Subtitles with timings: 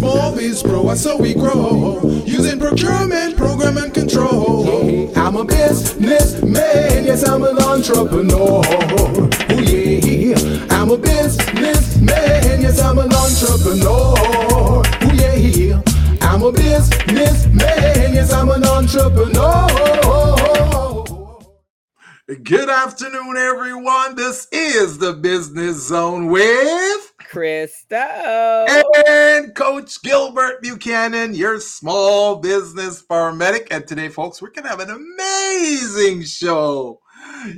[0.00, 2.00] small biz pro, and so we grow.
[2.24, 5.12] Using procurement, program, and control.
[5.16, 8.62] I'm a businessman, yes, I'm an entrepreneur.
[8.64, 10.66] Oh, yeah.
[10.70, 14.14] I'm a businessman, yes, I'm an entrepreneur.
[14.16, 14.82] Oh,
[15.14, 15.82] yeah.
[16.22, 19.66] I'm a businessman, yes, I'm an entrepreneur.
[22.44, 24.14] Good afternoon, everyone.
[24.14, 27.94] This is the Business Zone with Christo
[29.06, 33.68] and Coach Gilbert Buchanan, your small business paramedic.
[33.70, 37.00] And today, folks, we're going to have an amazing show.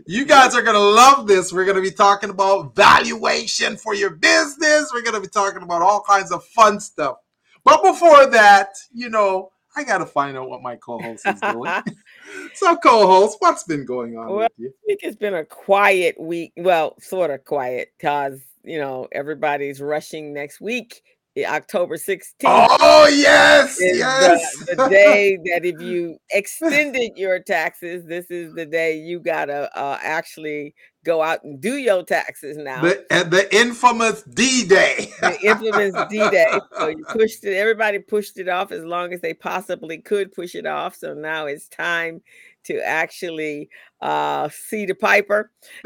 [0.07, 1.55] You guys are going to love this.
[1.55, 4.91] We're going to be talking about valuation for your business.
[4.93, 7.17] We're going to be talking about all kinds of fun stuff.
[7.65, 11.41] But before that, you know, I got to find out what my co host is
[11.41, 11.73] doing.
[12.55, 14.69] so, co host, what's been going on well, with you?
[14.69, 16.53] I think it's been a quiet week.
[16.59, 21.03] Well, sort of quiet because, you know, everybody's rushing next week.
[21.39, 22.43] October 16th.
[22.45, 24.67] Oh, yes, yes.
[24.67, 29.47] The, the, day that if you extended your taxes, this is the day you got
[29.47, 30.75] to uh, actually
[31.05, 32.83] go out and do your taxes now.
[32.83, 35.11] The, the infamous D Day.
[35.21, 36.61] the infamous D Day.
[36.77, 40.55] So you pushed it, everybody pushed it off as long as they possibly could push
[40.55, 40.95] it off.
[40.95, 42.21] So now it's time
[42.65, 43.69] to actually
[44.01, 45.51] uh, see the piper,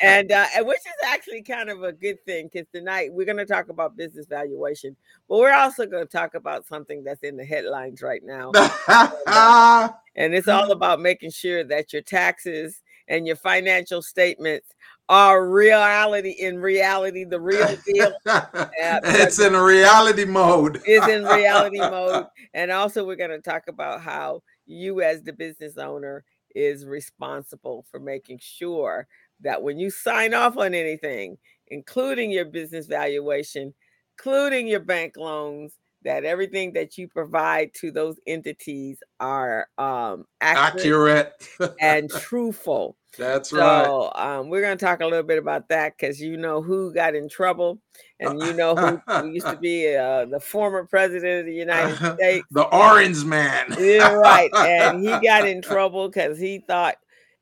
[0.00, 3.46] and uh, which is actually kind of a good thing because tonight we're going to
[3.46, 4.96] talk about business valuation,
[5.28, 8.50] but we're also going to talk about something that's in the headlines right now,
[10.16, 14.74] and it's all about making sure that your taxes and your financial statements
[15.08, 18.12] are reality in reality the real deal.
[18.26, 18.66] Uh,
[19.04, 20.82] it's in reality mode.
[20.84, 22.26] It's in reality mode.
[22.54, 27.84] And also we're going to talk about how you as the business owner is responsible
[27.90, 29.06] for making sure
[29.40, 31.36] that when you sign off on anything
[31.68, 33.74] including your business valuation
[34.18, 35.74] including your bank loans
[36.06, 41.74] that everything that you provide to those entities are um, accurate, accurate.
[41.80, 42.96] and truthful.
[43.18, 44.36] That's so, right.
[44.38, 47.16] Um, we're going to talk a little bit about that because you know who got
[47.16, 47.80] in trouble,
[48.20, 51.96] and you know who, who used to be uh, the former president of the United
[52.14, 53.74] States, the Orange Man.
[53.76, 54.50] yeah, right.
[54.54, 56.94] And he got in trouble because he thought,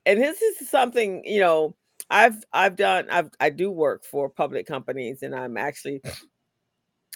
[0.07, 1.75] and this is something you know.
[2.07, 6.03] I've I've done I've I do work for public companies and I'm actually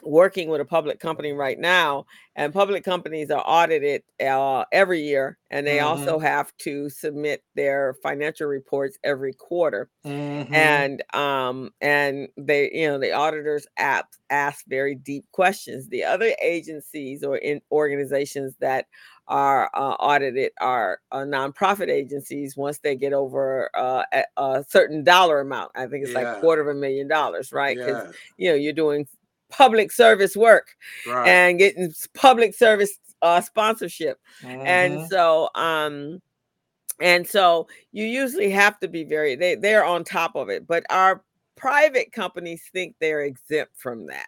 [0.04, 2.06] working with a public company right now
[2.36, 5.88] and public companies are audited uh, every year and they mm-hmm.
[5.88, 10.54] also have to submit their financial reports every quarter mm-hmm.
[10.54, 16.34] and um and they you know the auditors ask ask very deep questions the other
[16.42, 18.86] agencies or in organizations that
[19.30, 25.04] are uh, audited are uh, nonprofit agencies once they get over uh, a, a, certain
[25.04, 25.72] dollar amount.
[25.76, 26.32] I think it's yeah.
[26.32, 27.78] like quarter of a million dollars, right?
[27.78, 28.12] Because yeah.
[28.38, 29.08] you know you're doing
[29.50, 30.76] public service work
[31.08, 31.28] right.
[31.28, 34.20] and getting public service uh, sponsorship.
[34.42, 34.62] Mm-hmm.
[34.66, 36.22] And so, um,
[37.02, 40.68] and so you usually have to be very they they're on top of it.
[40.68, 41.24] But our
[41.56, 44.28] private companies think they're exempt from that.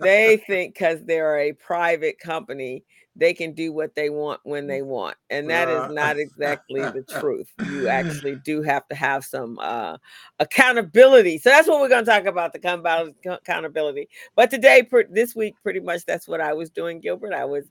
[0.00, 2.84] They think because they're a private company
[3.16, 7.04] they can do what they want when they want and that is not exactly the
[7.20, 9.96] truth you actually do have to have some uh,
[10.40, 15.54] accountability so that's what we're going to talk about the accountability but today this week
[15.62, 17.64] pretty much that's what i was doing gilbert i was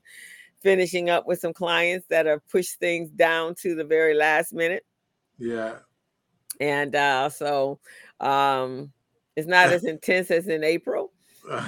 [0.64, 4.84] finishing up with some clients that have pushed things down to the very last minute.
[5.38, 5.76] Yeah.
[6.58, 7.78] And uh, so
[8.18, 8.90] um,
[9.36, 11.12] it's not as intense as in april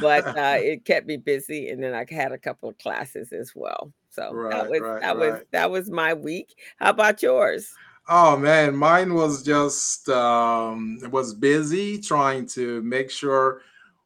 [0.01, 3.53] but uh, it kept me busy, and then I had a couple of classes as
[3.55, 3.93] well.
[4.11, 5.33] So right, that was right, that right.
[5.33, 6.55] was that was my week.
[6.79, 7.73] How about yours?
[8.09, 13.63] Oh man, mine was just um, it was busy trying to make sure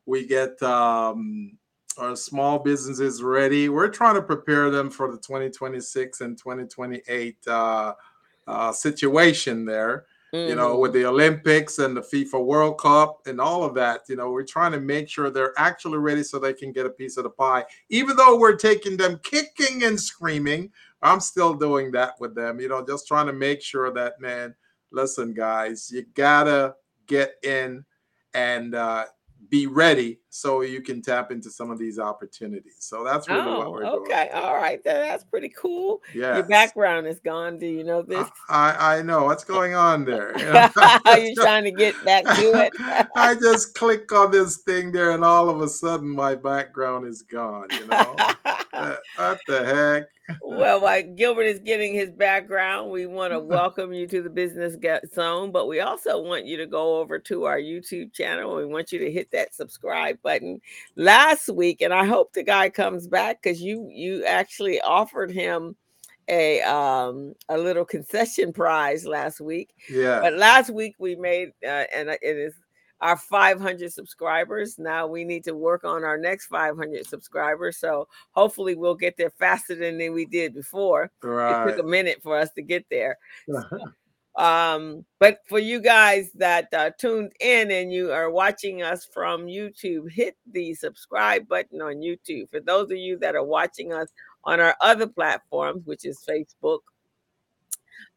[0.06, 1.59] we get um,
[1.98, 3.69] our small businesses ready.
[3.69, 7.92] We're trying to prepare them for the 2026 and 2028 uh,
[8.47, 10.48] uh, situation there mm-hmm.
[10.48, 11.02] you know, with mm-hmm.
[11.02, 14.03] the Olympics and the FIFA World Cup and all of that.
[14.09, 16.91] You know, we're trying to make sure they're actually ready so they can get a
[16.91, 17.65] piece of the pie.
[17.88, 20.71] Even though we're taking them kicking and screaming,
[21.03, 22.60] I'm still doing that with them.
[22.60, 24.54] You know, just trying to make sure that, man,
[24.92, 26.74] listen, guys, you gotta
[27.06, 27.84] get in
[28.34, 29.06] and uh,
[29.48, 32.77] be ready so you can tap into some of these opportunities.
[32.78, 33.97] So that's really oh, what we're okay.
[33.97, 34.12] doing.
[34.12, 36.00] Okay, all right, that's pretty cool.
[36.15, 37.59] Yeah, your background is gone.
[37.59, 38.28] Do you know this?
[38.48, 40.32] I I know what's going on there.
[41.04, 42.72] Are you trying to get back to it?
[43.16, 47.22] I just click on this thing there, and all of a sudden my background is
[47.22, 47.66] gone.
[47.72, 48.15] You know,
[48.72, 50.04] uh, what the heck?
[50.42, 54.77] well, while Gilbert is getting his background, we want to welcome you to the Business
[55.12, 58.56] Zone, but we also want you to go over to our YouTube channel.
[58.56, 60.60] We want you to hit that subscribe button
[60.96, 65.76] last week, and I hope the guy comes back because you you actually offered him
[66.28, 69.74] a um a little concession prize last week.
[69.88, 70.20] Yeah.
[70.20, 72.54] But last week we made uh, and it is
[73.00, 74.78] our 500 subscribers.
[74.78, 77.78] Now we need to work on our next 500 subscribers.
[77.78, 81.10] So hopefully we'll get there faster than we did before.
[81.22, 81.66] Right.
[81.66, 83.16] It took a minute for us to get there.
[84.36, 89.47] um, but for you guys that uh, tuned in and you are watching us from
[89.47, 92.48] YouTube, hit the subscribe button on YouTube.
[92.50, 94.09] For those of you that are watching us
[94.44, 96.80] on our other platforms, which is Facebook,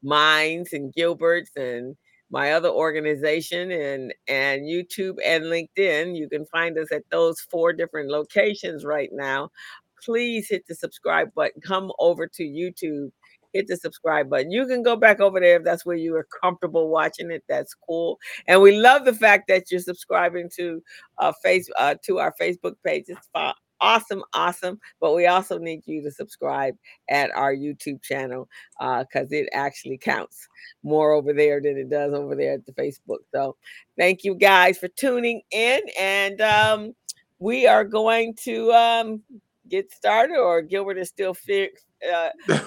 [0.01, 1.95] Minds, and Gilbert's, and
[2.33, 6.17] my other organization and and YouTube and LinkedIn.
[6.17, 9.51] You can find us at those four different locations right now.
[10.03, 11.61] Please hit the subscribe button.
[11.61, 13.11] Come over to YouTube.
[13.53, 14.51] Hit the subscribe button.
[14.51, 17.43] You can go back over there if that's where you are comfortable watching it.
[17.47, 18.19] That's cool.
[18.47, 20.81] And we love the fact that you're subscribing to
[21.19, 23.05] uh, face uh, to our Facebook page.
[23.07, 23.29] It's
[23.83, 24.79] awesome, awesome.
[24.99, 26.75] But we also need you to subscribe
[27.09, 30.47] at our YouTube channel because uh, it actually counts
[30.81, 33.19] more over there than it does over there at the Facebook.
[33.31, 33.55] So
[33.97, 35.81] thank you guys for tuning in.
[35.99, 36.95] And um,
[37.39, 39.21] we are going to um,
[39.69, 41.85] get started, or Gilbert is still fixed.
[42.11, 42.29] Uh,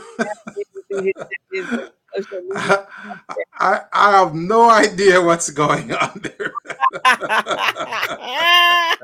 [3.59, 6.53] I, I have no idea what's going on there.
[7.05, 8.97] I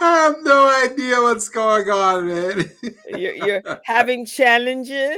[0.00, 2.70] have no idea what's going on, man.
[3.08, 5.16] you're, you're having challenges.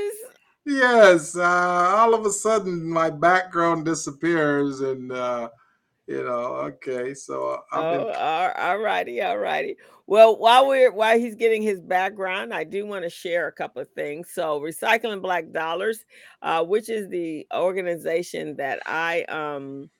[0.65, 5.49] Yes, uh, all of a sudden my background disappears, and uh,
[6.09, 8.17] you know, okay, so I've oh, been...
[8.17, 9.77] all righty, all righty.
[10.07, 13.83] Well, while we're while he's getting his background, I do want to share a couple
[13.83, 14.31] of things.
[14.33, 16.07] So, Recycling Black Dollars,
[16.41, 19.91] uh, which is the organization that I um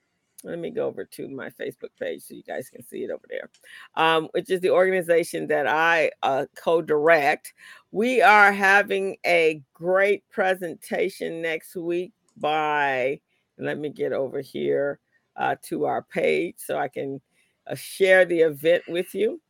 [0.45, 3.25] let me go over to my Facebook page so you guys can see it over
[3.29, 3.51] there,
[3.97, 7.53] um, which is the organization that I uh, co direct.
[7.91, 13.21] We are having a great presentation next week by,
[13.59, 15.01] let me get over here
[15.39, 17.21] uh, to our page so I can
[17.67, 19.41] uh, share the event with you.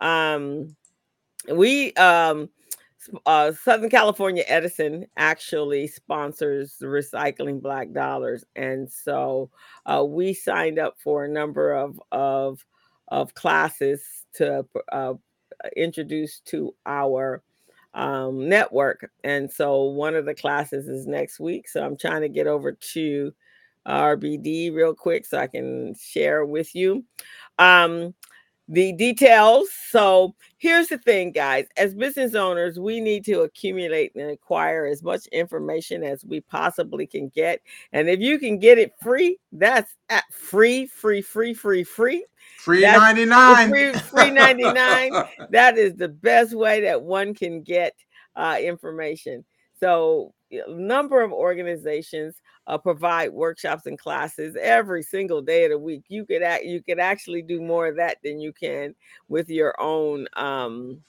[0.00, 0.76] Um,
[1.52, 2.48] we, um,
[3.26, 9.50] uh, Southern California Edison actually sponsors the Recycling Black Dollars, and so
[9.84, 12.64] uh, we signed up for a number of of
[13.08, 15.14] of classes to uh,
[15.76, 17.42] introduce to our
[17.92, 19.10] um, network.
[19.22, 21.68] And so one of the classes is next week.
[21.68, 23.32] So I'm trying to get over to
[23.86, 27.04] RBD real quick so I can share with you.
[27.58, 28.14] Um,
[28.68, 29.68] the details.
[29.90, 31.66] So here's the thing, guys.
[31.76, 37.06] As business owners, we need to accumulate and acquire as much information as we possibly
[37.06, 37.60] can get.
[37.92, 42.24] And if you can get it free, that's at free, free, free, free, free.
[42.58, 43.68] Free 99.
[43.68, 45.12] Free, free 99.
[45.50, 47.94] that is the best way that one can get
[48.36, 49.44] uh, information.
[49.78, 52.36] So, a number of organizations
[52.66, 56.04] uh, provide workshops and classes every single day of the week.
[56.08, 58.94] You could act, you could actually do more of that than you can
[59.28, 61.02] with your own um,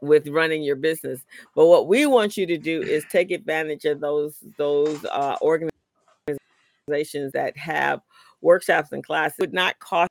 [0.00, 1.20] with running your business.
[1.54, 7.32] But what we want you to do is take advantage of those those uh, organizations
[7.32, 8.00] that have
[8.40, 9.36] workshops and classes.
[9.38, 10.10] It would not cost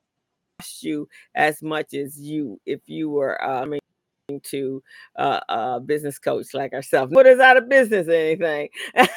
[0.80, 3.66] you as much as you if you were uh,
[4.42, 4.82] to
[5.16, 7.12] uh, a business coach like ourselves.
[7.12, 8.68] Put us out of business or anything.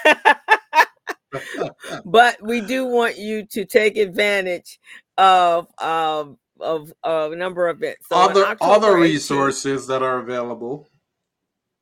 [2.06, 4.80] but we do want you to take advantage
[5.18, 7.98] of um of, a number of it.
[8.10, 10.88] So other other resources 18th, that are available.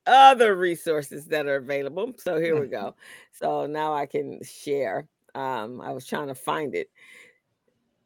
[0.05, 2.13] Other resources that are available.
[2.17, 2.95] So here we go.
[3.31, 5.07] So now I can share.
[5.33, 6.89] Um, I was trying to find it.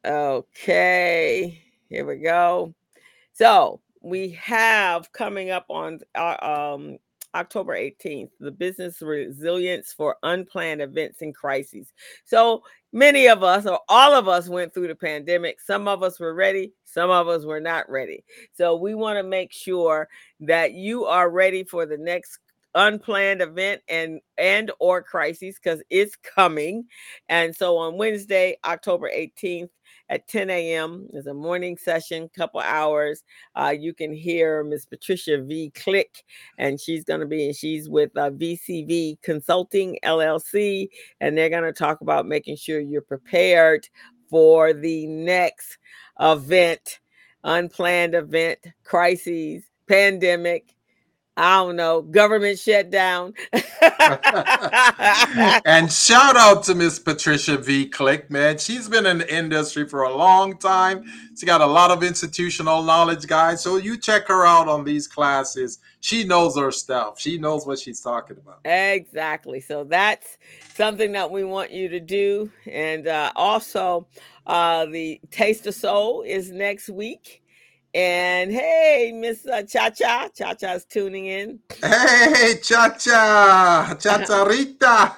[0.04, 2.74] Okay, here we go.
[3.32, 6.98] So we have coming up on our um
[7.34, 11.92] October 18th, the business resilience for unplanned events and crises.
[12.24, 15.60] So many of us, or all of us, went through the pandemic.
[15.60, 18.24] Some of us were ready, some of us were not ready.
[18.52, 20.08] So we want to make sure
[20.40, 22.38] that you are ready for the next
[22.76, 26.84] unplanned event and and or crises because it's coming
[27.28, 29.70] and so on wednesday october 18th
[30.10, 31.06] at 10 a.m.
[31.12, 33.22] There's a morning session, couple hours.
[33.54, 35.70] Uh, you can hear Miss Patricia V.
[35.70, 36.24] Click,
[36.58, 40.88] and she's going to be, and she's with uh, VCV Consulting LLC,
[41.20, 43.88] and they're going to talk about making sure you're prepared
[44.28, 45.78] for the next
[46.18, 46.98] event,
[47.44, 50.74] unplanned event, crises, pandemic,
[51.40, 53.32] I don't know, government shutdown.
[55.64, 57.88] and shout out to Miss Patricia V.
[57.88, 58.58] Click, man.
[58.58, 61.02] She's been in the industry for a long time.
[61.38, 63.62] She got a lot of institutional knowledge, guys.
[63.62, 65.78] So you check her out on these classes.
[66.02, 67.18] She knows her stuff.
[67.18, 68.60] She knows what she's talking about.
[68.66, 69.60] Exactly.
[69.60, 70.36] So that's
[70.74, 72.52] something that we want you to do.
[72.70, 74.06] And uh, also,
[74.46, 77.39] uh, the Taste of Soul is next week.
[77.94, 81.58] And hey, Miss uh, Cha Cha, Cha Cha's tuning in.
[81.82, 85.16] Hey, Cha Cha, Chacharita.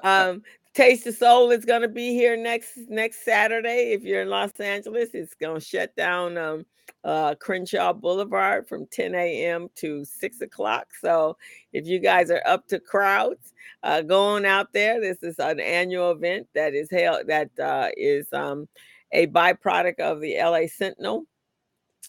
[0.04, 0.42] um,
[0.74, 3.92] Taste of Soul is going to be here next next Saturday.
[3.92, 6.64] If you're in Los Angeles, it's going to shut down um,
[7.02, 9.68] uh, Crenshaw Boulevard from 10 a.m.
[9.76, 10.86] to 6 o'clock.
[11.00, 11.36] So
[11.72, 13.52] if you guys are up to crowds,
[13.82, 15.00] uh, going out there.
[15.00, 18.68] This is an annual event that is held that uh, is um,
[19.12, 21.24] a byproduct of the LA Sentinel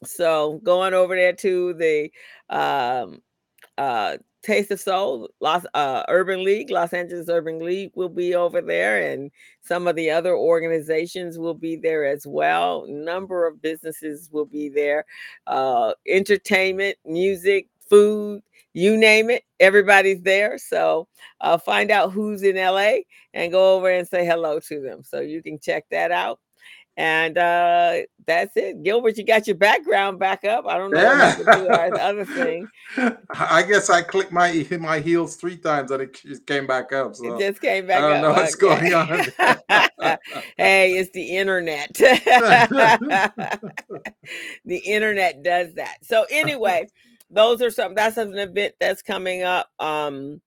[0.03, 2.11] so going over there to the
[2.49, 3.21] um,
[3.77, 8.59] uh, Taste of Soul, Los uh, Urban League, Los Angeles Urban League will be over
[8.59, 9.29] there, and
[9.61, 12.87] some of the other organizations will be there as well.
[12.87, 15.05] Number of businesses will be there.
[15.45, 18.41] Uh, entertainment, music, food,
[18.73, 20.57] you name it, everybody's there.
[20.57, 21.07] So
[21.41, 22.99] uh, find out who's in LA
[23.33, 25.03] and go over and say hello to them.
[25.03, 26.39] So you can check that out.
[27.01, 28.83] And uh, that's it.
[28.83, 30.67] Gilbert, you got your background back up.
[30.67, 31.35] I don't know yeah.
[31.35, 32.67] do the other thing.
[33.31, 37.15] I guess I clicked my my heels three times and it just came back up.
[37.15, 38.21] So it just came back I don't up.
[38.21, 39.07] know what's going on.
[40.57, 41.91] hey, it's the internet.
[41.95, 42.21] the
[44.85, 45.97] internet does that.
[46.03, 46.87] So anyway,
[47.31, 49.71] those are some that's an event that's coming up.
[49.79, 50.39] Um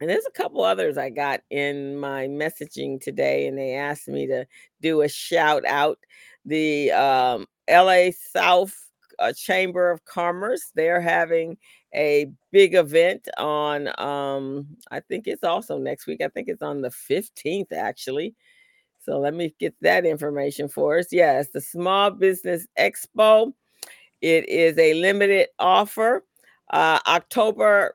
[0.00, 4.26] and there's a couple others I got in my messaging today, and they asked me
[4.26, 4.46] to
[4.80, 5.98] do a shout out.
[6.44, 8.74] The um, LA South
[9.18, 11.56] uh, Chamber of Commerce, they're having
[11.94, 16.20] a big event on, um, I think it's also next week.
[16.22, 18.34] I think it's on the 15th, actually.
[19.00, 21.06] So let me get that information for us.
[21.10, 23.52] Yes, the Small Business Expo.
[24.20, 26.24] It is a limited offer.
[26.70, 27.94] Uh, October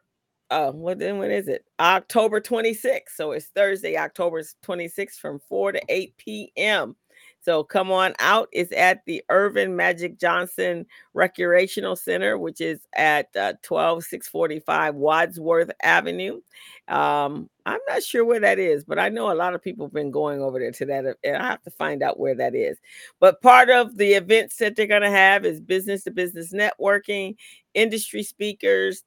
[0.53, 1.65] uh what then when is it?
[1.79, 6.95] October 26th so it's thursday october 26th from 4 to 8 p.m
[7.41, 13.35] so come on out it's at the earvin magic johnson recreational center which is at
[13.35, 16.39] uh, 12645 wadsworth avenue.
[16.87, 19.93] Um i'm not sure where that is but i know a lot of people have
[19.93, 22.77] been going over there to that and i have to find out where that is.
[23.19, 27.35] But part of the events that they're going to have is business to business networking
[27.73, 29.03] industry speakers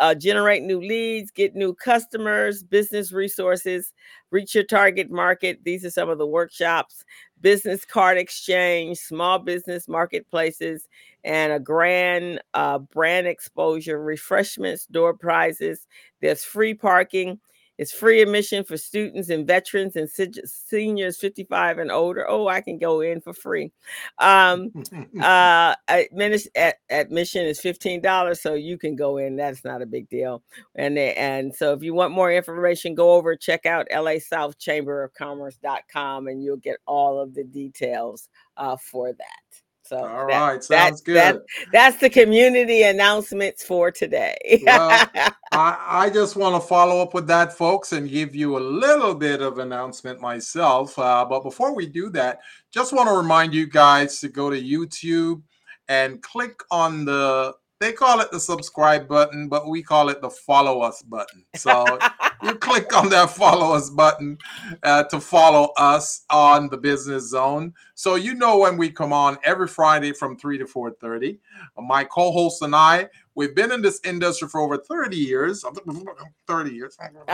[0.00, 3.92] uh, generate new leads, get new customers, business resources,
[4.30, 5.60] reach your target market.
[5.64, 7.04] These are some of the workshops
[7.42, 10.88] business card exchange, small business marketplaces,
[11.24, 15.86] and a grand uh, brand exposure, refreshments, door prizes.
[16.20, 17.40] There's free parking
[17.82, 22.24] it's free admission for students and veterans and seniors 55 and older.
[22.28, 23.72] Oh, I can go in for free.
[24.18, 24.70] Um,
[25.20, 29.34] uh, admission is $15, so you can go in.
[29.34, 30.44] That's not a big deal.
[30.76, 35.02] And, and so if you want more information, go over, check out LA South Chamber
[35.02, 39.61] of Commerce.com and you'll get all of the details uh, for that.
[39.92, 41.16] So all that, right, sounds that, good.
[41.16, 44.62] That, that's the community announcements for today.
[44.64, 45.06] well,
[45.52, 49.14] I, I just want to follow up with that, folks, and give you a little
[49.14, 50.98] bit of announcement myself.
[50.98, 52.38] Uh, but before we do that,
[52.70, 55.42] just want to remind you guys to go to YouTube
[55.88, 60.30] and click on the they call it the subscribe button, but we call it the
[60.30, 61.44] follow us button.
[61.54, 61.98] So
[62.42, 64.38] you click on that follow us button
[64.82, 67.72] uh, to follow us on the business zone.
[67.94, 71.38] So you know when we come on every Friday from 3 to 4:30.
[71.78, 75.64] My co-host and I We've been in this industry for over 30 years.
[76.46, 76.98] 30 years.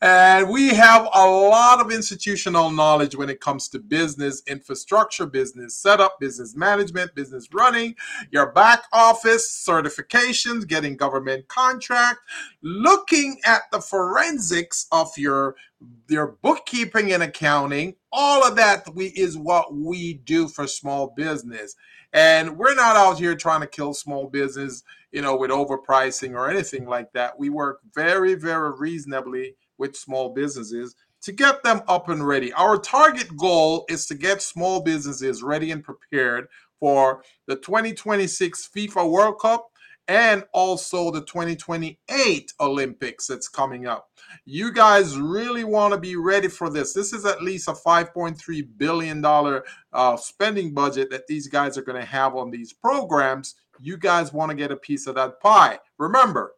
[0.00, 5.74] and we have a lot of institutional knowledge when it comes to business infrastructure, business
[5.76, 7.96] setup, business management, business running,
[8.30, 12.20] your back office, certifications, getting government contract,
[12.62, 15.56] looking at the forensics of your
[16.08, 17.94] your bookkeeping and accounting.
[18.12, 21.76] All of that we, is what we do for small business.
[22.12, 26.50] And we're not out here trying to kill small business, you know, with overpricing or
[26.50, 27.38] anything like that.
[27.38, 32.52] We work very, very reasonably with small businesses to get them up and ready.
[32.52, 36.48] Our target goal is to get small businesses ready and prepared
[36.80, 39.68] for the 2026 FIFA World Cup
[40.08, 44.08] and also the 2028 Olympics that's coming up.
[44.46, 46.94] You guys really want to be ready for this.
[46.94, 49.22] This is at least a $5.3 billion
[49.92, 53.56] uh, spending budget that these guys are going to have on these programs.
[53.80, 55.78] you guys want to get a piece of that pie.
[55.98, 56.54] Remember,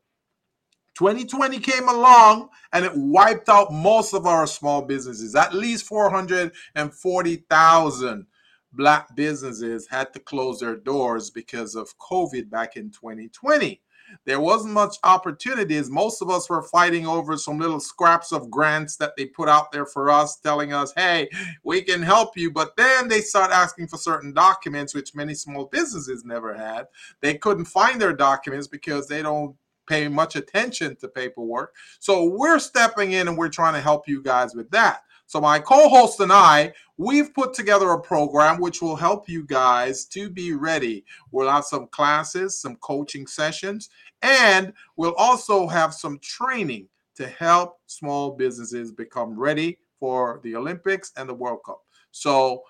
[0.94, 5.34] 2020 came along and it wiped out most of our small businesses.
[5.34, 8.26] At least 440,000
[8.72, 13.80] black businesses had to close their doors because of COVID back in 2020.
[14.24, 15.88] There wasn't much opportunities.
[15.88, 19.70] Most of us were fighting over some little scraps of grants that they put out
[19.72, 21.28] there for us, telling us, hey,
[21.62, 22.50] we can help you.
[22.50, 26.86] But then they start asking for certain documents, which many small businesses never had.
[27.20, 29.54] They couldn't find their documents because they don't
[29.88, 31.74] pay much attention to paperwork.
[31.98, 35.02] So we're stepping in and we're trying to help you guys with that.
[35.30, 40.04] So my co-host and I, we've put together a program which will help you guys
[40.06, 41.04] to be ready.
[41.30, 43.90] We'll have some classes, some coaching sessions,
[44.22, 51.12] and we'll also have some training to help small businesses become ready for the Olympics
[51.16, 51.82] and the World Cup.
[52.10, 52.64] So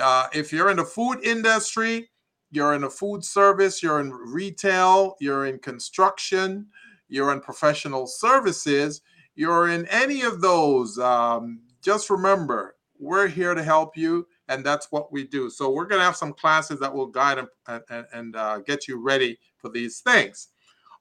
[0.00, 2.08] uh, if you're in the food industry,
[2.50, 6.68] you're in the food service, you're in retail, you're in construction,
[7.10, 9.02] you're in professional services,
[9.34, 14.90] you're in any of those um, just remember, we're here to help you, and that's
[14.90, 15.48] what we do.
[15.48, 17.48] So we're going to have some classes that will guide and,
[17.88, 20.48] and, and uh, get you ready for these things.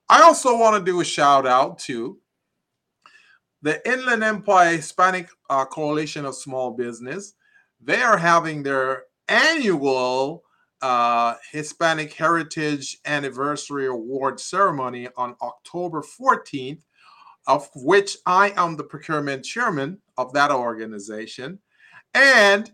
[0.10, 2.20] I also want to do a shout out to
[3.64, 7.34] the Inland Empire Hispanic uh, Coalition of Small Business.
[7.82, 10.44] They are having their annual
[10.84, 16.84] uh, Hispanic Heritage Anniversary Award ceremony on October 14th
[17.48, 21.60] of which I am the procurement chairman of that organization.
[22.14, 22.72] And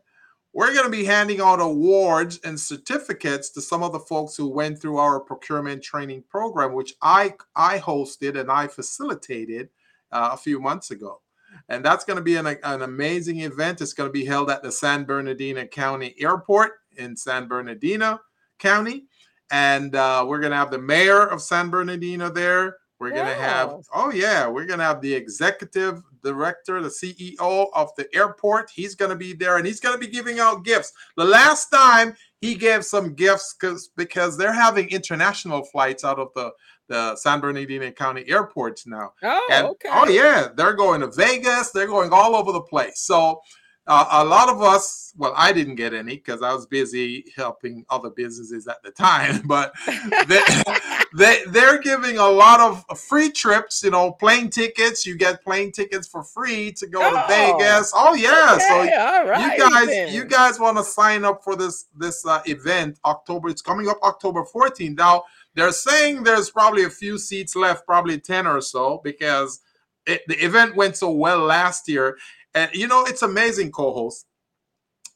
[0.53, 4.49] we're going to be handing out awards and certificates to some of the folks who
[4.49, 9.69] went through our procurement training program, which I, I hosted and I facilitated
[10.11, 11.21] uh, a few months ago.
[11.69, 13.81] And that's going to be an, an amazing event.
[13.81, 18.19] It's going to be held at the San Bernardino County Airport in San Bernardino
[18.59, 19.05] County.
[19.51, 22.77] And uh, we're going to have the mayor of San Bernardino there.
[22.99, 27.67] We're going to have, oh, yeah, we're going to have the executive director, the CEO
[27.73, 28.69] of the airport.
[28.73, 30.93] He's going to be there and he's going to be giving out gifts.
[31.17, 36.29] The last time he gave some gifts because because they're having international flights out of
[36.35, 36.51] the,
[36.87, 39.13] the San Bernardino County airports now.
[39.23, 39.89] Oh, and, okay.
[39.91, 42.99] Oh, yeah, they're going to Vegas, they're going all over the place.
[43.01, 43.41] So,
[43.93, 47.85] uh, a lot of us, well, I didn't get any because I was busy helping
[47.89, 49.73] other businesses at the time, but
[50.27, 50.41] they,
[51.17, 55.05] they, they're giving a lot of free trips, you know, plane tickets.
[55.05, 57.91] You get plane tickets for free to go Oh, to Vegas.
[57.93, 58.57] Oh, yeah.
[58.57, 59.57] So, Okay, all right.
[59.57, 60.13] you guys then.
[60.13, 63.97] you guys want to sign up for this this uh, event october it's coming up
[64.03, 65.23] october 14th now
[65.55, 69.59] they're saying there's probably a few seats left probably 10 or so because
[70.07, 72.17] it, the event went so well last year
[72.53, 74.25] and you know it's amazing co-host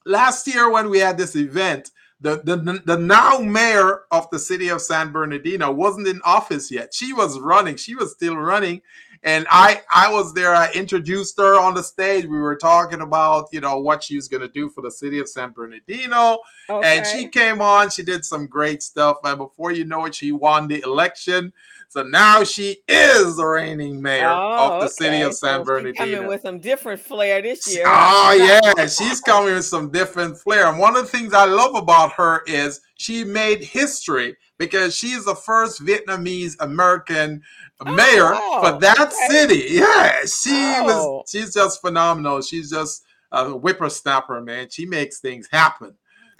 [0.05, 4.69] last year when we had this event the, the, the now mayor of the city
[4.69, 6.93] of San Bernardino wasn't in office yet.
[6.93, 7.75] She was running.
[7.75, 8.81] She was still running.
[9.23, 10.55] And I I was there.
[10.55, 12.25] I introduced her on the stage.
[12.25, 15.19] We were talking about, you know, what she was going to do for the city
[15.19, 16.39] of San Bernardino.
[16.69, 17.89] And she came on.
[17.89, 19.17] She did some great stuff.
[19.23, 21.51] And before you know it, she won the election.
[21.89, 25.63] So now she is the reigning mayor of oh, the city Oh, of San So
[25.63, 26.05] Bernardino.
[26.17, 27.85] Coming with some different flair this year.
[27.87, 30.67] Oh yeah, she's coming with some different flair.
[30.67, 35.07] And one of the things I love about her is she made history because she
[35.11, 37.41] is the first Vietnamese American
[37.85, 38.71] mayor oh, wow.
[38.73, 39.15] for that Okay.
[39.29, 39.65] city.
[39.73, 40.83] Yeah, she Oh.
[41.21, 41.29] was.
[41.31, 42.41] She's just phenomenal.
[42.41, 44.69] She's just a whippersnapper, man.
[44.69, 45.93] She makes things happen.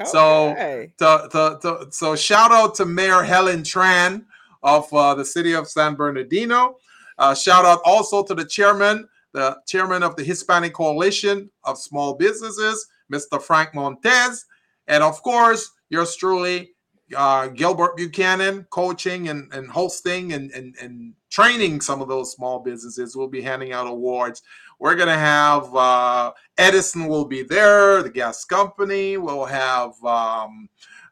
[0.05, 0.93] So- Okay.
[0.99, 4.25] To, to, to, so shout out to Mayor Helen Tran
[4.65, 6.77] of uh, the city of San Bernardino.
[7.17, 12.15] Uh, shout out also to the chairman, the chairman of the Hispanic Coalition of Small
[12.15, 13.41] Businesses, Mr.
[13.41, 14.45] Frank Montez,
[14.87, 16.71] and of course yours truly,
[17.15, 22.59] uh, Gilbert Buchanan, coaching and, and hosting and, and, and training some of those small
[22.59, 23.15] businesses.
[23.15, 24.41] We'll be handing out awards.
[24.79, 29.17] We're gonna have uh, Edison will be there, the gas company.
[29.17, 30.67] We'll have um,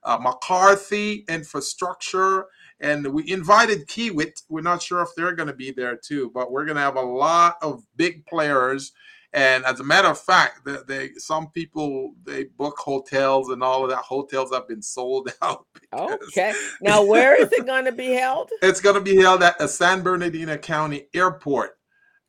[0.05, 2.45] uh, McCarthy Infrastructure,
[2.79, 4.41] and we invited Kiewit.
[4.49, 6.95] We're not sure if they're going to be there too, but we're going to have
[6.97, 8.91] a lot of big players.
[9.35, 13.83] And as a matter of fact, they, they some people they book hotels and all
[13.83, 13.99] of that.
[13.99, 15.65] Hotels have been sold out.
[15.91, 16.53] Okay.
[16.81, 18.49] Now, where is it going to be held?
[18.61, 21.77] It's going to be held at the San Bernardino County Airport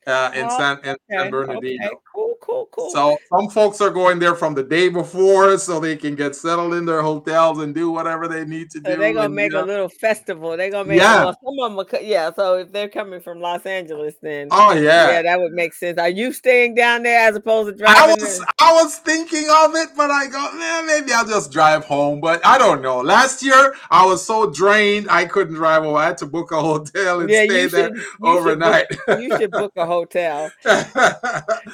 [0.07, 0.99] uh, in Oh, San in Okay.
[1.11, 1.87] San Bernardino.
[1.87, 1.97] Okay.
[2.15, 2.34] Cool.
[2.45, 2.91] Cool, cool.
[2.91, 6.75] So some folks are going there from the day before so they can get settled
[6.75, 8.97] in their hotels and do whatever they need to So do.
[8.97, 10.57] they're gonna and, make you a little festival.
[10.57, 11.25] They're gonna make Yeah.
[11.25, 11.79] some of them.
[11.79, 12.31] Are, yeah.
[12.35, 15.11] So if they're coming from Los Angeles, then Oh yeah.
[15.11, 15.23] yeah.
[15.23, 15.99] that would make sense.
[15.99, 18.17] Are you staying down there as opposed to I driving?
[18.23, 18.47] was there?
[18.61, 22.21] I was thinking of it, but I go, man, maybe I'll just drive home.
[22.21, 22.99] But I don't know.
[23.01, 25.97] Last year I was so drained I couldn't drive home.
[25.97, 27.95] I had to book a hotel and Yeah, stay you there should.
[28.23, 28.87] You should, overnight.
[28.91, 30.51] book, you should book a hotel.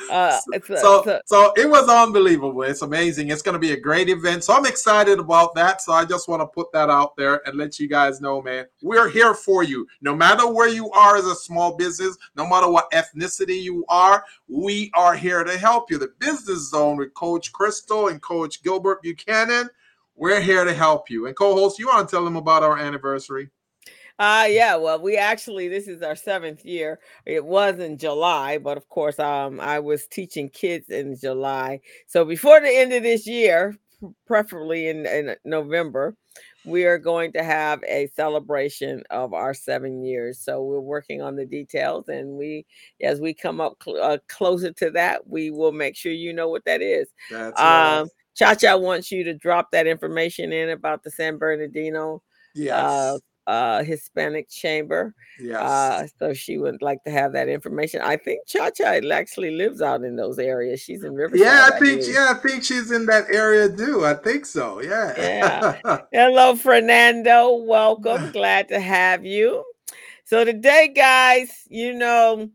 [0.08, 2.62] Uh, so, it's so, so- so it was unbelievable.
[2.62, 3.28] It's amazing.
[3.30, 4.44] It's going to be a great event.
[4.44, 5.80] So I'm excited about that.
[5.82, 8.66] So I just want to put that out there and let you guys know, man,
[8.82, 9.86] we're here for you.
[10.00, 14.24] No matter where you are as a small business, no matter what ethnicity you are,
[14.48, 15.98] we are here to help you.
[15.98, 19.68] The Business Zone with Coach Crystal and Coach Gilbert Buchanan.
[20.16, 21.26] We're here to help you.
[21.26, 23.48] And co-host, you want to tell them about our anniversary?
[24.20, 27.00] Uh yeah, well, we actually this is our seventh year.
[27.24, 31.80] It was in July, but of course, um, I was teaching kids in July.
[32.06, 33.78] So before the end of this year,
[34.26, 36.14] preferably in, in November,
[36.66, 40.38] we are going to have a celebration of our seven years.
[40.38, 42.66] So we're working on the details, and we,
[43.02, 46.50] as we come up cl- uh, closer to that, we will make sure you know
[46.50, 47.08] what that is.
[47.30, 48.00] That's right.
[48.00, 52.22] Um, Cha Cha wants you to drop that information in about the San Bernardino
[52.54, 52.74] yes.
[52.74, 53.18] uh
[53.82, 55.14] Hispanic Chamber.
[55.40, 55.60] yes.
[55.60, 58.00] Uh so she would like to have that information.
[58.02, 60.80] I think Cha Cha actually lives out in those areas.
[60.80, 61.46] She's in Riverside.
[61.46, 64.04] Yeah, I think yeah, I think she's in that area too.
[64.04, 64.80] I think so.
[64.82, 65.14] Yeah.
[65.16, 66.00] Yeah.
[66.12, 67.56] Hello, Fernando.
[67.56, 68.30] Welcome.
[68.32, 69.64] Glad to have you.
[70.24, 72.50] So today, guys, you know,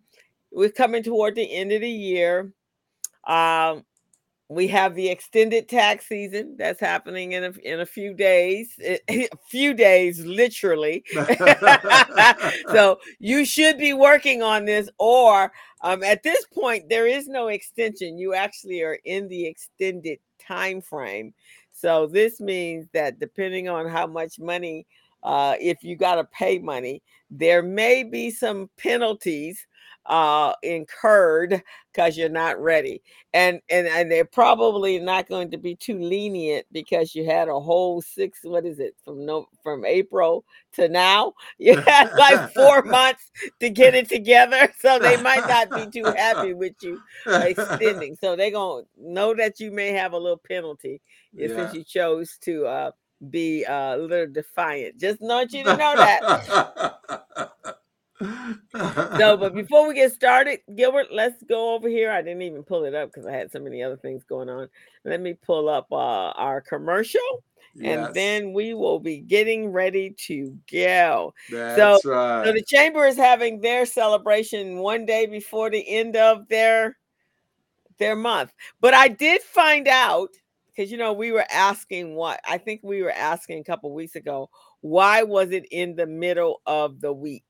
[0.51, 2.53] we're coming toward the end of the year.
[3.27, 3.83] Um,
[4.47, 8.77] we have the extended tax season that's happening in a, in a few days.
[9.09, 11.03] a few days, literally.
[12.71, 17.47] so you should be working on this or um, at this point there is no
[17.47, 21.33] extension you actually are in the extended time frame
[21.71, 24.85] so this means that depending on how much money
[25.23, 29.65] uh, if you got to pay money there may be some penalties
[30.07, 31.61] uh, incurred
[31.93, 33.01] because you're not ready
[33.33, 37.59] and, and and they're probably not going to be too lenient because you had a
[37.59, 41.33] whole six what is it from no from april to now?
[41.57, 46.11] You had like four months to get it together so they might not be too
[46.15, 47.01] happy with you
[47.39, 51.01] extending so they're gonna know that you may have a little penalty
[51.33, 51.47] Yeah.
[51.49, 52.91] since you chose to uh
[53.29, 54.99] be uh, a little defiant.
[54.99, 56.23] Just want you to know that
[58.21, 62.11] no, but before we get started, Gilbert, let's go over here.
[62.11, 64.69] I didn't even pull it up because I had so many other things going on.
[65.03, 67.43] Let me pull up uh, our commercial,
[67.75, 71.33] Yes, and then we will be getting ready to go.
[71.49, 72.45] that's right.
[72.45, 76.97] So the chamber is having their celebration one day before the end of their
[77.97, 78.53] their month.
[78.81, 80.29] But I did find out
[80.75, 84.15] because you know we were asking what I think we were asking a couple weeks
[84.15, 84.49] ago.
[84.81, 87.45] Why was it in the middle of the week?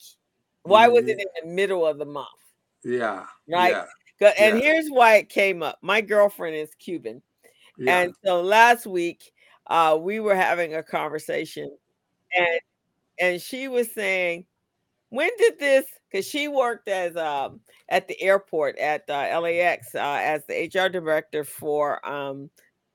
[0.65, 2.28] Why was it in the middle of the month?
[2.84, 3.25] yeah.
[3.47, 3.75] Right.
[4.19, 4.34] Yeah.
[4.38, 4.62] And Yeah.
[4.63, 5.78] here's why it came up.
[5.82, 7.21] My girlfriend is Cuban.
[7.78, 8.01] yeah.
[8.01, 9.32] And so last week,
[9.67, 11.69] uh, we were having a conversation,
[12.38, 12.60] and
[13.19, 14.45] and she was saying,
[15.10, 20.19] "When did this?" Because she worked as um at the airport at uh, LAX uh,
[20.21, 22.49] as the HR director for um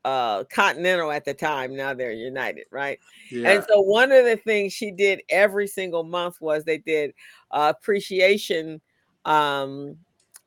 [0.04, 1.76] uh Continental at the time.
[1.76, 2.98] Now they're United, right?
[3.30, 3.52] yeah.
[3.52, 7.12] And so one of the things she did every single month was they did
[7.50, 8.80] uh, appreciation
[9.24, 9.96] um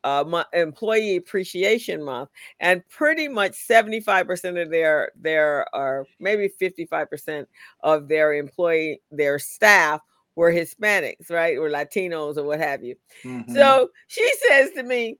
[0.04, 7.48] uh, employee appreciation month and pretty much 75% of their their or maybe 55%
[7.82, 10.02] of their employee their staff
[10.36, 13.46] were hispanics right or latinos or what have you Mhm.
[13.48, 15.18] so she says to me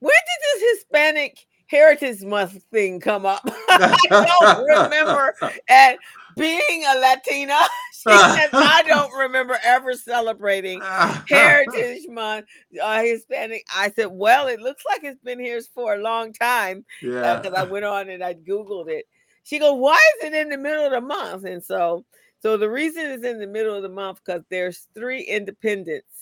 [0.00, 5.34] when did this hispanic heritage month thing come up i don't remember
[5.68, 5.98] and
[6.36, 7.58] being a latina
[7.92, 10.80] she says i don't remember ever celebrating
[11.28, 12.46] Heritage Month,
[12.82, 13.66] uh, Hispanic.
[13.74, 17.40] I said, well, it looks like it's been here for a long time yeah.
[17.40, 19.06] because I went on and I googled it.
[19.42, 21.44] She goes, why is it in the middle of the month?
[21.44, 22.04] And so,
[22.40, 26.17] so the reason it's in the middle of the month because there's three independents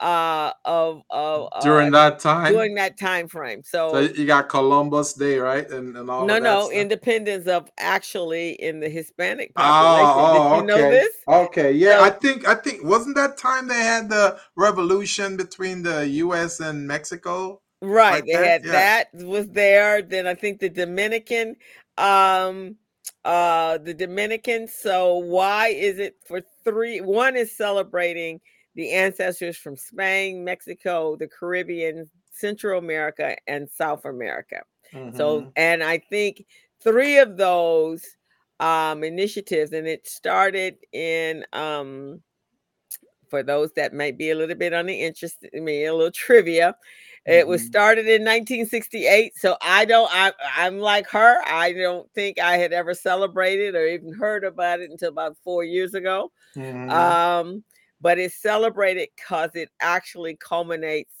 [0.00, 2.52] uh, of of uh, during that time.
[2.52, 3.62] during that time frame.
[3.64, 5.68] So, so you got Columbus Day, right?
[5.70, 6.72] And, and all no, no, stuff?
[6.72, 10.12] independence of actually in the Hispanic population.
[10.14, 10.90] Oh, oh, Did you know okay.
[10.90, 11.16] this?
[11.26, 15.82] Okay, yeah, So- I think I think wasn't that time they had the revolution between
[15.82, 16.60] the U.S.
[16.60, 17.60] and Mexico?
[17.80, 18.10] Right.
[18.10, 18.72] like they that, had yeah.
[18.72, 20.02] that was there.
[20.02, 21.54] Then I think the Dominican,
[21.96, 22.76] um,
[23.24, 24.66] uh, the Dominican.
[24.66, 27.00] So why is it for three?
[27.00, 28.40] One is celebrating
[28.78, 34.62] the ancestors from Spain, Mexico, the Caribbean, Central America, and South America.
[34.94, 35.14] Mhm.
[35.16, 36.46] So, and I think
[36.82, 38.04] three of those
[38.60, 42.22] um, initiatives, and it started in, um,
[43.28, 46.10] for those that might be a little bit on the interest, I mean, a little
[46.12, 46.74] trivia.
[47.26, 47.66] It was Mhm.
[47.66, 49.36] started in 1968.
[49.36, 51.36] So I don't, I, I'm like her.
[51.46, 55.62] I don't think I had ever celebrated or even heard about it until about four
[55.64, 56.32] years ago.
[56.56, 56.90] Mhm.
[56.94, 57.64] Um,
[58.00, 61.12] but it's celebrated because it actually culminates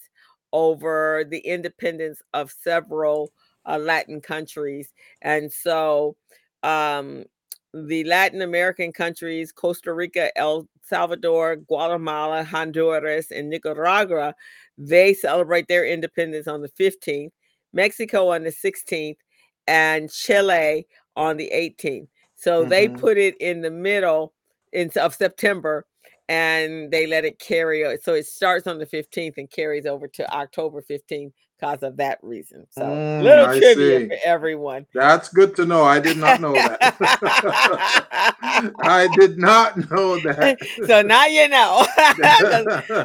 [0.52, 3.32] over the independence of several
[3.66, 4.92] uh, Latin countries.
[5.22, 6.16] And so
[6.62, 7.24] um,
[7.74, 14.34] the Latin American countries, Costa Rica, El Salvador, Guatemala, Honduras, and Nicaragua,
[14.78, 17.32] they celebrate their independence on the 15th,
[17.72, 19.18] Mexico on the 16th,
[19.66, 22.08] and Chile on the 18th.
[22.36, 22.98] So they Mhm.
[22.98, 24.32] put it in the middle
[24.72, 25.84] in, of September
[26.28, 27.84] and they let it carry.
[27.84, 31.96] o- So it starts on the 15th and carries over to October 15th because of
[31.98, 32.66] that reason.
[32.70, 34.08] So Mm, little I trivia see.
[34.08, 34.86] for everyone.
[34.94, 35.82] That's good to know.
[35.84, 36.80] I did not know that.
[38.84, 40.58] I did not know that.
[40.86, 41.84] so now you know.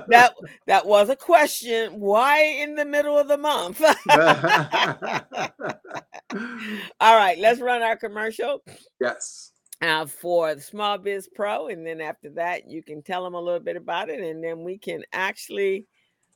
[0.07, 0.33] that
[0.67, 1.99] that was a question.
[1.99, 3.81] Why in the middle of the month?
[6.99, 8.61] All right, let's run our commercial
[8.99, 9.52] yes.
[9.83, 13.41] Uh, for the Small Biz Pro, and then after that, you can tell them a
[13.41, 15.87] little bit about it, and then we can actually,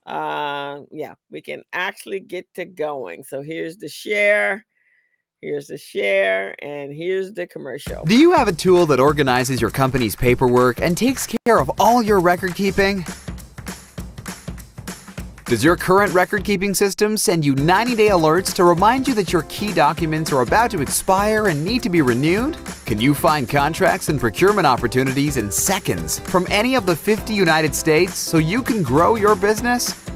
[0.05, 3.23] uh, yeah, we can actually get to going.
[3.23, 4.65] So here's the share,
[5.39, 8.03] here's the share, and here's the commercial.
[8.03, 12.03] Do you have a tool that organizes your company's paperwork and takes care of all
[12.03, 13.05] your record keeping?
[15.47, 19.31] Does your current record keeping system send you 90 day alerts to remind you that
[19.31, 22.57] your key documents are about to expire and need to be renewed?
[22.85, 27.73] Can you find contracts and procurement opportunities in seconds from any of the 50 United
[27.73, 30.06] States so you can grow your business?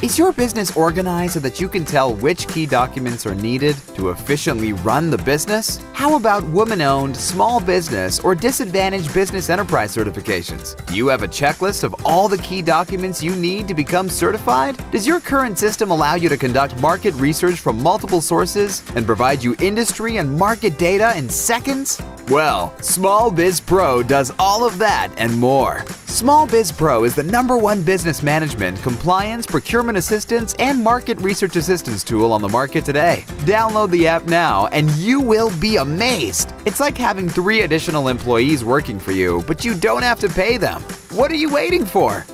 [0.00, 4.10] Is your business organized so that you can tell which key documents are needed to
[4.10, 5.82] efficiently run the business?
[5.92, 10.76] How about woman owned, small business, or disadvantaged business enterprise certifications?
[10.86, 14.76] Do you have a checklist of all the key documents you need to become certified?
[14.92, 19.42] Does your current system allow you to conduct market research from multiple sources and provide
[19.42, 22.00] you industry and market data in seconds?
[22.28, 25.84] Well, Small Biz Pro does all of that and more.
[26.06, 31.56] Small Biz Pro is the number one business management, compliance, procurement assistance, and market research
[31.56, 33.24] assistance tool on the market today.
[33.46, 36.52] Download the app now and you will be amazed.
[36.66, 40.56] It's like having three additional employees working for you, but you don't have to pay
[40.56, 40.82] them.
[41.10, 42.24] What are you waiting for?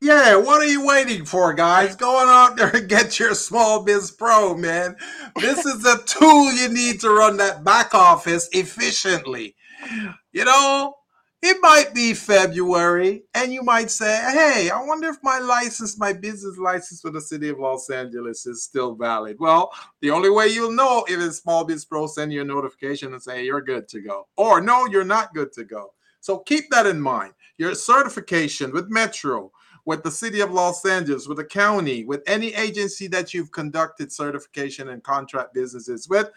[0.00, 1.96] Yeah, what are you waiting for, guys?
[1.96, 4.96] Go on out there and get your Small Biz Pro, man.
[5.36, 9.56] This is a tool you need to run that back office efficiently.
[10.32, 10.94] You know,
[11.40, 16.12] it might be February, and you might say, Hey, I wonder if my license, my
[16.12, 19.36] business license for the city of Los Angeles is still valid.
[19.38, 19.70] Well,
[20.00, 23.22] the only way you'll know if it's Small Biz Pro send you a notification and
[23.22, 25.92] say you're good to go, or no, you're not good to go.
[26.20, 27.34] So keep that in mind.
[27.56, 29.52] Your certification with Metro,
[29.84, 34.12] with the city of Los Angeles, with the county, with any agency that you've conducted
[34.12, 36.30] certification and contract businesses with,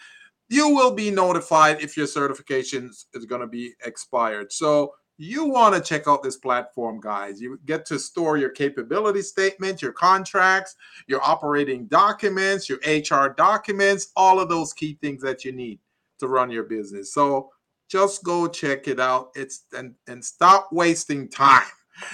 [0.51, 4.51] you will be notified if your certification is going to be expired.
[4.51, 7.39] So you want to check out this platform, guys.
[7.39, 10.75] You get to store your capability statement, your contracts,
[11.07, 15.79] your operating documents, your HR documents, all of those key things that you need
[16.19, 17.13] to run your business.
[17.13, 17.49] So
[17.87, 19.29] just go check it out.
[19.35, 21.63] It's and and stop wasting time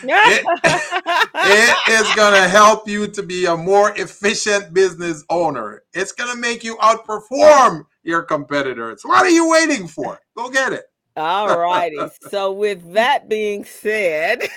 [0.04, 5.84] it is going to help you to be a more efficient business owner.
[5.94, 9.02] It's going to make you outperform your competitors.
[9.04, 10.20] What are you waiting for?
[10.36, 10.86] Go get it.
[11.18, 12.00] All righty.
[12.30, 14.40] So, with that being said,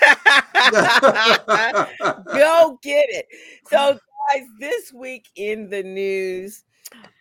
[2.33, 3.27] go get it.
[3.67, 3.97] So,
[4.31, 6.63] guys, this week in the news,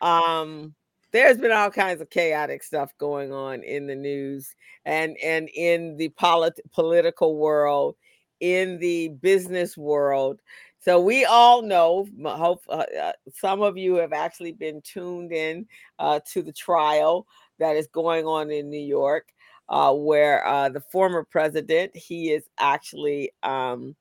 [0.02, 0.74] um,
[1.12, 5.96] there's been all kinds of chaotic stuff going on in the news and and in
[5.96, 7.96] the polit- political world,
[8.40, 10.40] in the business world.
[10.80, 12.08] So we all know.
[12.24, 15.66] Hope uh, uh, some of you have actually been tuned in
[15.98, 17.26] uh, to the trial
[17.58, 19.28] that is going on in New York,
[19.68, 23.94] uh, where uh, the former president he is actually um,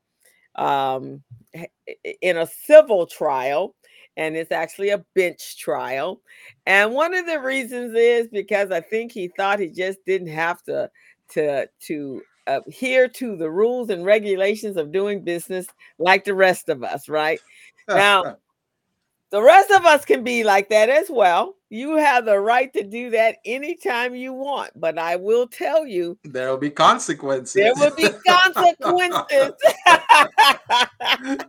[0.55, 1.21] um,
[2.21, 3.75] in a civil trial
[4.15, 6.21] and it's actually a bench trial.
[6.65, 10.61] And one of the reasons is because I think he thought he just didn't have
[10.63, 10.89] to
[11.31, 15.67] to to Uh, adhere to the rules and regulations of doing business
[15.99, 17.39] like the rest of us, right?
[17.87, 18.37] Now,
[19.29, 21.55] the rest of us can be like that as well.
[21.69, 26.17] You have the right to do that anytime you want, but I will tell you
[26.23, 27.53] there will be consequences.
[27.53, 29.53] There will be consequences.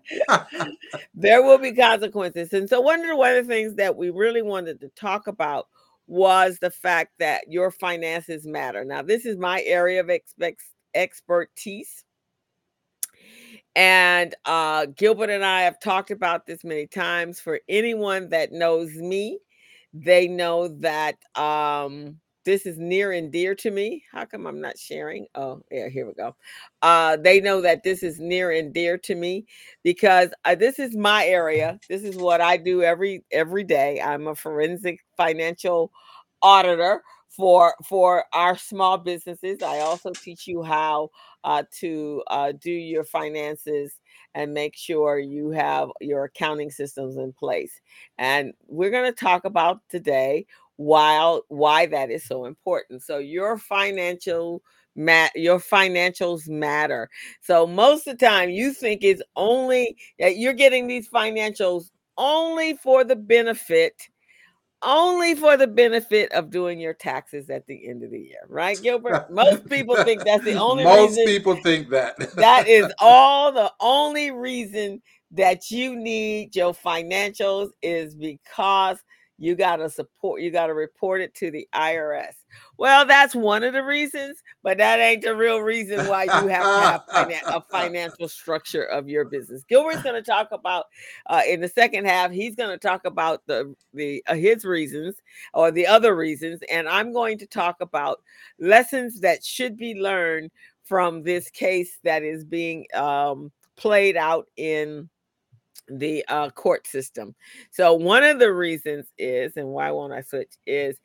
[1.15, 2.53] there will be consequences.
[2.53, 5.29] And so, one of the, one of the things that we really wanted to talk
[5.29, 5.67] about
[6.11, 8.85] was the fact that your finances matter.
[8.85, 10.61] Now, this is my area of expect,
[10.95, 12.05] expertise.
[13.77, 17.41] And uh, Gilbert and I have talked about this many times.
[17.41, 19.39] For anyone that knows me,
[19.93, 24.03] they know that um, this is near and dear to me.
[24.11, 25.27] How come I'm not sharing?
[25.35, 26.35] Oh, yeah, here we go.
[26.83, 29.47] Uh, they know that this is near and dear to me
[29.83, 31.79] because uh, this is my area.
[31.89, 34.01] This is what I do every every day.
[34.01, 35.93] I'm a forensic financial
[36.43, 39.63] auditor for for our small businesses.
[39.63, 41.11] I also teach you how
[41.45, 43.99] uh, to uh, do your finances
[44.35, 47.81] and make sure you have your accounting systems in place.
[48.19, 53.03] And we're going to talk about today why why that is so important.
[53.03, 54.63] So your financial
[54.97, 57.09] mat your financials matter.
[57.43, 62.75] So most of the time you think it's only that you're getting these financials only
[62.75, 63.95] for the benefit
[64.83, 68.81] only for the benefit of doing your taxes at the end of the year, right,
[68.81, 69.31] Gilbert?
[69.31, 71.27] Most people think that's the only Most reason.
[71.27, 72.17] people think that.
[72.37, 78.99] that is all the only reason that you need your financials is because
[79.41, 82.35] you got to support you got to report it to the IRS.
[82.77, 87.07] Well, that's one of the reasons, but that ain't the real reason why you have
[87.07, 89.65] to have a financial structure of your business.
[89.65, 90.87] Gilbert's going to talk about
[91.27, 92.31] uh, in the second half.
[92.31, 95.17] He's going to talk about the the uh, his reasons
[95.55, 98.21] or the other reasons, and I'm going to talk about
[98.59, 100.51] lessons that should be learned
[100.85, 105.09] from this case that is being um, played out in
[105.91, 107.35] the uh, court system.
[107.71, 110.97] So one of the reasons is, and why won't I switch, is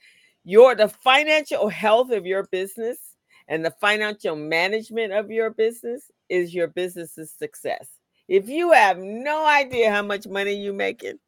[0.44, 2.98] your the financial health of your business
[3.48, 7.88] and the financial management of your business is your business's success.
[8.28, 11.20] If you have no idea how much money you're making,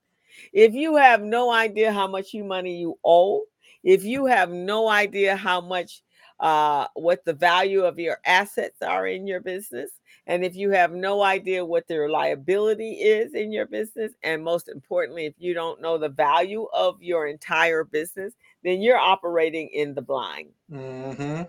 [0.54, 3.44] if you have no idea how much you money you owe,
[3.84, 6.02] if you have no idea how much
[6.40, 9.92] uh, what the value of your assets are in your business,
[10.28, 14.68] and if you have no idea what their liability is in your business, and most
[14.68, 19.94] importantly, if you don't know the value of your entire business, then you're operating in
[19.94, 20.50] the blind.
[20.72, 21.44] Mm-hmm.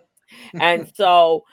[0.60, 1.44] and so,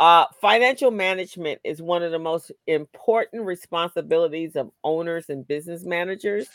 [0.00, 6.48] uh, financial management is one of the most important responsibilities of owners and business managers.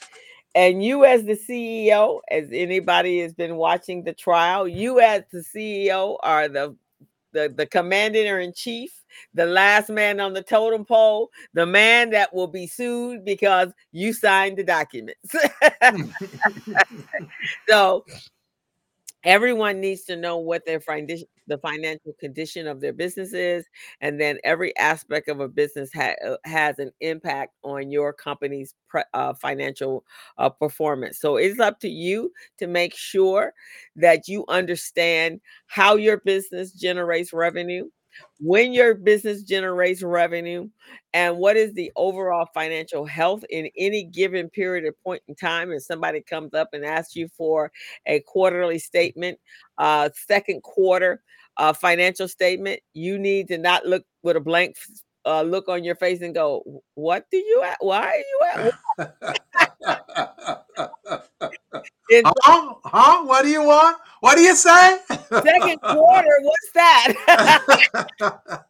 [0.55, 5.43] And you, as the CEO, as anybody has been watching the trial, you, as the
[5.43, 6.75] CEO, are the
[7.31, 8.91] the, the commander in chief,
[9.33, 14.13] the last man on the totem pole, the man that will be sued because you
[14.13, 15.35] signed the documents.
[15.81, 16.09] Hmm.
[17.69, 18.03] so
[19.23, 20.79] everyone needs to know what their
[21.47, 23.65] the financial condition of their business is
[24.01, 28.75] and then every aspect of a business ha- uh, has an impact on your company's
[28.87, 30.05] pre- uh, financial
[30.37, 31.19] uh, performance.
[31.19, 33.53] So it's up to you to make sure
[33.95, 37.89] that you understand how your business generates revenue
[38.39, 40.67] when your business generates revenue
[41.13, 45.71] and what is the overall financial health in any given period of point in time
[45.71, 47.71] if somebody comes up and asks you for
[48.05, 49.37] a quarterly statement
[49.77, 51.21] uh second quarter
[51.57, 54.75] uh financial statement you need to not look with a blank
[55.25, 58.23] uh, look on your face and go what do you at why
[58.57, 58.71] are you
[61.41, 61.58] at
[62.13, 62.73] huh?
[62.83, 63.23] huh?
[63.23, 63.97] What do you want?
[64.19, 64.99] What do you say?
[65.29, 67.13] Second quarter, what's that?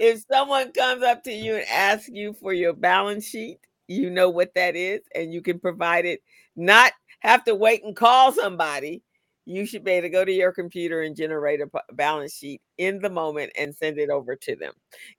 [0.00, 4.28] if someone comes up to you and asks you for your balance sheet, you know
[4.28, 6.22] what that is, and you can provide it,
[6.56, 9.02] not have to wait and call somebody
[9.48, 13.00] you should be able to go to your computer and generate a balance sheet in
[13.00, 14.74] the moment and send it over to them.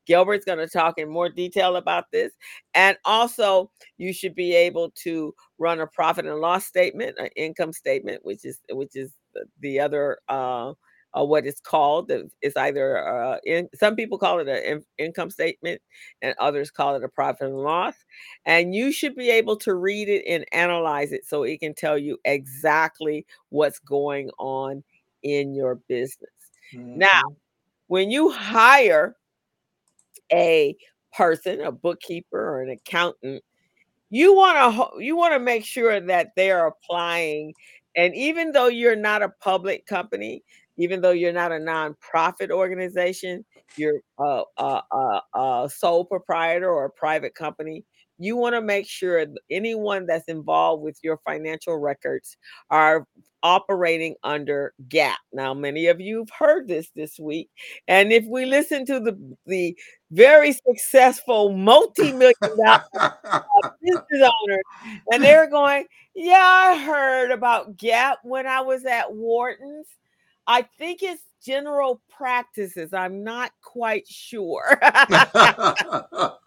[0.05, 2.31] Gilbert's going to talk in more detail about this.
[2.75, 7.73] And also, you should be able to run a profit and loss statement, an income
[7.73, 9.11] statement, which is which is
[9.61, 10.73] the other uh,
[11.17, 12.11] uh, what it's called.
[12.41, 15.81] It's either uh, in, some people call it an in, income statement,
[16.21, 17.95] and others call it a profit and loss.
[18.45, 21.97] And you should be able to read it and analyze it so it can tell
[21.97, 24.83] you exactly what's going on
[25.23, 26.29] in your business.
[26.73, 26.99] Mm-hmm.
[26.99, 27.23] Now,
[27.87, 29.15] when you hire
[30.31, 30.75] a
[31.15, 33.43] person, a bookkeeper or an accountant,
[34.11, 37.53] you want to you want to make sure that they're applying
[37.95, 40.43] and even though you're not a public company
[40.79, 46.85] even though you're not a nonprofit organization, you're a, a, a, a sole proprietor or
[46.85, 47.83] a private company,
[48.17, 52.37] you want to make sure anyone that's involved with your financial records
[52.69, 53.05] are
[53.43, 55.15] operating under GAAP.
[55.33, 57.49] Now, many of you have heard this this week,
[57.87, 59.77] and if we listen to the the
[60.11, 62.83] very successful multi-million dollar
[63.81, 64.63] business owners,
[65.13, 69.87] and they're going, "Yeah, I heard about GAAP when I was at Wharton's.
[70.49, 72.93] I think it's general practices.
[72.93, 74.81] I'm not quite sure."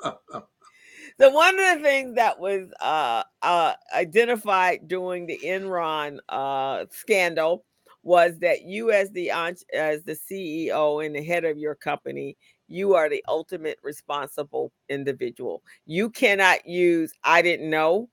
[1.21, 7.65] So one of the things that was uh, uh, identified during the Enron uh, scandal
[8.03, 12.37] was that you, as the as the CEO and the head of your company,
[12.67, 15.63] you are the ultimate responsible individual.
[15.87, 18.09] You cannot use "I didn't know."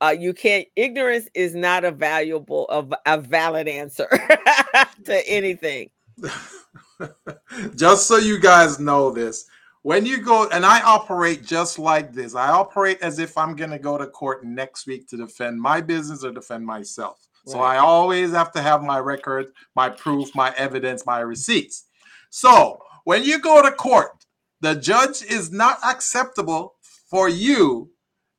[0.00, 0.66] Uh, you can't.
[0.76, 4.08] Ignorance is not a valuable, a, a valid answer
[5.04, 5.90] to anything.
[7.74, 9.46] Just so you guys know this,
[9.82, 13.70] when you go and I operate just like this, I operate as if I'm going
[13.70, 17.26] to go to court next week to defend my business or defend myself.
[17.46, 17.52] Right.
[17.52, 19.46] So I always have to have my record,
[19.76, 21.84] my proof, my evidence, my receipts.
[22.30, 24.24] So when you go to court,
[24.60, 27.90] the judge is not acceptable for you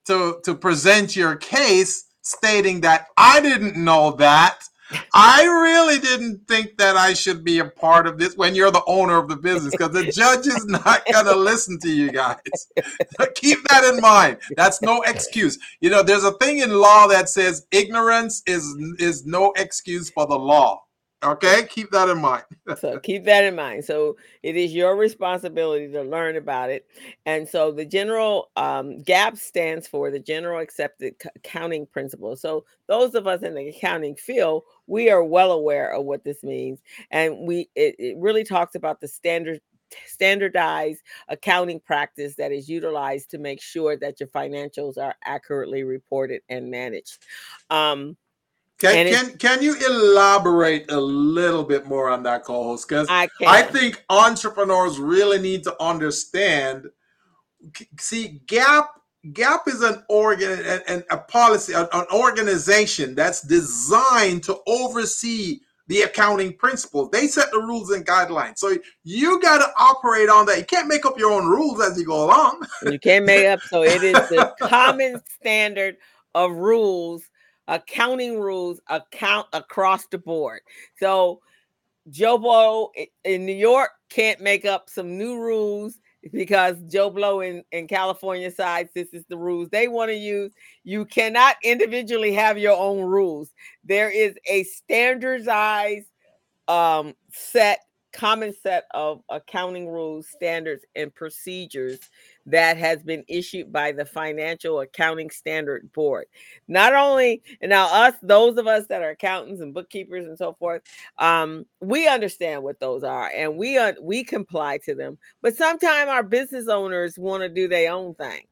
[0.09, 4.59] to, to present your case stating that I didn't know that
[5.13, 8.83] I really didn't think that I should be a part of this when you're the
[8.87, 12.37] owner of the business because the judge is not going to listen to you guys.
[13.35, 14.37] Keep that in mind.
[14.55, 15.59] That's no excuse.
[15.81, 18.65] You know, there's a thing in law that says ignorance is
[18.97, 20.81] is no excuse for the law.
[21.21, 22.43] Okay, keep that in mind.
[22.79, 23.83] so keep that in mind.
[23.83, 26.87] So it is your responsibility to learn about it.
[27.25, 32.37] And so the general um, GAAP stands for the General Accepted Accounting Principle.
[32.37, 36.41] So those of us in the accounting field, we are well aware of what this
[36.41, 36.79] means,
[37.11, 39.59] and we it, it really talks about the standard
[40.05, 46.41] standardized accounting practice that is utilized to make sure that your financials are accurately reported
[46.49, 47.25] and managed.
[47.69, 48.15] Um,
[48.79, 52.87] can can can you elaborate a little bit more on that, co-host?
[52.87, 56.87] Because I, I think entrepreneurs really need to understand.
[57.99, 58.87] See, GAAP
[59.27, 66.03] GAAP is an organ and a policy, an, an organization that's designed to oversee the
[66.03, 67.09] accounting principles.
[67.11, 68.59] They set the rules and guidelines.
[68.59, 70.59] So you got to operate on that.
[70.59, 72.65] You can't make up your own rules as you go along.
[72.83, 73.59] you can't make up.
[73.61, 75.97] So it is the common standard
[76.35, 77.27] of rules
[77.69, 80.59] accounting rules account across the board.
[80.97, 81.39] So
[82.09, 82.91] Joe Blow
[83.23, 85.99] in New York can't make up some new rules
[86.33, 90.51] because Joe Blow in, in California sides, this is the rules they want to use.
[90.83, 93.53] You cannot individually have your own rules.
[93.83, 96.07] There is a standardized
[96.67, 97.79] um, set
[98.13, 101.99] common set of accounting rules, standards, and procedures
[102.45, 106.25] that has been issued by the Financial Accounting Standard Board.
[106.67, 110.81] Not only now us, those of us that are accountants and bookkeepers and so forth,
[111.17, 115.17] um, we understand what those are and we uh, we comply to them.
[115.41, 118.43] But sometimes our business owners want to do their own thing.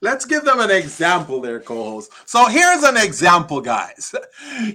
[0.00, 2.12] Let's give them an example there, co-host.
[2.26, 4.14] So here's an example, guys.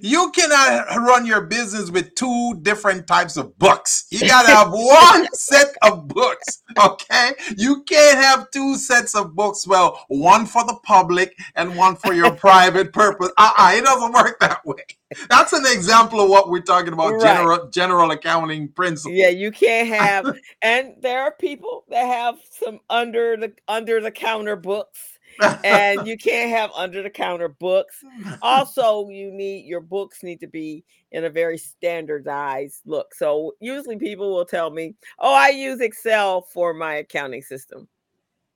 [0.01, 4.07] You cannot run your business with two different types of books.
[4.09, 7.33] You gotta have one set of books, okay?
[7.57, 9.67] You can't have two sets of books.
[9.67, 13.31] Well, one for the public and one for your private purpose.
[13.37, 14.96] Uh-uh, it doesn't work that way.
[15.29, 17.21] That's an example of what we're talking about, right.
[17.21, 19.15] general general accounting principles.
[19.15, 24.11] Yeah, you can't have and there are people that have some under the under the
[24.11, 25.17] counter books
[25.63, 28.03] and you can't have under the counter books.
[28.41, 33.13] Also, you need your books need to be in a very standardized look.
[33.13, 37.87] So usually people will tell me, "Oh, I use Excel for my accounting system."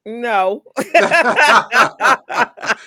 [0.06, 0.64] No.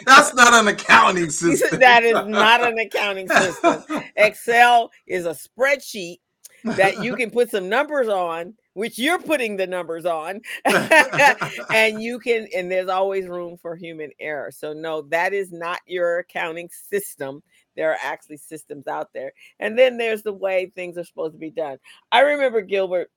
[0.07, 1.81] That's not an accounting system.
[1.81, 3.83] that is not an accounting system.
[4.17, 6.19] Excel is a spreadsheet
[6.65, 12.19] that you can put some numbers on, which you're putting the numbers on, and you
[12.19, 14.51] can, and there's always room for human error.
[14.51, 17.43] So, no, that is not your accounting system.
[17.77, 19.33] There are actually systems out there.
[19.61, 21.79] And then there's the way things are supposed to be done.
[22.11, 23.11] I remember Gilbert.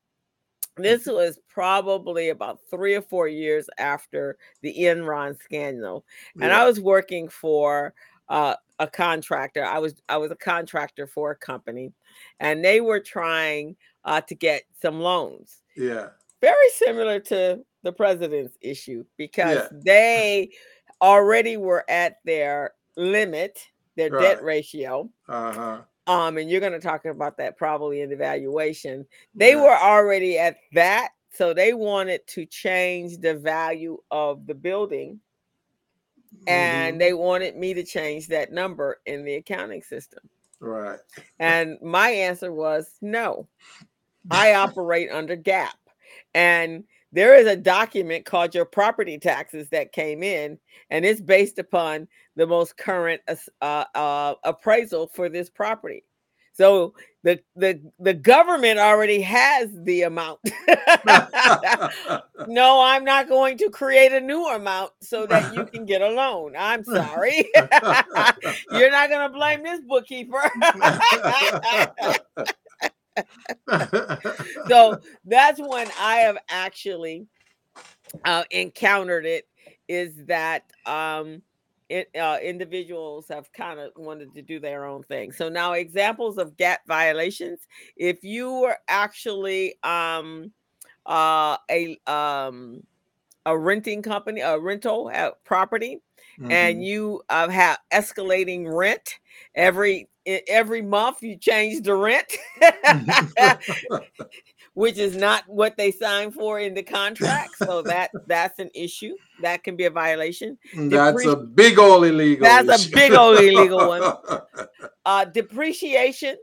[0.77, 6.05] This was probably about three or four years after the Enron scandal,
[6.41, 6.51] and.
[6.51, 7.93] I was working for
[8.29, 9.63] uh, a contractor.
[9.63, 11.91] I was I was a contractor for a company,
[12.39, 13.75] and they were trying
[14.05, 15.61] uh, to get some loans.
[15.75, 16.09] Yeah.
[16.41, 19.79] Very similar to the president's issue because yeah.
[19.85, 20.51] they
[21.01, 23.59] already were at their limit,
[23.95, 24.21] their right.
[24.21, 25.09] debt ratio.
[25.27, 25.81] Uh-huh.
[26.07, 29.05] Um, and you're going to talk about that probably in the valuation.
[29.35, 29.61] They yeah.
[29.63, 35.19] were already at that, so they wanted to change the value of the building
[36.47, 36.99] and Mhm.
[36.99, 40.29] they wanted me to change that number in the accounting system.
[40.59, 40.99] Right.
[41.39, 43.47] And my answer was no.
[44.31, 45.73] I operate under GAAP.
[46.33, 46.83] And
[47.17, 50.59] there is a document called your property taxes that came in,
[50.91, 56.03] and it's based upon the most current uh, uh, appraisal for this property.
[56.53, 56.93] So
[57.23, 60.41] the the the government already has the amount.
[62.47, 66.09] no, I'm not going to create a new amount so that you can get a
[66.09, 66.53] loan.
[66.55, 67.49] I'm sorry.
[68.71, 70.51] You're not going to blame this bookkeeper.
[74.67, 77.27] so that's when I have actually
[78.25, 79.47] uh, encountered it.
[79.87, 81.41] Is that um,
[81.89, 85.31] it, uh, individuals have kind of wanted to do their own thing.
[85.31, 90.51] So now, examples of GAAP violations: if you were actually um,
[91.05, 92.83] uh, a um,
[93.45, 96.01] a renting company, a rental uh, property,
[96.49, 96.85] and Mhm.
[96.85, 99.19] you uh, have escalating rent
[99.55, 100.09] every
[100.47, 102.37] every month you change the rent
[104.73, 109.15] which is not what they signed for in the contract so that that's an issue
[109.41, 110.57] that can be a violation
[110.89, 112.45] That's a big old illegal.
[112.45, 114.13] That's a big old illegal one.
[115.05, 116.35] uh depreciation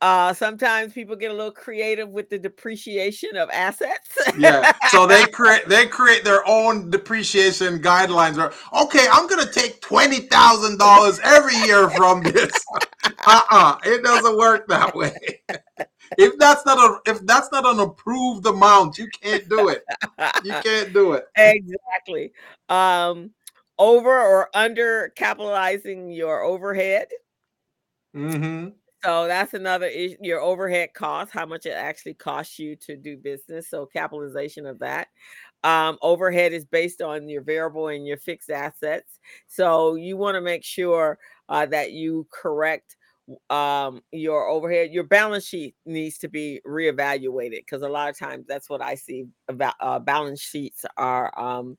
[0.00, 4.72] uh sometimes people get a little creative with the depreciation of assets yeah.
[4.88, 8.38] So they create they create their own depreciation guidelines.
[8.38, 8.52] Or
[8.84, 12.52] okay, I'm gonna take twenty thousand dollars every year from this.
[13.26, 15.42] Uh-uh, it doesn't work that way.
[16.18, 19.84] if that's not a if that's not an approved amount, you can't do it.
[20.44, 21.26] You can't do it.
[21.36, 22.32] exactly
[22.68, 23.30] um
[23.78, 27.08] over or under capitalizing your overhead
[28.14, 28.68] hmm
[29.02, 30.16] So that's another issue.
[30.20, 33.68] Your overhead cost, how much it actually costs you to do business.
[33.68, 35.08] So capitalization of that.
[35.64, 39.18] Um, overhead is based on your variable and your fixed assets.
[39.48, 41.18] So you want to make sure
[41.48, 42.96] uh, that you correct
[43.50, 44.90] um, your overhead.
[44.92, 48.94] Your balance sheet needs to be reevaluated because a lot of times that's what I
[48.94, 49.24] see.
[49.48, 51.76] About uh, balance sheets are um,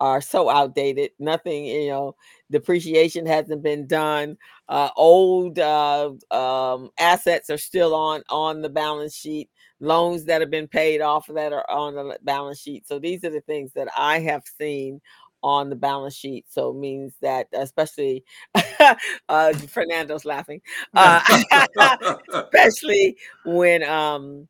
[0.00, 1.10] are so outdated.
[1.18, 2.16] Nothing, you know,
[2.50, 4.36] depreciation hasn't been done
[4.68, 9.48] uh, old uh, um, assets are still on on the balance sheet
[9.80, 13.30] loans that have been paid off that are on the balance sheet so these are
[13.30, 15.00] the things that i have seen
[15.42, 18.24] on the balance sheet so it means that especially
[19.28, 20.60] uh, fernando's laughing
[20.96, 21.20] uh,
[22.32, 24.48] especially when um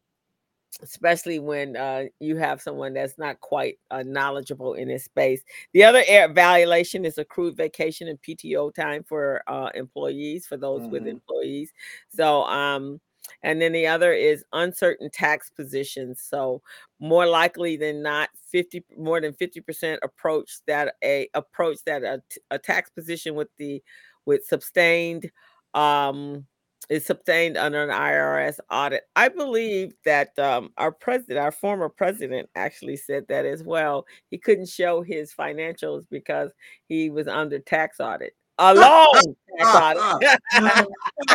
[0.82, 5.42] especially when uh, you have someone that's not quite uh, knowledgeable in this space.
[5.72, 10.88] The other air violation is accrued vacation and PTO time for uh, employees, for those
[10.90, 11.10] with Mhm.
[11.10, 11.72] employees.
[12.10, 13.00] So, um,
[13.42, 16.20] and then the other is uncertain tax positions.
[16.20, 16.62] So,
[17.00, 22.58] more likely than not, fifty more than fifty percent approach that a approach that a
[22.58, 23.82] tax position with the
[24.26, 25.30] with sustained
[25.74, 26.46] um
[26.88, 29.02] is sustained under an IRS audit.
[29.14, 34.06] I believe that um, our president, our former president, actually said that as well.
[34.30, 36.50] He couldn't show his financials because
[36.88, 38.34] he was under tax audit.
[38.58, 40.40] A long tax audit.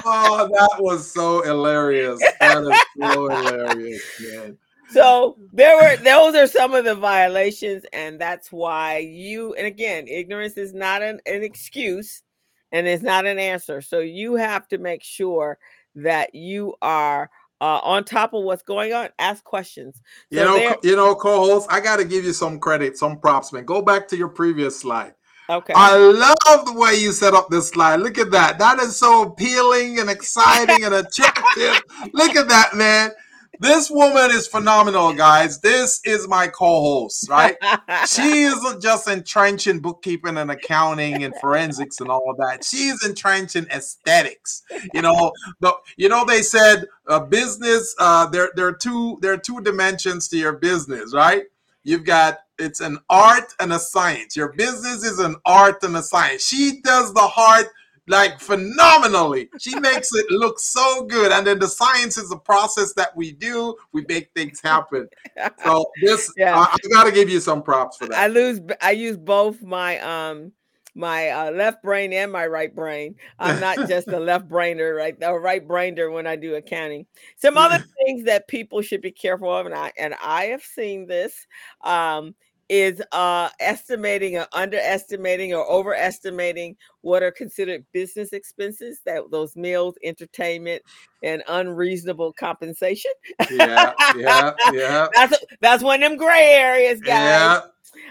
[0.05, 2.21] oh, that was so hilarious.
[2.39, 4.57] That is so hilarious, man.
[4.89, 10.07] so there were those are some of the violations, and that's why you and again,
[10.07, 12.23] ignorance is not an, an excuse
[12.71, 13.81] and it's not an answer.
[13.81, 15.57] So you have to make sure
[15.95, 17.29] that you are
[17.61, 19.09] uh, on top of what's going on.
[19.19, 20.01] Ask questions.
[20.29, 23.53] You know, there- you know, co-host, I got to give you some credit, some props,
[23.53, 23.63] man.
[23.63, 25.13] Go back to your previous slide.
[25.49, 25.73] Okay.
[25.75, 27.97] I love the way you set up this slide.
[27.97, 28.59] Look at that.
[28.59, 31.81] That is so appealing and exciting and attractive.
[32.13, 33.11] Look at that, man.
[33.59, 35.59] This woman is phenomenal, guys.
[35.59, 37.55] This is my co-host, right?
[38.07, 42.63] she isn't just entrenched in bookkeeping and accounting and forensics and all of that.
[42.63, 44.63] She's entrenched in aesthetics.
[44.93, 47.95] You know, the, you know they said a business.
[47.99, 51.43] Uh, there there are two there are two dimensions to your business, right?
[51.83, 54.35] You've got it's an art and a science.
[54.35, 56.45] Your business is an art and a science.
[56.45, 57.67] She does the heart
[58.07, 59.49] like phenomenally.
[59.59, 61.31] She makes it look so good.
[61.31, 63.75] And then the science is the process that we do.
[63.91, 65.07] We make things happen.
[65.63, 66.57] So this, Yeah.
[66.57, 68.17] I, I got to give you some props for that.
[68.17, 68.59] I lose.
[68.81, 70.51] I use both my um
[70.95, 73.15] my uh, left brain and my right brain.
[73.39, 75.15] I'm not just a left brainer, right?
[75.21, 77.05] A right brainer when I do accounting.
[77.37, 81.07] Some other things that people should be careful of, and I and I have seen
[81.07, 81.47] this.
[81.83, 82.35] Um,
[82.69, 89.95] is uh estimating or underestimating or overestimating what are considered business expenses that those meals
[90.01, 90.81] entertainment
[91.23, 93.11] and unreasonable compensation
[93.51, 97.61] yeah, yeah, yeah, that's that's one of them gray areas guys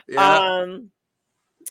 [0.08, 0.38] yeah, yeah.
[0.38, 0.90] um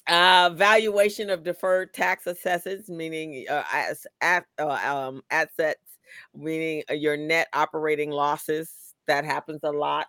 [0.08, 5.98] uh, valuation of deferred tax assessments, meaning uh, as, at, uh, um, assets,
[6.36, 8.94] meaning uh, your net operating losses.
[9.08, 10.08] That happens a lot,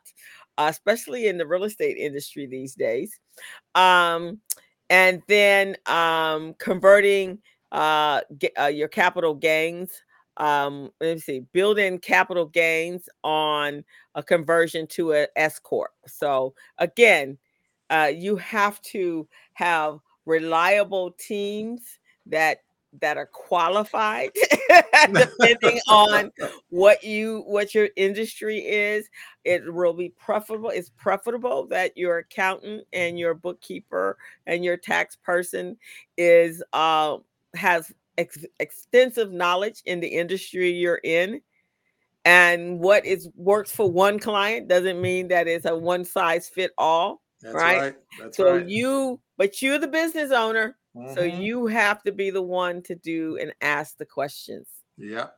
[0.59, 3.19] uh, especially in the real estate industry these days.
[3.75, 4.41] Um,
[4.91, 7.39] and then um, converting
[7.73, 9.91] uh, get, your capital gains.
[10.37, 13.85] Um, let me see, build in capital gains on
[14.15, 15.91] a conversion to a S corp.
[16.07, 17.39] So again,
[17.93, 22.59] uh, you have to have reliable teams that
[23.01, 24.31] that are qualified
[25.15, 26.31] depending on
[26.69, 29.09] what you what your industry is.
[29.45, 35.17] It will be preferable it's preferable that your accountant and your bookkeeper and your tax
[35.17, 35.77] person
[36.17, 37.19] is uh
[37.55, 41.41] has ex- extensive knowledge in the industry you're in.
[42.25, 46.73] And what is works for one client doesn't mean that it's a one size fit
[46.79, 47.81] all That's right?
[47.81, 47.95] right.
[48.21, 48.67] That's so right.
[48.69, 50.77] you but you're the business owner
[51.15, 51.43] so Mhm.
[51.43, 55.29] you have to be the one to do and ask the questions Yeah.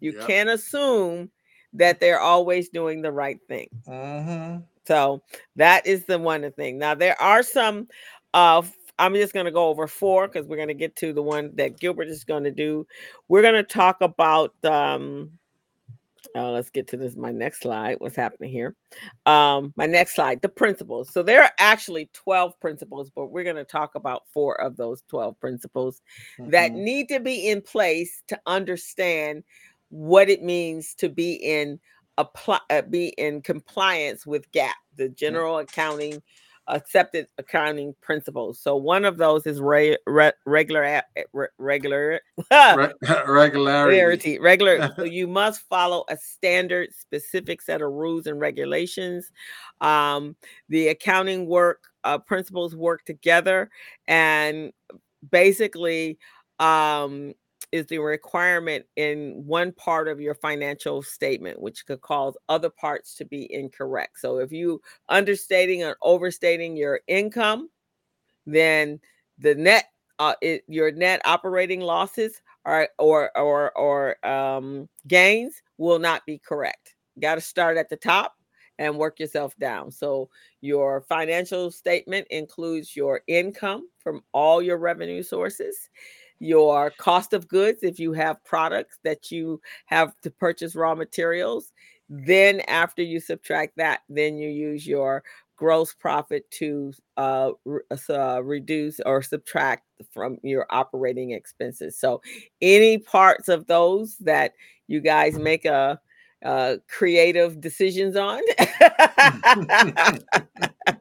[0.00, 0.26] you Yep.
[0.26, 1.30] can't assume
[1.72, 4.62] that they're always doing the right thing Mm-hmm.
[4.86, 5.22] so
[5.56, 7.88] that is the one thing now there are some
[8.34, 8.62] uh
[8.98, 11.50] i'm just going to go over four because we're going to get to the one
[11.54, 12.86] that gilbert is going to do
[13.28, 15.30] we're going to talk about um
[16.36, 18.74] uh, let's get to this my next slide what's happening here.
[19.26, 21.12] Um my next slide the principles.
[21.12, 25.02] So there are actually 12 principles but we're going to talk about four of those
[25.08, 26.02] 12 principles
[26.38, 26.74] that Mhm.
[26.74, 29.44] need to be in place to understand
[29.90, 31.78] what it means to be in
[32.18, 36.22] apply uh, be in compliance with GAAP, the general accounting
[36.66, 38.58] accepted accounting principles.
[38.58, 41.02] So one of those is re, re, regular
[41.32, 42.92] re, regular Re-
[43.26, 44.38] regularity.
[44.38, 49.30] regularity regular so you must follow a standard specific set of rules and regulations
[49.80, 50.34] um
[50.68, 53.70] the accounting work uh, principles work together
[54.08, 54.72] and
[55.30, 56.18] basically
[56.60, 57.34] um
[57.72, 63.14] is the requirement in one part of your financial statement which could cause other parts
[63.14, 67.68] to be incorrect so if you understating or overstating your income
[68.46, 69.00] then
[69.38, 69.86] the net
[70.18, 76.38] uh, it, your net operating losses or or or or um, gains will not be
[76.38, 76.94] correct.
[77.20, 78.34] Got to start at the top
[78.78, 79.90] and work yourself down.
[79.90, 80.28] So
[80.60, 85.90] your financial statement includes your income from all your revenue sources,
[86.44, 91.72] your cost of goods if you have products that you have to purchase raw materials.
[92.10, 95.24] Then after you subtract that, then you use your
[95.56, 97.52] gross profit to uh,
[98.10, 101.98] uh, reduce or subtract from your operating expenses.
[101.98, 102.20] So,
[102.60, 104.52] any parts of those that
[104.86, 105.98] you guys make a,
[106.44, 108.42] uh creative decisions on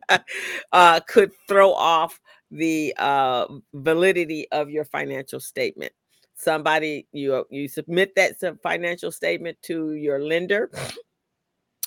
[0.72, 2.22] uh, could throw off
[2.54, 5.92] the uh, validity of your financial statement.
[6.36, 10.72] Somebody you you submit that financial statement to your lender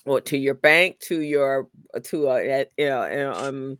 [0.04, 1.68] or to your bank, to your
[2.04, 3.78] to a, know, a, um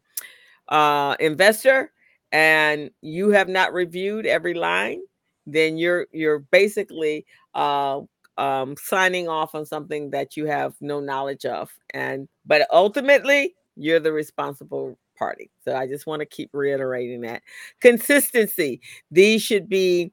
[0.69, 1.93] uh investor,
[2.33, 5.01] and you have not reviewed every line,
[5.47, 7.25] then you're you're basically
[7.55, 8.01] uh
[8.39, 11.73] um signing off on something that you have no knowledge of.
[11.95, 15.51] And but ultimately you're the responsible party.
[15.65, 17.43] So I just want to keep reiterating that.
[17.81, 18.81] Consistency.
[19.11, 20.13] These should be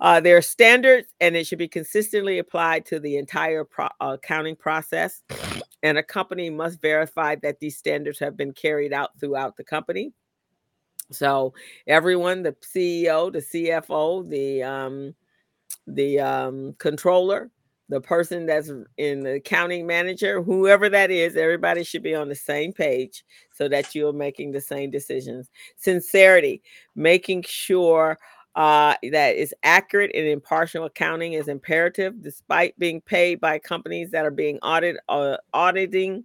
[0.00, 4.14] uh, there are standards, and it should be consistently applied to the entire pro- uh,
[4.14, 5.22] accounting process.
[5.82, 10.12] And a company must verify that these standards have been carried out throughout the company.
[11.10, 11.52] So
[11.86, 15.14] everyone, the CEO, the CFO, the um,
[15.86, 17.50] the um, controller,
[17.90, 22.34] the person that's in the accounting manager, whoever that is, everybody should be on the
[22.34, 25.50] same page so that you're making the same decisions.
[25.76, 26.62] Sincerity,
[26.94, 28.16] making sure
[28.54, 34.24] uh, that is accurate and impartial accounting is imperative, despite being paid by companies that
[34.24, 36.24] are being audited, uh, auditing.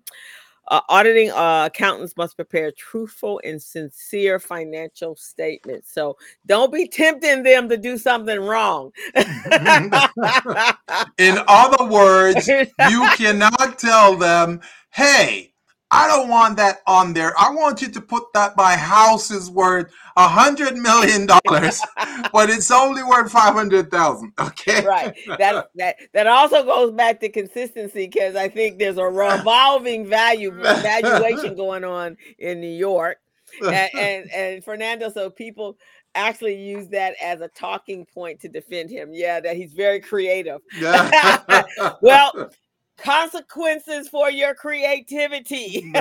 [0.68, 5.92] Uh, auditing uh, accountants must prepare truthful and sincere financial statements.
[5.92, 8.92] So don't be tempting them to do something wrong.
[11.18, 12.66] In other words, you
[13.18, 14.62] cannot tell them,
[14.92, 15.54] hey,
[15.96, 17.34] I don't want that on there.
[17.40, 21.82] I want you to put that my house is worth a hundred million dollars,
[22.34, 24.34] but it's only worth five hundred thousand.
[24.40, 24.86] Okay.
[24.86, 25.16] right.
[25.40, 30.52] That that that also goes back to consistency because I think there's a revolving value
[30.52, 33.18] valuation going on in New York.
[33.62, 35.78] And, and and Fernando, so people
[36.14, 39.10] actually use that as a talking point to defend him.
[39.14, 40.62] Yeah, that he's very creative.
[42.02, 42.50] Well,
[42.98, 45.90] consequences for your creativity.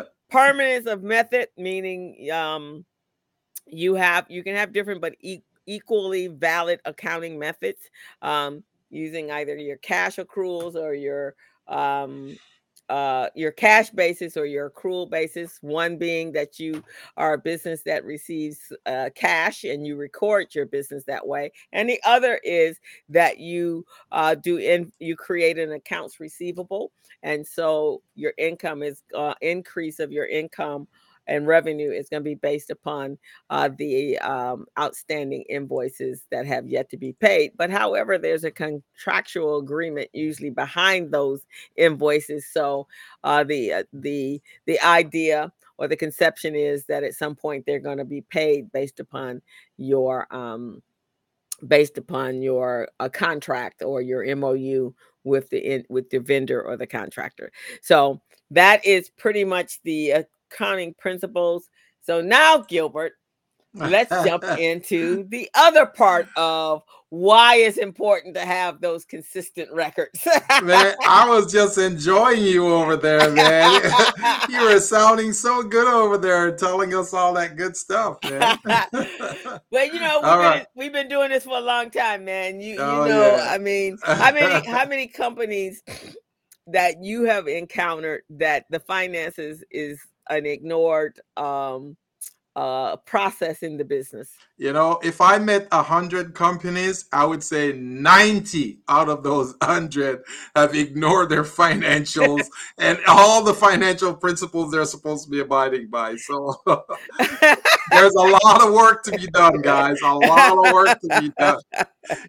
[0.30, 2.84] permanence of method, meaning um,
[3.66, 7.90] you have you can have different but e- equally valid accounting methods
[8.22, 11.34] um, using either your cash accruals or your
[11.68, 12.36] um,
[12.90, 15.58] uh, your cash basis or your accrual basis.
[15.62, 16.82] One being that you
[17.16, 21.88] are a business that receives uh, cash and you record your business that way, and
[21.88, 22.78] the other is
[23.08, 29.02] that you uh, do in you create an accounts receivable, and so your income is
[29.16, 30.88] uh, increase of your income
[31.30, 33.16] and revenue is going to be based upon
[33.48, 37.52] uh, the um, outstanding invoices that have yet to be paid.
[37.56, 42.46] But however, there's a contractual agreement usually behind those invoices.
[42.52, 42.88] So
[43.24, 47.78] uh, the uh, the the idea or the conception is that at some point they're
[47.78, 49.40] going to be paid based upon
[49.78, 50.82] your um,
[51.66, 56.86] based upon your uh, contract or your MOU with the with the vendor or the
[56.88, 57.52] contractor.
[57.82, 58.20] So
[58.50, 60.22] that is pretty much the uh,
[60.52, 61.68] accounting principles.
[62.02, 63.12] So now, Gilbert,
[63.74, 70.24] let's jump into the other part of why it's important to have those consistent records.
[70.62, 73.82] man, I was just enjoying you over there, man.
[74.48, 78.58] you were sounding so good over there, telling us all that good stuff, man.
[78.62, 80.66] well, you know, we've been, right.
[80.76, 82.60] we've been, doing this for a long time, man.
[82.60, 83.48] You, oh, you know, yeah.
[83.50, 85.82] I mean, how many how many companies
[86.68, 90.00] that you have encountered that the finances is
[90.30, 91.96] an ignored um,
[92.56, 94.32] uh, process in the business?
[94.56, 99.54] You know, if I met a hundred companies, I would say ninety out of those
[99.62, 100.22] hundred
[100.56, 102.42] have ignored their financials
[102.78, 106.16] and all the financial principles they're supposed to be abiding by.
[106.16, 106.56] So
[107.92, 110.00] there's a lot of work to be done, guys.
[110.02, 111.60] A lot of work to be done.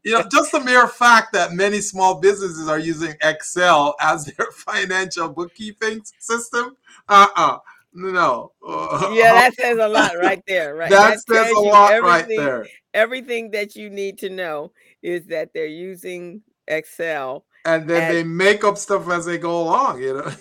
[0.04, 4.52] You know, just the mere fact that many small businesses are using Excel as their
[4.52, 6.78] financial bookkeeping system.
[7.10, 7.58] Uh-uh
[7.94, 8.52] no.
[8.64, 10.76] yeah, that says a lot right there.
[10.76, 10.90] Right.
[10.90, 12.68] that, that says a lot right there.
[12.94, 14.72] Everything that you need to know
[15.02, 17.46] is that they're using Excel.
[17.66, 20.32] And then and they make up stuff as they go along, you know.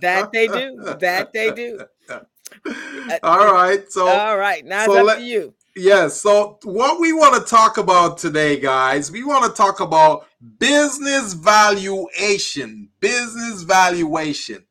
[0.00, 0.96] that they do.
[1.00, 1.80] That they do.
[2.66, 3.90] Uh, all right.
[3.90, 4.64] So all right.
[4.64, 5.54] Now so it's up let, to you.
[5.76, 6.20] Yes.
[6.20, 10.26] So what we want to talk about today, guys, we want to talk about
[10.58, 12.88] business valuation.
[13.00, 14.64] Business valuation.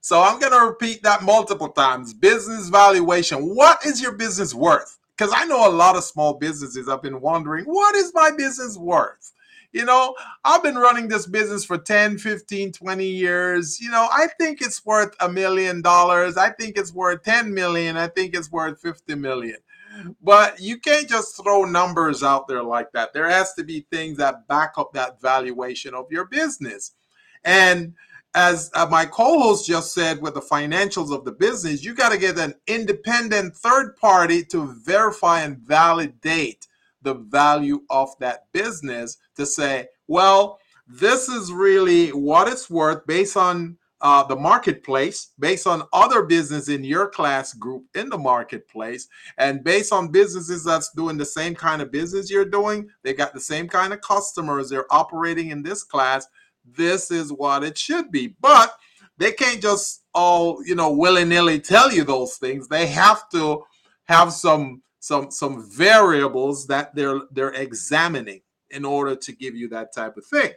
[0.00, 2.12] So I'm going to repeat that multiple times.
[2.14, 3.54] Business valuation.
[3.54, 4.98] What is your business worth?
[5.16, 8.76] Because I know a lot of small businesses have been wondering, what is my business
[8.76, 9.32] worth?
[9.72, 13.80] You know, I've been running this business for 10, 15, 20 years.
[13.80, 16.36] You know, I think it's worth a million dollars.
[16.36, 17.96] I think it's worth 10 million.
[17.96, 19.56] I think it's worth 50 million.
[20.22, 23.12] But you can't just throw numbers out there like that.
[23.12, 26.92] There has to be things that back up that valuation of your business.
[27.44, 27.94] And
[28.34, 32.18] as uh, my co-host just said with the financials of the business you got to
[32.18, 36.66] get an independent third party to verify and validate
[37.02, 43.36] the value of that business to say well this is really what it's worth based
[43.36, 49.08] on uh, the marketplace based on other business in your class group in the marketplace.
[49.38, 53.32] And based on businesses that's doing the same kind of business you're doing they got
[53.32, 56.26] the same kind of customers they're operating in this class
[56.64, 58.34] this is what it should be.
[58.40, 58.74] But
[59.18, 62.68] they can't just all, you know, willy-nilly tell you those things.
[62.68, 63.64] They have to
[64.04, 68.40] have some some some variables that they're they're examining
[68.70, 70.52] in order to give you that type of thing.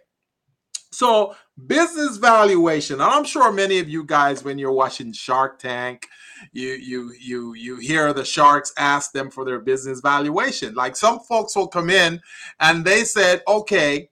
[0.91, 1.35] So,
[1.67, 3.01] business valuation.
[3.01, 6.07] I'm sure many of you guys, when you're watching Shark Tank,
[6.53, 10.73] you you you you hear the sharks ask them for their business valuation.
[10.75, 12.21] Like some folks will come in
[12.59, 14.09] and they said, okay,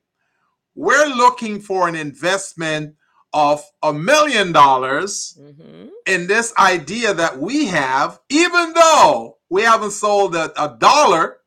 [0.76, 2.96] we're looking for an investment
[3.34, 5.88] of a million dollars mm-hmm.
[6.06, 11.38] in this idea that we have, even though we haven't sold a, a, dollar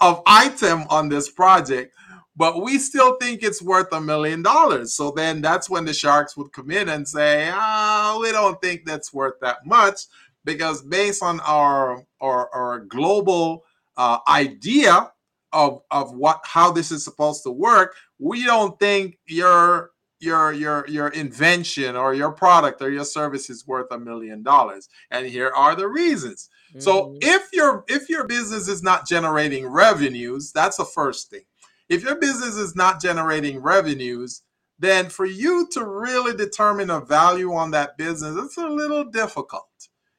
[0.00, 1.94] of item on this project,
[2.36, 4.92] but we still think it's worth a million dollars.
[4.92, 8.84] So then that's when the sharks would come in and say, oh, we don't think
[8.84, 10.02] that's worth that much
[10.44, 13.64] because based on our our, our global
[13.96, 15.10] uh, idea
[15.52, 19.90] of of what how this is supposed to work we don't think your
[20.20, 24.88] your your your invention or your product or your service is worth a million dollars.
[25.10, 26.48] And here are the reasons.
[26.70, 26.80] Mm-hmm.
[26.80, 31.42] so if your if your business is not generating revenues that's the first thing.
[31.88, 34.42] If your business is not generating revenues
[34.78, 39.68] then for you to really determine a value on that business it's a little difficult.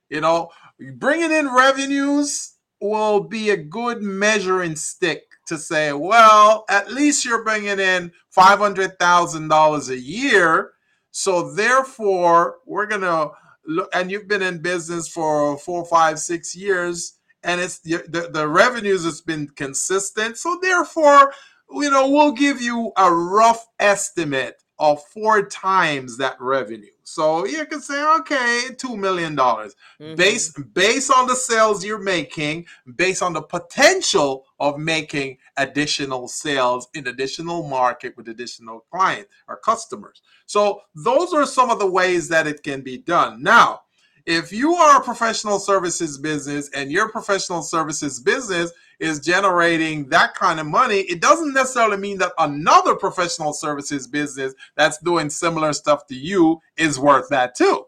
[0.09, 0.49] You know
[0.95, 7.43] bringing in revenues will be a good measuring stick to say, well, at least you're
[7.43, 10.71] bringing in $500,000 a year.
[11.11, 13.31] So therefore, we're going to
[13.67, 18.47] look, and you've been in business for four, five, six years, and it's the, the
[18.47, 20.37] revenues has been consistent.
[20.37, 21.33] So therefore,
[21.71, 26.89] you know, we'll give you a rough estimate of four times that revenue.
[27.07, 30.15] So you can say, okay, two million dollars, mm-hmm.
[30.15, 36.87] based based on the sales you're making, based on the potential of making additional sales
[36.95, 40.23] in additional market with additional client or customers.
[40.47, 43.43] So those are some of the ways that it can be done.
[43.43, 43.81] Now,
[44.25, 50.33] if you are a professional services business and your professional services business is generating that
[50.33, 55.73] kind of money, it doesn't necessarily mean that another professional services business that's doing similar
[55.73, 57.85] stuff to you is worth that too.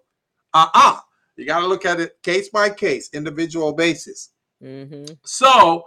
[0.54, 0.94] Uh uh-uh.
[0.96, 1.00] uh
[1.38, 4.32] You got to look at it case by case, individual basis.
[4.64, 5.14] Mm-hmm.
[5.24, 5.86] So,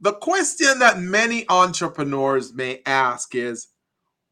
[0.00, 3.68] the question that many entrepreneurs may ask is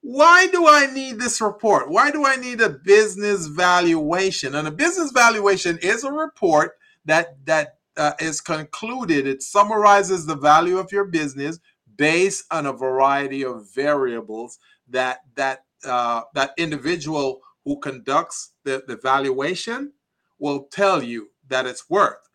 [0.09, 1.90] why do I need this report?
[1.90, 4.54] Why do I need a business valuation?
[4.54, 10.36] And a business valuation is a report that that uh, is concluded, it summarizes the
[10.36, 11.59] value of your business
[11.96, 18.96] based on a variety of variables that that uh, that individual who conducts the, the
[18.96, 19.92] valuation
[20.38, 22.26] will tell you that it's worth.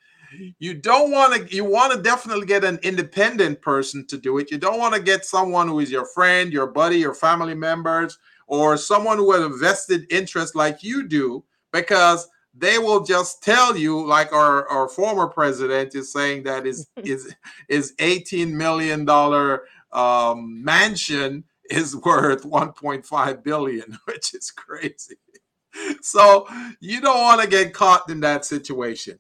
[0.60, 1.56] You don't want to.
[1.56, 4.52] You want to definitely get an independent person to do it.
[4.52, 8.18] You don't want to get someone who is your friend, your buddy, your family members,
[8.48, 13.78] or someone who has a vested interest like you do, because they will just tell
[13.78, 17.34] you like our, our former president is saying that is is
[17.70, 25.16] is 18 million dollar um, mansion is worth 1.5 billion which is crazy
[26.02, 26.46] so
[26.82, 29.18] you don't want to get caught in that situation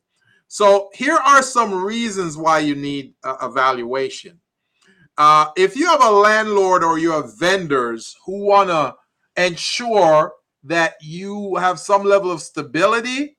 [0.53, 4.39] so here are some reasons why you need a valuation
[5.17, 8.95] uh, if you have a landlord or you have vendors who want to
[9.35, 10.33] ensure
[10.63, 13.37] that you have some level of stability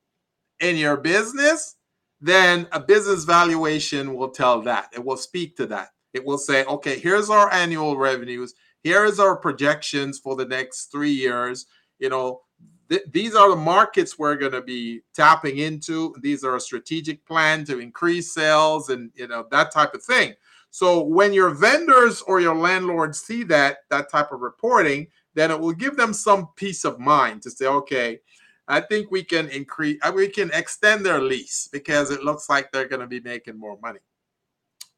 [0.60, 1.76] in your business,
[2.20, 4.90] then a business valuation will tell that.
[4.92, 5.88] It will speak to that.
[6.14, 8.54] It will say, okay, here's our annual revenues.
[8.82, 11.66] Here is our projections for the next three years.
[11.98, 12.42] You know,
[12.88, 16.14] th- these are the markets we're going to be tapping into.
[16.20, 20.34] These are a strategic plan to increase sales and you know that type of thing.
[20.70, 25.60] So when your vendors or your landlords see that that type of reporting, then it
[25.60, 28.20] will give them some peace of mind to say, okay,
[28.68, 32.70] I think we can increase, uh, we can extend their lease because it looks like
[32.70, 33.98] they're going to be making more money.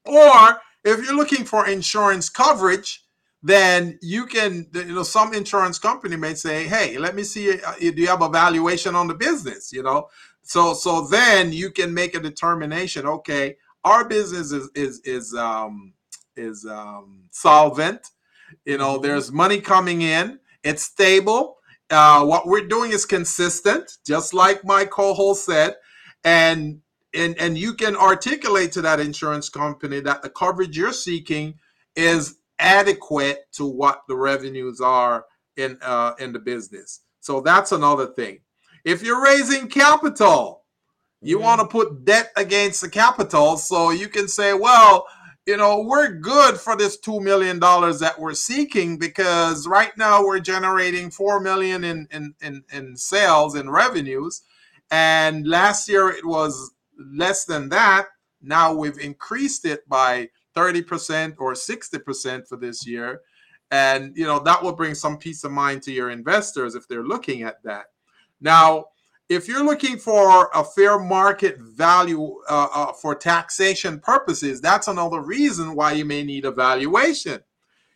[0.04, 3.03] Or if you're looking for insurance coverage,
[3.44, 7.74] then you can, you know, some insurance company may say, "Hey, let me see, uh,
[7.78, 10.08] do you have a valuation on the business?" You know,
[10.42, 13.06] so so then you can make a determination.
[13.06, 15.92] Okay, our business is is is um,
[16.36, 18.10] is um, solvent.
[18.64, 19.02] You know, mm-hmm.
[19.02, 20.40] there's money coming in.
[20.64, 21.58] It's stable
[21.90, 25.74] uh, what we're doing is consistent, just like my co-host said,
[26.24, 26.80] and
[27.12, 31.54] and and you can articulate to that insurance company that the coverage you're seeking
[31.94, 35.24] is adequate to what the revenues are
[35.56, 37.00] in uh, in the business.
[37.20, 38.40] So that's another thing.
[38.84, 40.64] If you're raising capital,
[41.20, 41.44] you mm-hmm.
[41.44, 45.06] want to put debt against the capital, so you can say, well
[45.46, 50.40] you know, we're good for this $2 million that we're seeking because right now we're
[50.40, 54.42] generating 4 million in, in, in, in sales and revenues.
[54.90, 58.06] And last year it was less than that.
[58.40, 63.22] Now we've increased it by 30% or 60% for this year.
[63.70, 67.04] And, you know, that will bring some peace of mind to your investors if they're
[67.04, 67.86] looking at that.
[68.40, 68.86] Now,
[69.28, 75.20] if you're looking for a fair market value uh, uh, for taxation purposes, that's another
[75.20, 77.40] reason why you may need a valuation.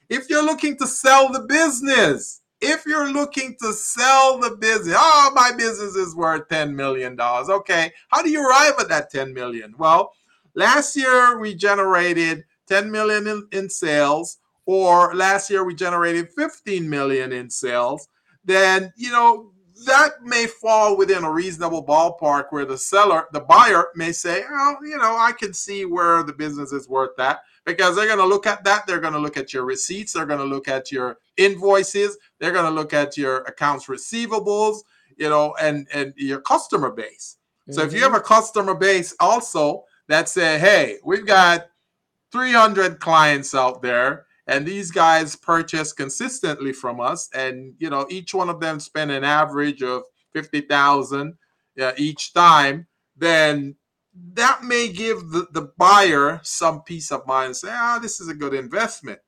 [0.08, 5.30] If you're looking to sell the business, if you're looking to sell the business, oh,
[5.34, 7.16] my business is worth $10 million.
[7.20, 9.74] Okay, how do you arrive at that 10 million?
[9.76, 10.12] Well,
[10.58, 16.90] last year we generated 10 million in, in sales, or last year we generated 15
[16.90, 18.08] million in sales.
[18.44, 19.52] Then, you know,
[19.86, 24.76] that may fall within a reasonable ballpark where the seller, the buyer may say, oh,
[24.82, 28.26] you know, I can see where the business is worth that because they're going to
[28.26, 28.84] look at that.
[28.86, 30.12] They're going to look at your receipts.
[30.12, 32.18] They're going to look at your invoices.
[32.40, 34.78] They're going to look at your accounts receivables,
[35.16, 37.36] you know, and, and your customer base.
[37.62, 37.74] Mm-hmm.
[37.74, 41.68] So if you have a customer base also that say, hey, we've got
[42.32, 48.34] 300 clients out there and these guys purchase consistently from us and you know each
[48.34, 50.02] one of them spend an average of
[50.34, 51.34] 50000
[51.80, 52.86] uh, each time
[53.16, 53.76] then
[54.34, 58.28] that may give the, the buyer some peace of mind and say ah this is
[58.28, 59.20] a good investment.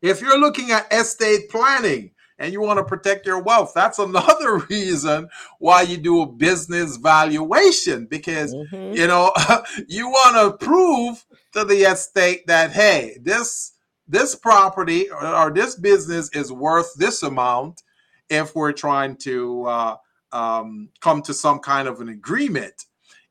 [0.00, 3.72] If you're looking at estate planning and you want to protect your wealth.
[3.74, 5.28] That's another reason
[5.58, 8.96] why you do a business valuation because mm-hmm.
[8.96, 9.32] you know
[9.88, 13.72] you want to prove to the estate that hey, this
[14.06, 17.82] this property or, or this business is worth this amount
[18.28, 19.96] if we're trying to uh,
[20.32, 22.84] um, come to some kind of an agreement.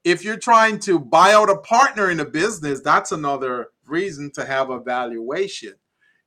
[0.03, 4.45] If you're trying to buy out a partner in a business, that's another reason to
[4.45, 5.73] have a valuation.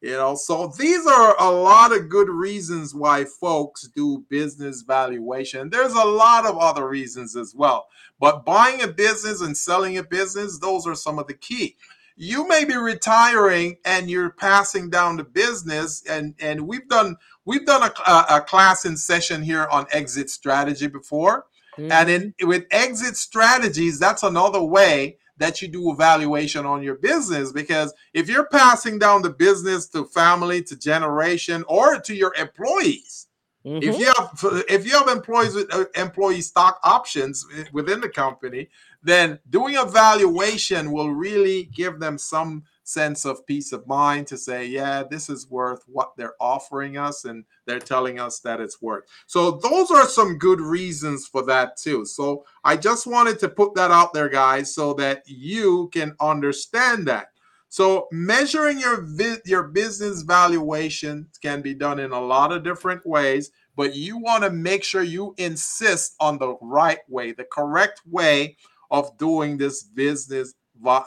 [0.07, 5.69] You know, so these are a lot of good reasons why folks do business valuation.
[5.69, 7.89] There's a lot of other reasons as well.
[8.21, 11.77] But buying a business and selling a business, those are some of the key
[12.17, 17.67] you may be retiring and you're passing down the business and and we've done we've
[17.67, 21.45] done a, a class in session here on exit strategy before
[21.79, 21.93] mm-hmm.
[21.93, 27.53] and in with exit strategies that's another way that you do evaluation on your business
[27.53, 33.29] because if you're passing down the business to family to generation or to your employees
[33.65, 33.83] mm-hmm.
[33.83, 38.69] if you have if you have employees with uh, employee stock options within the company
[39.03, 44.39] then doing a valuation will really give them some sense of peace of mind to
[44.39, 48.81] say, yeah, this is worth what they're offering us, and they're telling us that it's
[48.81, 49.05] worth.
[49.27, 52.05] So, those are some good reasons for that, too.
[52.05, 57.07] So, I just wanted to put that out there, guys, so that you can understand
[57.09, 57.33] that.
[57.69, 63.05] So, measuring your vi- your business valuation can be done in a lot of different
[63.05, 68.03] ways, but you want to make sure you insist on the right way, the correct
[68.07, 68.57] way
[68.93, 70.55] of doing this business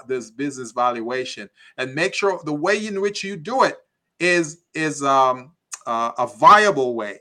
[0.07, 1.49] this business valuation.
[1.78, 3.78] And make sure the way in which you do it
[4.20, 5.53] is is um,
[5.86, 7.20] uh, a viable way.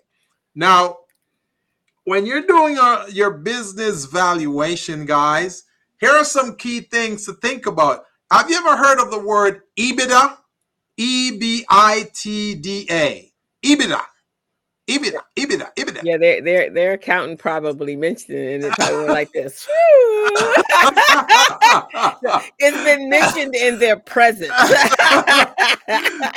[0.54, 0.98] Now
[2.04, 5.64] when you're doing a, uh, your business valuation guys
[6.00, 8.04] here are some key things to think about.
[8.30, 10.38] Have you ever heard of the word ebitda?
[10.96, 11.72] E-b-i-t-d-a
[13.64, 14.02] ebitda.
[14.88, 16.02] EBITDA, EBITDA, EBITDA.
[16.02, 19.68] Yeah, their their their accountant probably mentioned it, and it probably went like this.
[22.58, 24.50] it's been mentioned in their presence.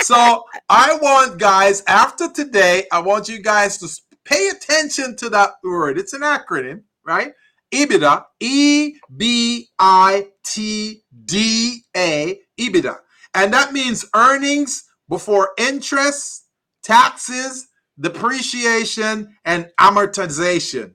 [0.02, 3.90] so I want guys after today, I want you guys to
[4.26, 5.98] pay attention to that word.
[5.98, 7.34] It's an acronym, right?
[7.74, 12.98] EBITDA, E B I T D A, EBITDA,
[13.34, 16.46] and that means earnings before interest,
[16.84, 17.68] taxes
[18.02, 20.94] depreciation, and amortization.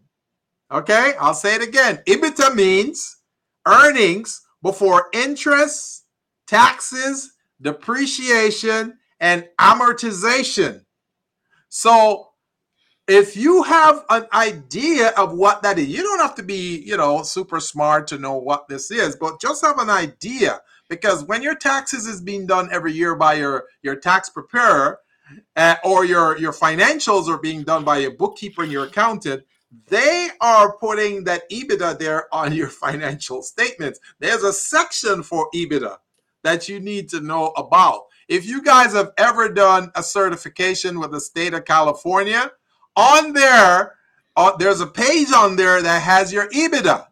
[0.71, 2.01] Okay, I'll say it again.
[2.07, 3.16] EBITDA means
[3.67, 6.05] earnings before interest,
[6.47, 10.85] taxes, depreciation, and amortization.
[11.69, 12.29] So
[13.09, 16.97] if you have an idea of what that is, you don't have to be, you
[16.97, 21.43] know, super smart to know what this is, but just have an idea because when
[21.43, 24.99] your taxes is being done every year by your your tax preparer,
[25.57, 29.45] uh, or your your financials are being done by a bookkeeper and your accountant
[29.89, 34.01] they are putting that EBITDA there on your financial statements.
[34.19, 35.97] There's a section for EBITDA
[36.43, 38.03] that you need to know about.
[38.29, 42.51] If you guys have ever done a certification with the state of California,
[42.97, 43.95] on there,
[44.37, 47.07] uh, there's a page on there that has your EBITDA.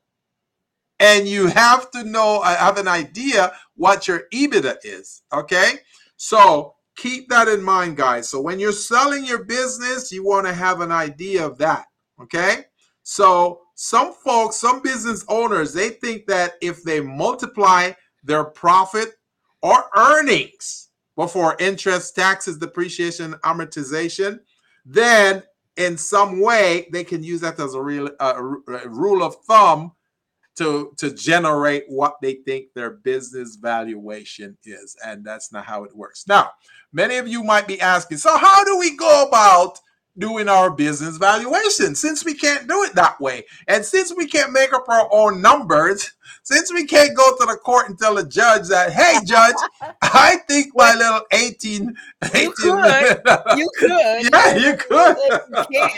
[1.00, 5.22] And you have to know, uh, have an idea what your EBITDA is.
[5.32, 5.80] Okay.
[6.16, 8.28] So keep that in mind, guys.
[8.28, 11.86] So when you're selling your business, you want to have an idea of that.
[12.20, 12.64] Okay.
[13.02, 17.92] So some folks, some business owners, they think that if they multiply
[18.22, 19.14] their profit
[19.62, 24.40] or earnings before interest, taxes, depreciation, amortization,
[24.84, 25.42] then
[25.76, 28.08] in some way they can use that as a real
[28.86, 29.92] rule of thumb
[30.56, 35.94] to to generate what they think their business valuation is and that's not how it
[35.96, 36.48] works now
[36.92, 39.80] many of you might be asking so how do we go about
[40.18, 41.94] doing our business valuation.
[41.94, 45.40] Since we can't do it that way and since we can't make up our own
[45.40, 46.12] numbers
[46.42, 49.54] since we can't go to the court and tell the judge that hey judge
[50.02, 51.94] i think my little 18
[52.34, 53.22] 18 you could.
[53.56, 54.30] you could.
[54.32, 55.16] Yeah you could
[55.70, 55.88] you,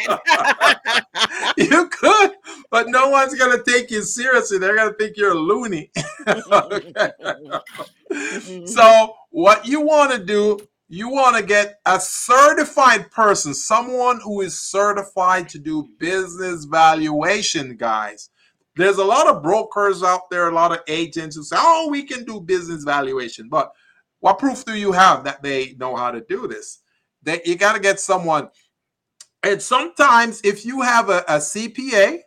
[1.65, 2.31] you could
[2.71, 4.59] but no one's gonna take you seriously.
[4.59, 5.91] They're gonna think you're a loony.
[8.11, 8.67] Mm-hmm.
[8.67, 10.59] So what you want to do
[10.89, 17.77] you want to get a certified person, someone who is certified to do business valuation,
[17.77, 18.31] guys.
[18.77, 22.05] There's a lot of brokers out there, a lot of agents who say, oh, we
[22.05, 23.49] can do business valuation.
[23.49, 23.73] But
[24.21, 26.81] what proof do you have that they know how to do this?
[27.23, 28.51] That you got to get someone.
[29.43, 32.21] And sometimes if you have a, a CPA,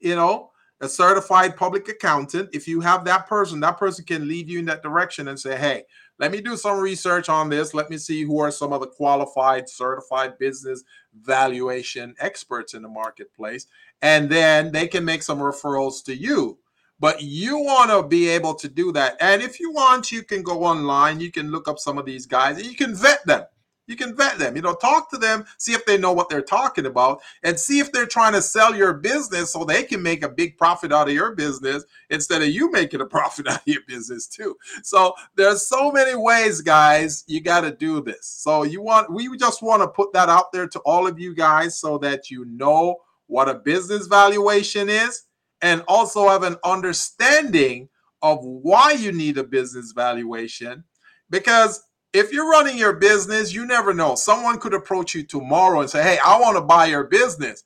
[0.00, 0.50] you know,
[0.82, 2.50] a certified public accountant.
[2.52, 5.56] If you have that person, that person can lead you in that direction and say,
[5.56, 5.84] hey,
[6.18, 7.74] let me do some research on this.
[7.74, 10.84] Let me see who are some of the qualified, certified business
[11.20, 13.66] valuation experts in the marketplace.
[14.02, 16.58] And then they can make some referrals to you.
[17.00, 19.16] But you want to be able to do that.
[19.20, 22.26] And if you want, you can go online, you can look up some of these
[22.26, 23.44] guys and you can vet them.
[23.86, 26.40] You can vet them, you know, talk to them, see if they know what they're
[26.40, 30.22] talking about, and see if they're trying to sell your business so they can make
[30.22, 33.66] a big profit out of your business instead of you making a profit out of
[33.66, 34.56] your business too.
[34.82, 38.26] So there's so many ways, guys, you got to do this.
[38.26, 41.34] So you want we just want to put that out there to all of you
[41.34, 45.24] guys so that you know what a business valuation is
[45.62, 47.88] and also have an understanding
[48.20, 50.84] of why you need a business valuation
[51.30, 51.82] because
[52.12, 54.14] if you're running your business, you never know.
[54.14, 57.64] Someone could approach you tomorrow and say, Hey, I want to buy your business.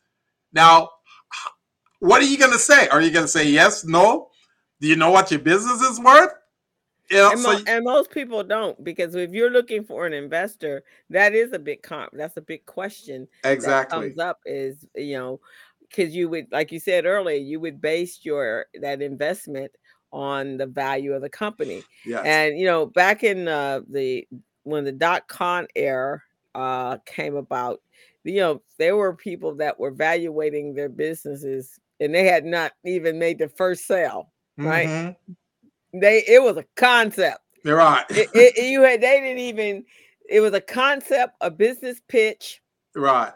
[0.52, 0.90] Now,
[2.00, 2.88] what are you going to say?
[2.88, 4.28] Are you going to say yes, no?
[4.80, 6.32] Do you know what your business is worth?
[7.10, 10.82] You know, and, so and, most people don't because if you're looking for an investor,
[11.10, 12.10] that is a big comp.
[12.12, 13.28] That's a big question.
[13.44, 14.08] Exactly.
[14.08, 15.40] comes up is you know
[15.88, 19.70] because you would like you said earlier, you would base your that investment
[20.16, 21.82] on the value of the company.
[22.06, 22.24] Yes.
[22.24, 24.26] And you know, back in uh, the
[24.62, 26.22] when the dot com era
[26.54, 27.82] uh, came about,
[28.24, 33.18] you know, there were people that were evaluating their businesses and they had not even
[33.18, 34.88] made the first sale, right?
[34.88, 36.00] Mm-hmm.
[36.00, 37.40] They it was a concept.
[37.62, 38.04] You're right.
[38.08, 39.84] it, it, you had they didn't even.
[40.28, 42.60] It was a concept, a business pitch.
[42.96, 43.32] Right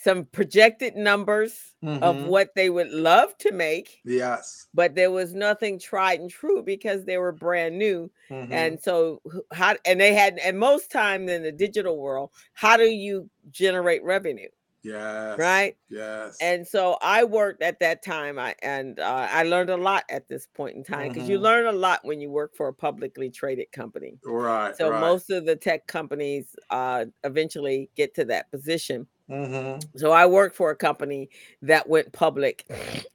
[0.00, 2.02] some projected numbers mm-hmm.
[2.02, 4.00] of what they would love to make.
[4.04, 4.66] Yes.
[4.72, 8.10] But there was nothing tried and true because they were brand new.
[8.30, 8.52] Mm-hmm.
[8.52, 9.20] And so
[9.52, 14.02] how and they had and most time in the digital world, how do you generate
[14.02, 14.48] revenue?
[14.82, 15.38] Yes.
[15.38, 15.76] Right.
[15.90, 16.38] Yes.
[16.40, 18.38] And so I worked at that time.
[18.38, 21.32] I and uh, I learned a lot at this point in time because mm-hmm.
[21.32, 24.18] you learn a lot when you work for a publicly traded company.
[24.24, 24.74] Right.
[24.76, 25.00] So right.
[25.00, 29.06] most of the tech companies uh, eventually get to that position.
[29.30, 29.98] Mm-hmm.
[29.98, 31.30] So I worked for a company
[31.62, 32.64] that went public,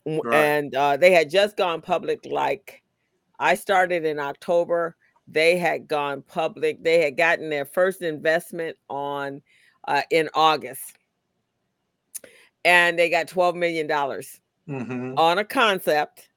[0.06, 0.34] right.
[0.34, 2.26] and uh, they had just gone public.
[2.26, 2.82] Like
[3.38, 4.96] I started in October,
[5.28, 6.84] they had gone public.
[6.84, 9.42] They had gotten their first investment on
[9.88, 10.98] uh, in August,
[12.64, 14.40] and they got twelve million dollars
[14.70, 15.18] mm-hmm.
[15.18, 16.30] on a concept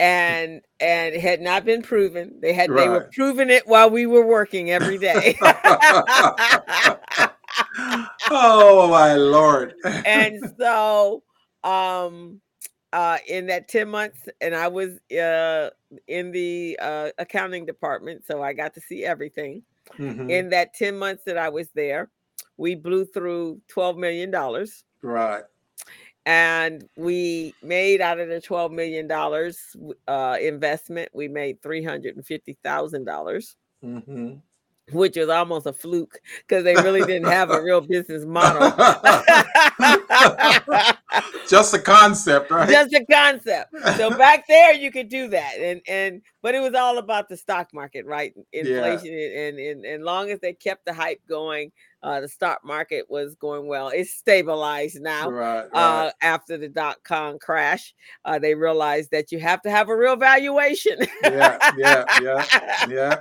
[0.00, 2.36] and and it had not been proven.
[2.40, 2.84] They had right.
[2.84, 5.38] they were proving it while we were working every day.
[8.30, 9.74] oh my lord.
[9.84, 11.22] and so
[11.64, 12.40] um
[12.92, 15.70] uh in that 10 months and I was uh
[16.08, 19.62] in the uh accounting department so I got to see everything.
[19.98, 20.30] Mm-hmm.
[20.30, 22.08] In that 10 months that I was there,
[22.56, 24.84] we blew through 12 million dollars.
[25.02, 25.42] Right.
[26.24, 29.58] And we made out of the 12 million dollars
[30.08, 33.54] uh investment, we made $350,000.
[33.84, 34.34] Mm-hmm
[34.96, 38.62] which was almost a fluke because they really didn't have a real business model.
[41.48, 42.68] Just a concept, right?
[42.68, 43.74] Just a concept.
[43.96, 47.36] So back there, you could do that, and and but it was all about the
[47.36, 48.32] stock market, right?
[48.52, 49.40] Inflation, yeah.
[49.40, 51.72] and and and long as they kept the hype going,
[52.02, 53.88] uh, the stock market was going well.
[53.88, 55.28] It's stabilized now.
[55.30, 56.06] Right, right.
[56.06, 59.96] Uh, after the dot com crash, uh, they realized that you have to have a
[59.96, 60.98] real valuation.
[61.22, 62.46] yeah, yeah, yeah,
[62.88, 63.16] yeah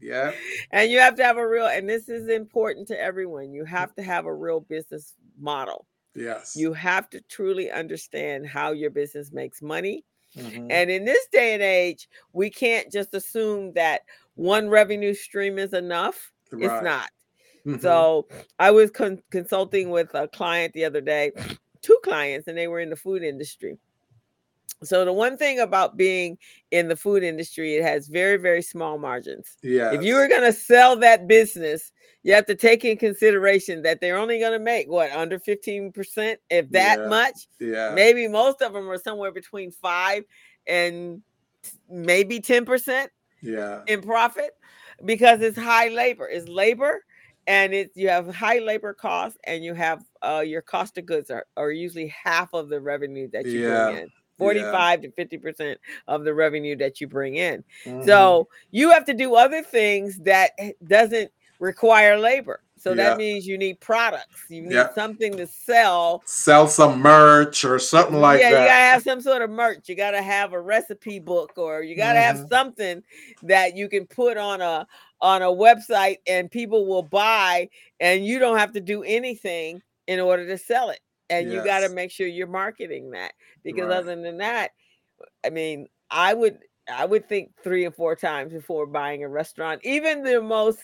[0.00, 0.32] yeah.
[0.70, 3.52] And you have to have a real, and this is important to everyone.
[3.52, 5.86] You have to have a real business model.
[6.14, 6.56] Yes.
[6.56, 10.04] You have to truly understand how your business makes money.
[10.36, 10.70] Mm-hmm.
[10.70, 14.02] And in this day and age, we can't just assume that
[14.34, 16.32] one revenue stream is enough.
[16.50, 16.64] Right.
[16.64, 17.10] It's not.
[17.66, 17.80] Mm-hmm.
[17.80, 21.32] So I was con- consulting with a client the other day,
[21.82, 23.78] two clients, and they were in the food industry.
[24.82, 26.38] So the one thing about being
[26.70, 29.56] in the food industry, it has very, very small margins.
[29.62, 29.92] Yeah.
[29.92, 34.00] If you were going to sell that business, you have to take in consideration that
[34.00, 37.06] they're only going to make what under 15%, if that yeah.
[37.08, 37.48] much.
[37.58, 37.92] Yeah.
[37.94, 40.24] Maybe most of them are somewhere between five
[40.66, 41.22] and
[41.88, 43.08] maybe 10%
[43.42, 43.82] yeah.
[43.86, 44.50] in profit
[45.04, 46.28] because it's high labor.
[46.28, 47.04] It's labor
[47.46, 51.30] and it's you have high labor costs and you have uh, your cost of goods
[51.30, 53.84] are, are usually half of the revenue that you yeah.
[53.86, 54.10] bring in.
[54.38, 55.10] 45 yeah.
[55.10, 57.64] to 50% of the revenue that you bring in.
[57.84, 58.06] Mm-hmm.
[58.06, 60.52] So you have to do other things that
[60.86, 62.62] doesn't require labor.
[62.78, 62.96] So yeah.
[62.96, 64.44] that means you need products.
[64.48, 64.94] You need yeah.
[64.94, 66.22] something to sell.
[66.26, 68.52] Sell some merch or something like that.
[68.52, 69.88] yeah, you gotta have some sort of merch.
[69.88, 72.38] You gotta have a recipe book, or you gotta mm-hmm.
[72.38, 73.02] have something
[73.42, 74.86] that you can put on a
[75.20, 80.20] on a website and people will buy, and you don't have to do anything in
[80.20, 81.00] order to sell it.
[81.30, 83.32] And you got to make sure you're marketing that
[83.62, 83.96] because Right.
[83.98, 84.70] other than that,
[85.44, 86.58] I mean, I would
[86.90, 89.80] I would think three or four times before buying a restaurant.
[89.84, 90.80] Even the most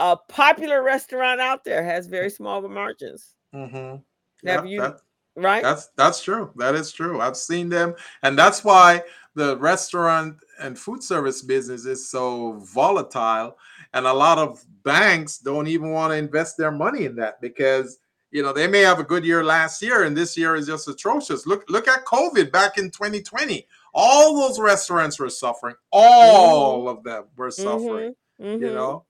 [0.00, 4.02] uh, popular restaurant out there has very small margins, Mhm.
[4.44, 5.00] Have Yeah, you- that-
[5.36, 5.62] right?
[5.62, 6.52] That's that's true.
[6.56, 7.20] That is true.
[7.20, 9.02] I've seen them, and that's why
[9.34, 13.56] the restaurant and food service business is so volatile.
[13.94, 17.98] And a lot of banks don't even want to invest their money in that because
[18.30, 20.88] you know they may have a good year last year, and this year is just
[20.88, 21.46] atrocious.
[21.46, 23.66] Look look at COVID back in 2020.
[23.94, 25.74] All those restaurants were suffering.
[25.90, 29.04] All of them were suffering Mhm, you know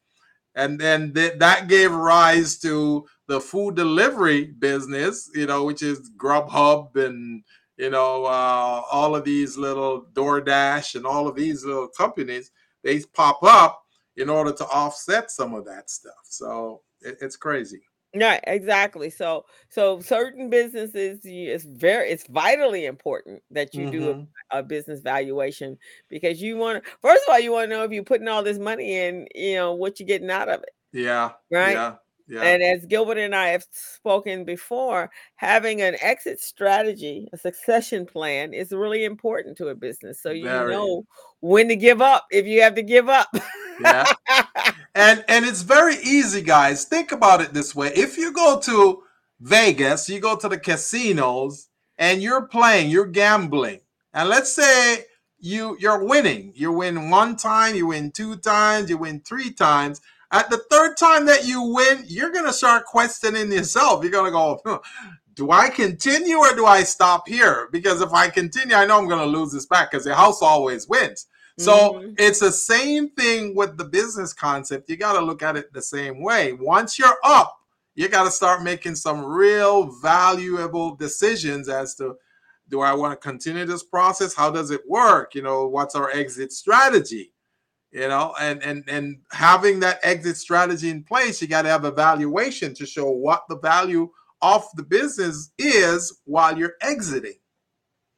[0.55, 6.11] and then th- that gave rise to the food delivery business you know which is
[6.17, 7.43] grubhub and
[7.77, 12.51] you know uh, all of these little doordash and all of these little companies
[12.83, 13.83] they pop up
[14.17, 17.83] in order to offset some of that stuff so it, it's crazy
[18.15, 19.11] Right, exactly.
[19.11, 24.29] So, so certain businesses, you- it's very, it's vitally important that you do Mhm.
[24.51, 25.79] a, a business valuation
[26.09, 26.91] because you want to.
[27.03, 29.57] First of all, you want to know if you're putting all this money in, you
[29.57, 31.81] know, what you're getting out of it, yeah right?
[31.81, 31.99] yeah
[32.29, 38.07] yeah And as Gilbert and I have spoken before, having an exit strategy, a succession
[38.07, 40.21] plan, is really important to a business.
[40.21, 40.73] So you Very.
[40.73, 41.05] know
[41.41, 43.29] when to give up if you have to give up.
[43.81, 44.05] Yeah.
[44.95, 49.03] and and it's very easy guys think about it this way if you go to
[49.41, 51.69] vegas you go to the casinos
[51.99, 53.81] and you're playing you're gambling
[54.13, 55.05] and let's say
[55.39, 60.01] you you're winning you win one time you win two times you win three times
[60.31, 64.27] at the third time that you win you're going to start questioning yourself you're going
[64.27, 64.79] to go "Huh,
[65.35, 69.09] do i continue or do i stop here because if i continue i know i'm
[69.09, 71.27] going to lose this back because the house always wins
[71.59, 72.15] so Mhm.
[72.19, 74.89] it's the same thing with the business concept.
[74.89, 76.53] You got to look at it the same way.
[76.53, 77.59] Once you're up,
[77.97, 82.15] you got to start making some real valuable decisions as to
[82.69, 84.35] do I want to continue this process?
[84.35, 85.35] How does it work?
[85.35, 87.33] You know, what's our exit strategy?
[87.91, 91.85] You know, and and and having that exit strategy in place, you got to have
[91.85, 94.11] a valuation to show what the value
[94.43, 97.35] of the business is while you're exiting.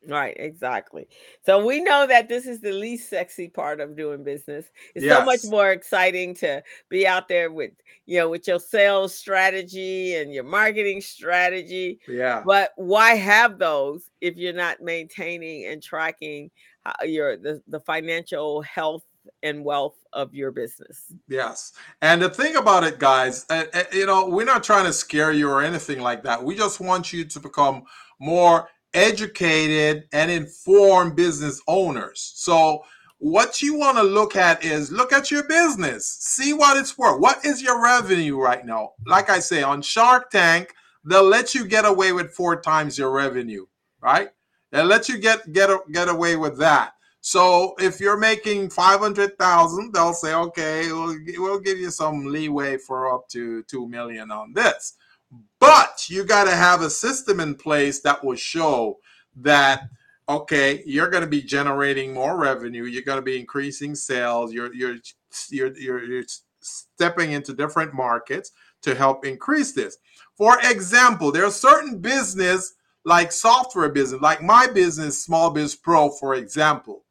[0.08, 1.08] Right, exactly.
[1.44, 4.64] So we know that this is the least sexy part of doing business.
[4.94, 7.72] It's so much more exciting to be out there with,
[8.06, 12.00] you know, with your sales strategy and your marketing strategy.
[12.08, 12.42] Yeah.
[12.46, 16.50] But why have those if you're not maintaining and tracking
[16.82, 19.04] how your the, the financial health
[19.42, 21.12] and wealth of your business?
[21.28, 21.72] Yes.
[22.02, 23.46] And the thing about it, guys,
[23.92, 26.42] you know, we're not trying to scare you or anything like that.
[26.42, 27.84] We just want you to become
[28.18, 32.32] more educated and informed business owners.
[32.34, 32.84] So,
[33.18, 37.20] what you want to look at is look at your business, see what it's worth.
[37.20, 38.92] What is your revenue right now?
[39.06, 40.72] Like I say, on Shark Tank,
[41.04, 43.66] they'll let you get away with four times your revenue,
[44.00, 44.30] right?
[44.72, 46.94] They'll let you get get get away with that.
[47.20, 52.24] So if you're making five hundred thousand, they'll say, okay, we'll, we'll give you some
[52.26, 54.94] leeway for up to two million on this.
[55.58, 58.98] But you got to have a system in place that will show
[59.36, 59.88] that
[60.30, 62.84] okay, you're going to be generating more revenue.
[62.84, 64.52] You're going to be increasing sales.
[64.52, 64.96] You're you're
[65.50, 66.24] you're you're, you're
[66.60, 68.52] stepping into different markets
[68.82, 69.98] to help increase this.
[70.36, 72.74] For example, there are certain business
[73.04, 77.04] like software business, like my business, Small Biz Pro, for example.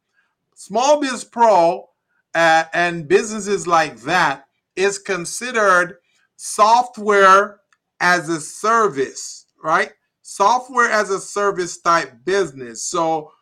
[0.60, 1.88] Small Biz Pro
[2.34, 4.44] uh, and businesses like that
[4.76, 5.96] is considered
[6.36, 7.60] software
[8.00, 9.92] as a service, right?
[10.20, 12.84] Software as a service type business.
[12.84, 13.32] So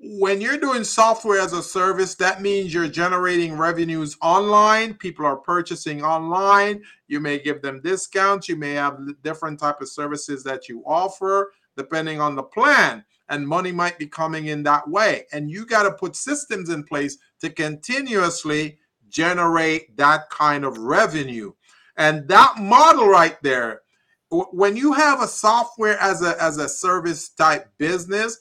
[0.00, 4.94] when you're doing software as a service, that means you're generating revenues online.
[4.94, 6.82] People are purchasing online.
[7.06, 8.48] You may give them discounts.
[8.48, 13.46] You may have different type of services that you offer depending on the plan and
[13.46, 15.24] money might be coming in that way.
[15.32, 18.78] And you got to put systems in place to continuously
[19.08, 21.52] generate that kind of revenue.
[21.96, 23.82] And that model right there,
[24.30, 28.38] when you have a software as a as a service type business,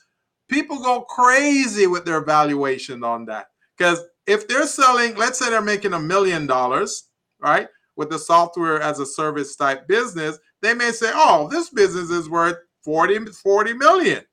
[0.49, 3.47] people go crazy with their valuation on that.
[3.77, 7.05] Because if they're selling, let's say they're making a million dollars,
[7.39, 12.09] right, with the software as a service type business, they may say, oh, this business
[12.09, 14.23] is worth 40, 40 million.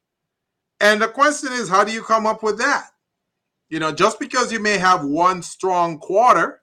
[0.85, 2.89] And the question is, how do you come up with that?
[3.70, 6.61] You know, just because you may have one strong quarter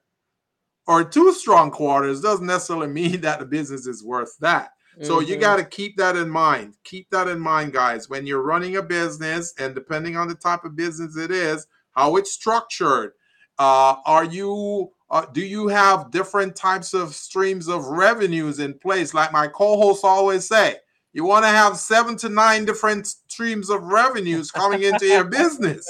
[0.86, 4.72] or two strong quarters doesn't necessarily mean that the business is worth that.
[5.02, 5.40] So you Mhm.
[5.40, 6.76] got to keep that in mind.
[6.84, 8.08] Keep that in mind, guys.
[8.10, 12.16] When you're running a business, and depending on the type of business it is, how
[12.16, 13.12] it's structured,
[13.58, 19.14] uh, are you uh, do you have different types of streams of revenues in place?
[19.14, 20.78] Like my co-hosts always say,
[21.12, 25.86] You want to have seven to nine different streams of revenues coming into your business.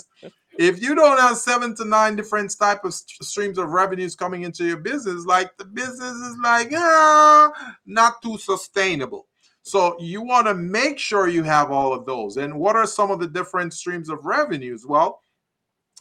[0.59, 4.65] If you don't have seven to nine different type of streams of revenues coming into
[4.65, 7.51] your business, like the business is like ah,
[7.87, 9.27] not too sustainable.
[9.63, 12.37] So you want to make sure you have all of those.
[12.37, 14.85] And what are some of the different streams of revenues?
[14.87, 15.22] Well,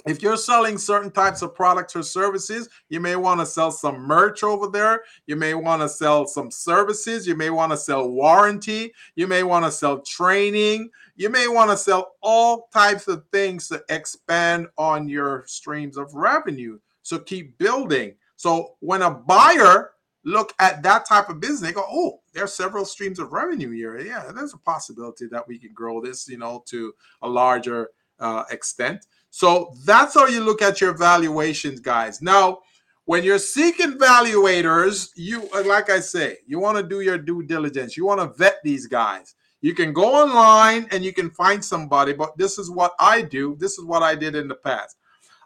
[0.06, 4.00] if you're selling certain types of products or services, you may want to sell some
[4.00, 5.04] merch over there.
[5.28, 7.28] You may want to sell some services.
[7.28, 8.94] You may want to sell warranty.
[9.16, 10.90] You may want to sell training.
[11.16, 16.14] You may want to sell all types of things to expand on your streams of
[16.16, 16.80] revenue.
[17.04, 18.16] So keep building.
[18.38, 19.92] So when a buyer
[20.24, 24.00] look at that type of business, they go, "Oh, there's several streams of revenue here.
[24.00, 27.90] Yeah, there's a possibility that we can grow this, you know, to a larger
[28.20, 32.22] uh, extent." So that's how you look at your valuations, guys.
[32.22, 32.60] Now,
[33.06, 37.42] when you're seeking valuators, you uh, like I say, you want to do your due
[37.42, 37.98] diligence.
[37.98, 39.34] You want to vet these guys.
[39.62, 43.56] You can go online and you can find somebody, but this is what I do.
[43.60, 44.98] This is what I did in the past.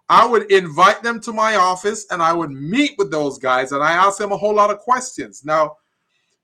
[0.07, 3.84] I would invite them to my office and I would meet with those guys and
[3.84, 5.44] I ask them a whole lot of questions.
[5.44, 5.78] Now,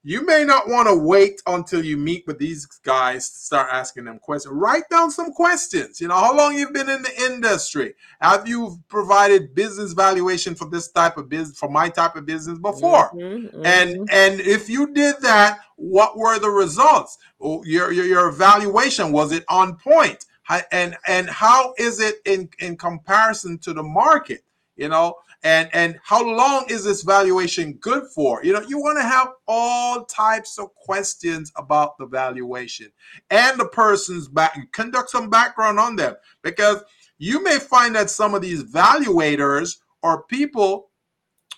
[0.04, 4.06] you may not want to wait until you meet with these guys to start asking
[4.06, 4.54] them questions.
[4.54, 6.02] Write down some questions.
[6.02, 7.94] You know, how long you've been in the industry?
[8.20, 12.58] Have you provided business valuation for this type of business, for my type of business
[12.58, 13.12] before?
[13.12, 13.66] Mm-hmm, mm-hmm.
[13.66, 17.20] And and if you did that, what were the results?
[17.40, 20.26] Oh, your, your your evaluation was it on point?
[20.72, 24.42] And and how is it in in comparison to the market?
[24.76, 28.44] You know, and and how long is this valuation good for?
[28.44, 32.92] You know you want to have all types of questions about the valuation
[33.30, 36.16] and the person's back conduct some background on them.
[36.44, 36.84] Because
[37.18, 40.90] you may find that some of these valuators are people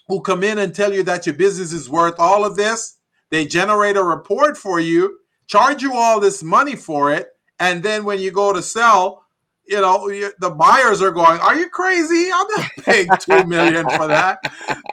[0.07, 2.97] who come in and tell you that your business is worth all of this.
[3.31, 7.27] They generate a report for you charge you all this money for it
[7.59, 9.22] and then when you go to sell
[9.67, 10.07] you know,
[10.39, 12.29] the buyers are going, "Are you crazy?
[12.33, 14.39] I'm not paying two million for that.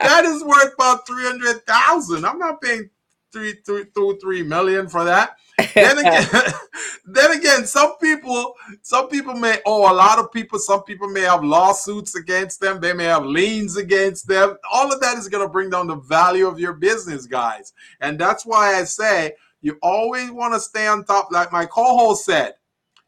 [0.01, 2.25] That is worth about three hundred thousand.
[2.25, 2.89] I'm not paying
[3.31, 5.37] three, three, two, three million for that."
[5.73, 6.27] then again,
[7.05, 10.59] then again, some people, some people may owe a lot of people.
[10.59, 12.79] Some people may have lawsuits against them.
[12.79, 14.57] They may have liens against them.
[14.71, 17.73] All of that is going to bring down the value of your business, guys.
[17.99, 21.31] And that's why I say you always want to stay on top.
[21.31, 22.53] Like my co-host said,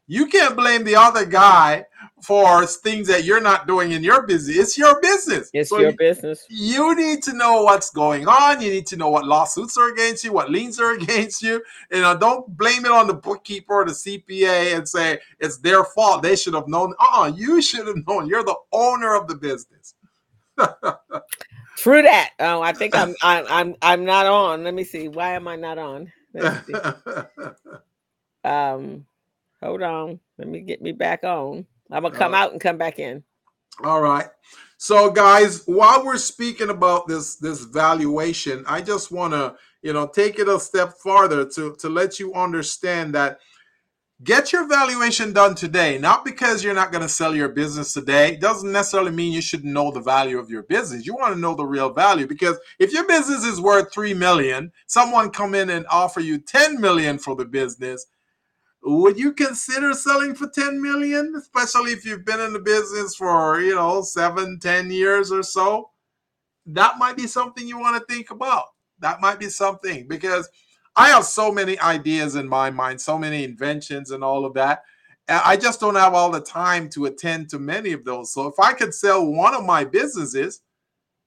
[0.06, 1.86] you can't blame the other guy
[2.22, 4.56] for things that you're not doing in your business.
[4.56, 5.50] It's your business.
[5.52, 6.44] It's so your you, business.
[6.48, 8.60] You need to know what's going on.
[8.62, 11.62] You need to know what lawsuits are against you, what liens are against you.
[11.90, 15.84] You know, don't blame it on the bookkeeper or the CPA and say it's their
[15.84, 16.22] fault.
[16.22, 16.94] They should have known.
[16.98, 18.26] Uh, you should have known.
[18.26, 19.94] You're the owner of the business.
[21.76, 22.30] True that.
[22.38, 24.64] Oh, I think I'm I'm I'm I'm not on.
[24.64, 25.08] Let me see.
[25.08, 26.12] Why am I not on?
[28.44, 29.06] um
[29.64, 30.20] Hold on.
[30.36, 31.64] Let me get me back on.
[31.90, 33.24] I'm gonna come uh, out and come back in.
[33.82, 34.28] All right.
[34.76, 40.06] So guys, while we're speaking about this this valuation, I just want to, you know,
[40.06, 43.38] take it a step farther to to let you understand that
[44.22, 48.36] get your valuation done today not because you're not going to sell your business today
[48.36, 51.52] doesn't necessarily mean you should know the value of your business you want to know
[51.52, 55.84] the real value because if your business is worth 3 million someone come in and
[55.90, 58.06] offer you 10 million for the business
[58.84, 63.60] would you consider selling for 10 million especially if you've been in the business for
[63.60, 65.90] you know seven ten years or so?
[66.66, 68.64] That might be something you want to think about.
[69.00, 70.48] That might be something because
[70.96, 74.82] i have so many ideas in my mind so many inventions and all of that
[75.28, 78.32] i just don't have all the time to attend to many of those.
[78.32, 80.60] So if i could sell one of my businesses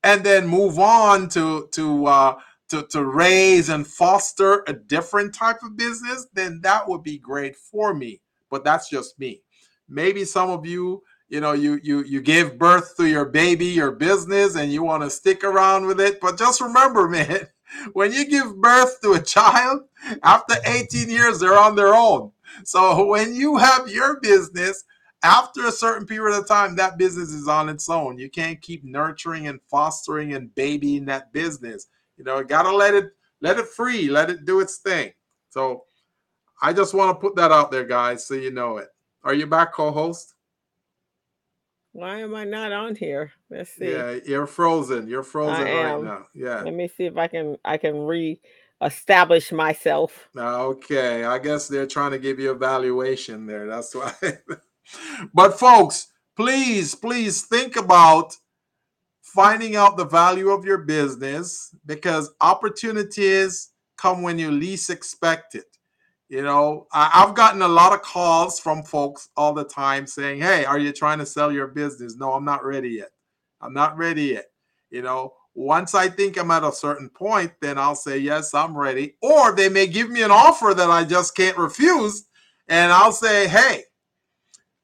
[0.03, 2.37] and then move on to to uh,
[2.69, 7.55] to, to raise and foster a different type of business, then that would be great
[7.55, 8.21] for me.
[8.49, 9.41] But that's just me.
[9.89, 13.91] Maybe some of you, you know, you you you gave birth to your baby, your
[13.91, 16.19] business, and you want to stick around with it.
[16.21, 17.47] But just remember, man,
[17.93, 19.81] when you give birth to a child,
[20.23, 22.31] after 18 years, they're on their own.
[22.63, 24.83] So when you have your business,
[25.23, 28.17] after a certain period of time, that business is on its own.
[28.17, 31.87] You can't keep nurturing and fostering and babying that business.
[32.17, 33.11] You know, gotta let it
[33.41, 35.13] let it free, let it do its thing.
[35.49, 35.83] So
[36.61, 38.89] I just want to put that out there, guys, so you know it.
[39.23, 40.33] Are you back, co-host?
[41.97, 43.31] Why am I not on here?
[43.49, 43.91] Let's see.
[43.91, 45.07] Yeah, you're frozen.
[45.07, 46.27] You're frozen right now.
[46.33, 46.61] Yeah.
[46.61, 50.29] Let me see if I can I can re-establish myself.
[50.37, 51.23] Okay.
[51.23, 53.67] I guess they're trying to give you a valuation there.
[53.67, 54.13] That's why.
[55.33, 58.37] but folks, please, please think about
[59.33, 65.65] finding out the value of your business because opportunities come when you least expect it.
[66.29, 70.41] You know, I, I've gotten a lot of calls from folks all the time saying,
[70.41, 72.15] Hey, are you trying to sell your business?
[72.15, 73.11] No, I'm not ready yet.
[73.61, 74.47] I'm not ready yet.
[74.89, 78.77] You know, once I think I'm at a certain point, then I'll say, Yes, I'm
[78.77, 79.15] ready.
[79.21, 82.25] Or they may give me an offer that I just can't refuse.
[82.67, 83.83] And I'll say, Hey,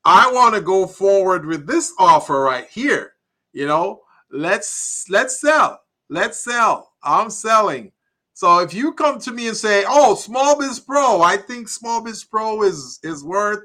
[0.05, 3.13] I want to go forward with this offer right here.
[3.51, 4.02] You know,
[4.33, 5.79] let's let's sell.
[6.09, 6.91] Let's sell.
[7.03, 7.91] I'm selling.
[8.33, 12.01] So if you come to me and say, "Oh, Small Biz Pro, I think Small
[12.01, 13.63] Biz Pro is is worth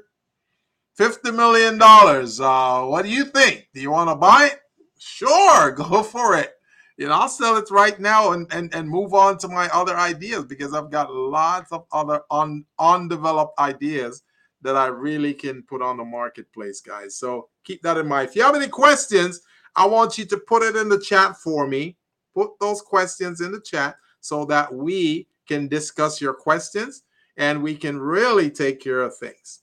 [0.95, 2.39] fifty million dollars.
[2.39, 3.67] Uh, what do you think?
[3.73, 4.59] Do you want to buy it?
[4.99, 6.53] Sure, go for it.
[6.97, 9.97] You know, I'll sell it right now and, and and move on to my other
[9.97, 14.21] ideas because I've got lots of other un, undeveloped ideas
[14.61, 17.15] that I really can put on the marketplace, guys.
[17.15, 18.29] So keep that in mind.
[18.29, 19.41] If you have any questions,
[19.79, 21.95] I want you to put it in the chat for me.
[22.35, 27.03] Put those questions in the chat so that we can discuss your questions
[27.37, 29.61] and we can really take care of things.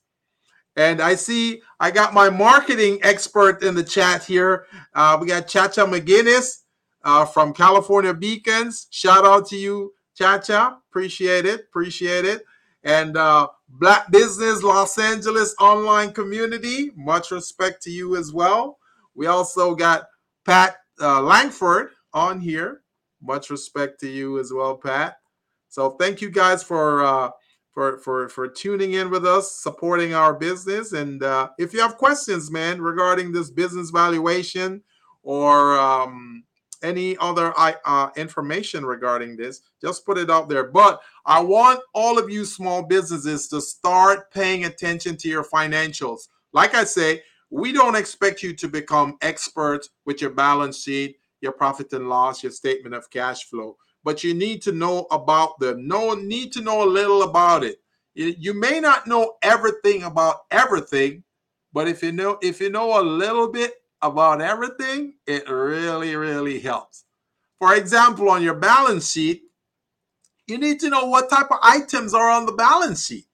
[0.75, 4.65] And I see I got my marketing expert in the chat here.
[4.95, 6.63] Uh, we got Chacha McGinnis
[7.03, 8.87] uh, from California Beacons.
[8.89, 10.79] Shout out to you, Chacha.
[10.89, 11.61] Appreciate it.
[11.69, 12.43] Appreciate it.
[12.83, 16.89] And uh, Black Business Los Angeles online community.
[16.95, 18.79] Much respect to you as well.
[19.17, 20.05] We also got
[20.45, 22.83] Pat uh, Langford on here.
[23.21, 25.17] Much respect to you as well, Pat.
[25.69, 27.31] So thank you guys for uh,
[27.71, 30.93] for for for tuning in with us, supporting our business.
[30.93, 34.83] And uh, if you have questions, man, regarding this business valuation
[35.23, 36.43] or um,
[36.83, 40.65] any other uh, information regarding this, just put it out there.
[40.65, 46.27] But I want all of you small businesses to start paying attention to your financials.
[46.53, 51.51] Like I say, we don't expect you to become experts with your balance sheet, your
[51.51, 55.87] profit and loss, your statement of cash flow, but you need to know about them.
[55.87, 57.81] No need to know a little about it.
[58.15, 61.23] You, may not know everything about everything,
[61.71, 66.59] but if you know if you know a little bit about everything, it really really
[66.59, 67.05] helps.
[67.59, 69.43] For example, on your balance sheet,
[70.47, 73.27] you need to know what type of items are on the balance sheet.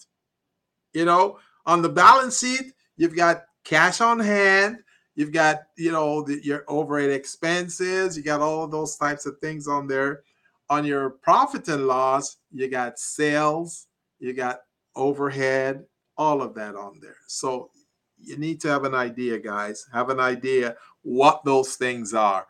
[0.94, 4.78] You know, on the balance sheet, you've got cash on hand,
[5.16, 9.68] you've got you know the, your overhead expenses, you got all those types of things
[9.68, 10.24] on there.
[10.70, 13.88] On your profit and loss, you got sales,
[14.20, 14.62] you got
[14.96, 15.84] overhead,
[16.18, 17.18] all of that on there.
[17.28, 17.70] So
[18.18, 19.86] you need to have an idea, guys.
[19.94, 22.48] Have an idea what those things are.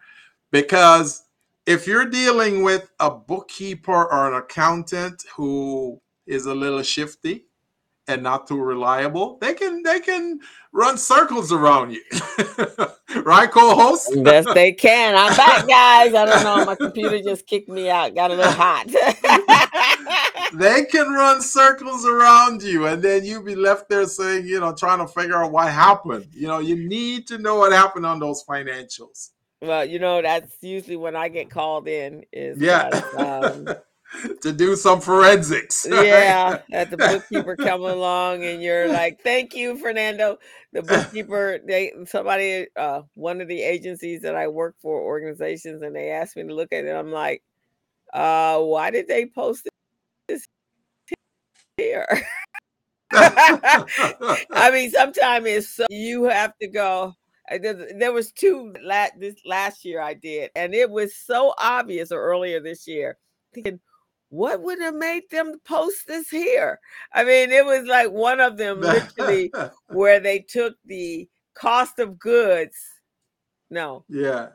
[0.52, 1.24] Because
[1.66, 7.46] if you're dealing with a bookkeeper or an accountant who is a little shifty
[8.08, 10.40] and not too reliable, they can they can
[10.72, 12.04] run circles around you.
[13.24, 14.12] right, co-host?
[14.16, 15.16] Yes, they can.
[15.16, 16.14] I'm back, guys.
[16.14, 16.66] I don't know.
[16.66, 18.16] My computer just kicked me out.
[18.16, 18.88] Got a little hot.
[20.54, 24.74] they can run circles around you, and then you be left there saying, you know,
[24.74, 26.28] trying to figure out what happened.
[26.34, 29.30] You know, you need to know what happened on those financials.
[29.62, 32.26] Well, you know, that's usually when I get called in.
[32.34, 32.90] Is yeah.
[33.18, 33.68] Um,
[34.42, 35.86] to do some forensics.
[36.04, 40.38] Yeah, that the bookkeeper come along and you're like, "Thank you, Fernando."
[40.74, 45.96] The bookkeeper, they somebody, uh, one of the agencies that I work for, organizations, and
[45.96, 46.92] they asked me to look at it.
[46.92, 47.44] I'm like,
[48.14, 49.68] uh, "Why did they post
[50.28, 50.46] this
[51.78, 52.08] here?"
[53.14, 57.14] I mean, sometimes it's so you have to go.
[57.50, 58.74] There was two
[59.18, 63.18] this last year I did, and it was so obvious, or earlier this year,
[63.54, 63.80] thinking
[64.34, 66.80] what would have made them post this here?
[67.14, 69.54] I mean, it was like one of them literally
[69.90, 72.76] where they took the cost of goods.
[73.70, 74.06] No.
[74.10, 74.50] Yeah.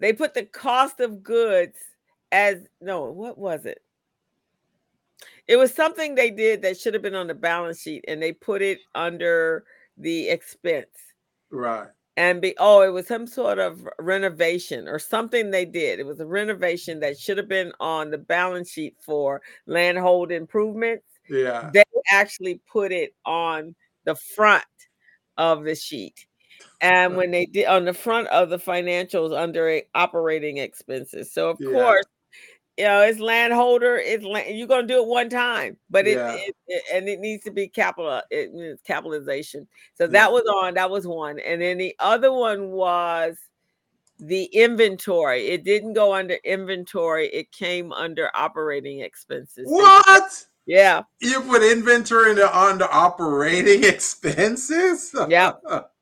[0.00, 1.76] They put the cost of goods
[2.32, 3.80] as no, what was it?
[5.46, 8.32] It was something they did that should have been on the balance sheet and they
[8.32, 9.66] put it under
[9.98, 10.88] the expense.
[11.52, 11.90] Right
[12.20, 15.98] and be oh it was some sort of renovation or something they did.
[15.98, 21.06] It was a renovation that should have been on the balance sheet for landhold improvements.
[21.30, 21.70] Yeah.
[21.72, 21.82] They
[22.12, 23.74] actually put it on
[24.04, 24.64] the front
[25.38, 26.26] of the sheet.
[26.82, 31.32] And when they did on the front of the financials under operating expenses.
[31.32, 31.70] So of yeah.
[31.70, 32.04] course
[32.80, 33.96] you know, it's landholder.
[33.96, 36.32] It's land, you're gonna do it one time, but it, yeah.
[36.34, 38.22] it, it, and it needs to be capital.
[38.30, 39.68] It capitalization.
[39.96, 40.12] So yeah.
[40.12, 40.72] that was on.
[40.74, 43.36] That was one, and then the other one was
[44.18, 45.48] the inventory.
[45.48, 47.28] It didn't go under inventory.
[47.28, 49.66] It came under operating expenses.
[49.68, 50.46] What?
[50.64, 51.02] Yeah.
[51.20, 55.14] You put inventory into under operating expenses?
[55.28, 55.60] Yep.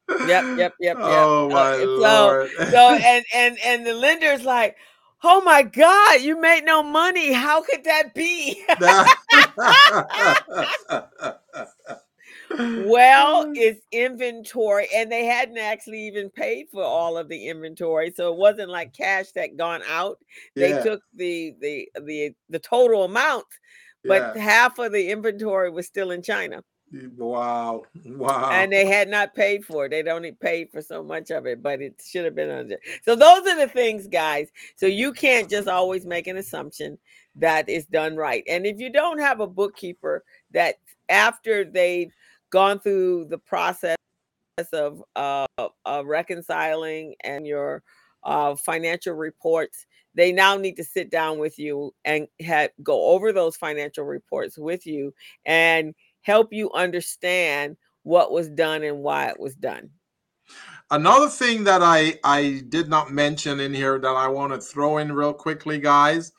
[0.09, 0.97] Yep, yep, yep, yep.
[1.01, 2.51] Oh my uh, lord.
[2.57, 4.77] So, so and and and the lender's like,
[5.25, 7.33] Oh my God, you made no money.
[7.33, 8.63] How could that be?
[12.59, 13.53] well, mm.
[13.57, 18.39] it's inventory, and they hadn't actually even paid for all of the inventory, so it
[18.39, 20.19] wasn't like cash that gone out.
[20.55, 20.83] They Yeah.
[20.83, 23.47] took the the the the total amount,
[24.05, 24.43] but Yeah.
[24.43, 26.63] half of the inventory was still in China,
[27.17, 27.83] wow.
[28.05, 28.51] Wow.
[28.53, 29.91] and they had not paid for it.
[29.91, 32.77] They'd only paid for so much of it, but it should have been under.
[33.05, 34.51] So those are the things, guys.
[34.77, 36.99] So you can't just always make an assumption
[37.37, 38.45] that it's done right.
[38.49, 40.77] And if you don't have a bookkeeper that
[41.09, 42.13] after they've
[42.51, 43.97] gone through the process
[44.73, 47.83] of uh, uh, reconciling and your
[48.25, 53.33] uh, financial reports, they now need to sit down with you and have, go over
[53.33, 55.15] those financial reports with you
[55.47, 55.95] and
[56.29, 59.91] help you understand what was done and why it was done.
[60.91, 64.99] Another thing that I I did not mention in here that I want to throw
[64.99, 66.33] in real quickly, guys.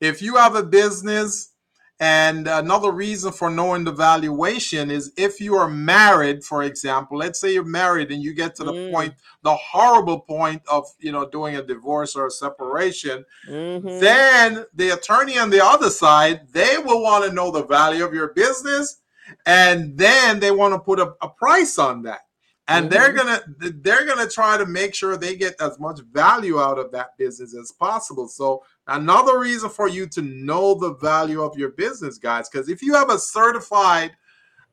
[0.00, 1.52] If you have a business,
[1.98, 7.40] and another reason for knowing the valuation is if you are married, for example, let's
[7.40, 8.92] say you're married and you get to the Mm.
[8.92, 14.00] point, the horrible point of you know doing a divorce or a separation, Mhm.
[14.00, 18.12] then the attorney on the other side they will want to know the value of
[18.14, 18.98] your business
[19.46, 22.20] and then they want to put a, a price on that.
[22.68, 26.78] And they're gonna they're gonna try to make sure they get as much value out
[26.78, 28.26] of that business as possible.
[28.26, 32.82] So another reason for you to know the value of your business guys because if
[32.82, 34.12] you have a certified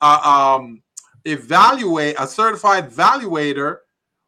[0.02, 0.82] uh, um
[1.26, 3.78] evaluate a certified valuator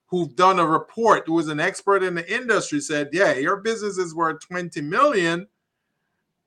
[0.08, 3.98] who've done a report who is an expert in the industry said yeah your business
[3.98, 5.46] is worth 20 million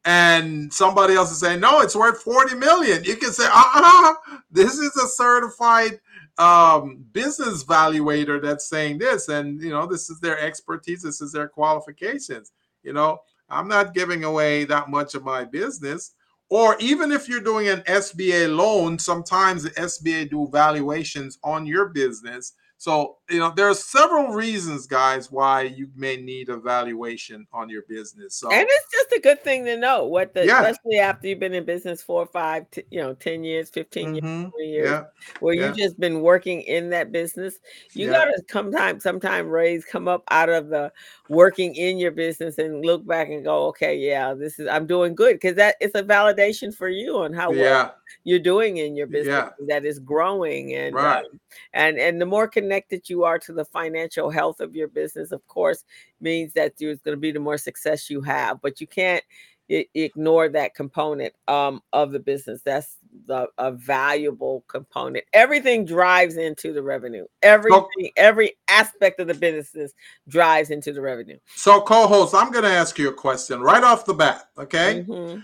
[0.09, 3.05] and somebody else is saying no it's worth 40 million.
[3.05, 4.15] You can say uh-uh
[4.51, 6.01] this is a certified
[6.39, 11.31] um, business valuator that's saying this and you know this is their expertise this is
[11.33, 12.53] their qualifications.
[12.83, 13.19] You know
[13.51, 16.15] i'm not giving away that much of my business.
[16.51, 21.91] Or even if you're doing an sba loan sometimes the sba do valuations on your
[21.91, 27.47] business so you know there are several reasons guys why you may need a valuation
[27.53, 30.63] on your business so And it's just a good thing to know what the, Yeah.
[30.63, 34.25] especially after you've been in business four, five, t- you know, 10 years, 15 years,
[34.25, 34.51] Mhm.
[34.53, 35.05] 20 years, yeah
[35.41, 35.67] where yeah.
[35.67, 37.59] you've just been working in that business.
[37.95, 38.13] You Yeah.
[38.13, 40.93] gotta sometime, sometime raise, come up out of the
[41.29, 45.15] working in your business and look back and go, okay, yeah, this is I'm doing
[45.15, 47.91] good because that it's a validation for you on how well yeah
[48.25, 49.67] you're doing in your business Yeah.
[49.69, 51.25] that is growing and Right.
[51.25, 51.41] um,
[51.75, 55.47] and and the more connected you are to the financial health of your business of
[55.47, 55.85] course
[56.21, 59.23] means that there's going to be the more success you have but you can't
[59.69, 62.97] ignore that component um, of the business that's
[63.27, 69.93] the a valuable component everything drives into the revenue everything every aspect of the business
[70.29, 74.05] drives into the revenue So, co-host, I'm going to ask you a question right off
[74.07, 74.49] the bat.
[74.57, 75.43] Okay, Mhm.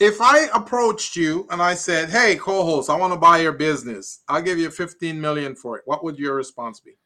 [0.00, 4.20] if I approached you and I said, "Hey, co-host, I want to buy your business.
[4.28, 6.96] I'll give you 15 million for it," what would your response be?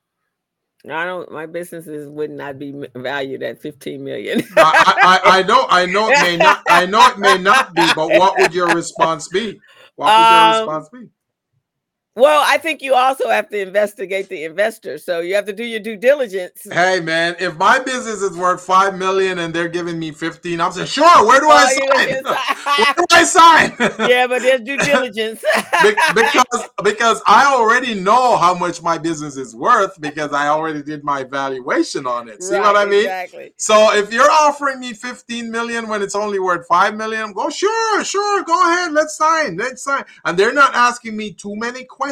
[0.91, 5.67] I don't my businesses would not be valued at 15 million I, I, I know,
[5.69, 8.71] I know it may not, I know it may not be, but what would your
[8.71, 9.63] response be?
[9.97, 11.09] What would your Um, response be?
[12.17, 14.97] Well, I think you also have to investigate the investor.
[14.97, 16.67] So you have to do your due diligence.
[16.73, 20.73] Hey, man, if my business is worth five million and they're giving me 15, I'm
[20.73, 21.27] saying, sure.
[21.27, 22.25] Where do I Oh, you're sign?
[22.79, 23.77] Where do I sign?
[24.09, 25.45] yeah, but there's due diligence.
[25.83, 30.83] Be- because because I already know how much my business is worth because I already
[30.83, 32.43] did my valuation on it.
[32.43, 33.01] See what I mean?
[33.01, 33.53] Exactly.
[33.59, 38.05] So if you're offering me 15 million when it's only worth 5 million, go sure,
[38.05, 39.57] sure, go ahead, let's sign.
[39.59, 40.05] Let's sign.
[40.25, 42.06] And they're not asking me too many questions.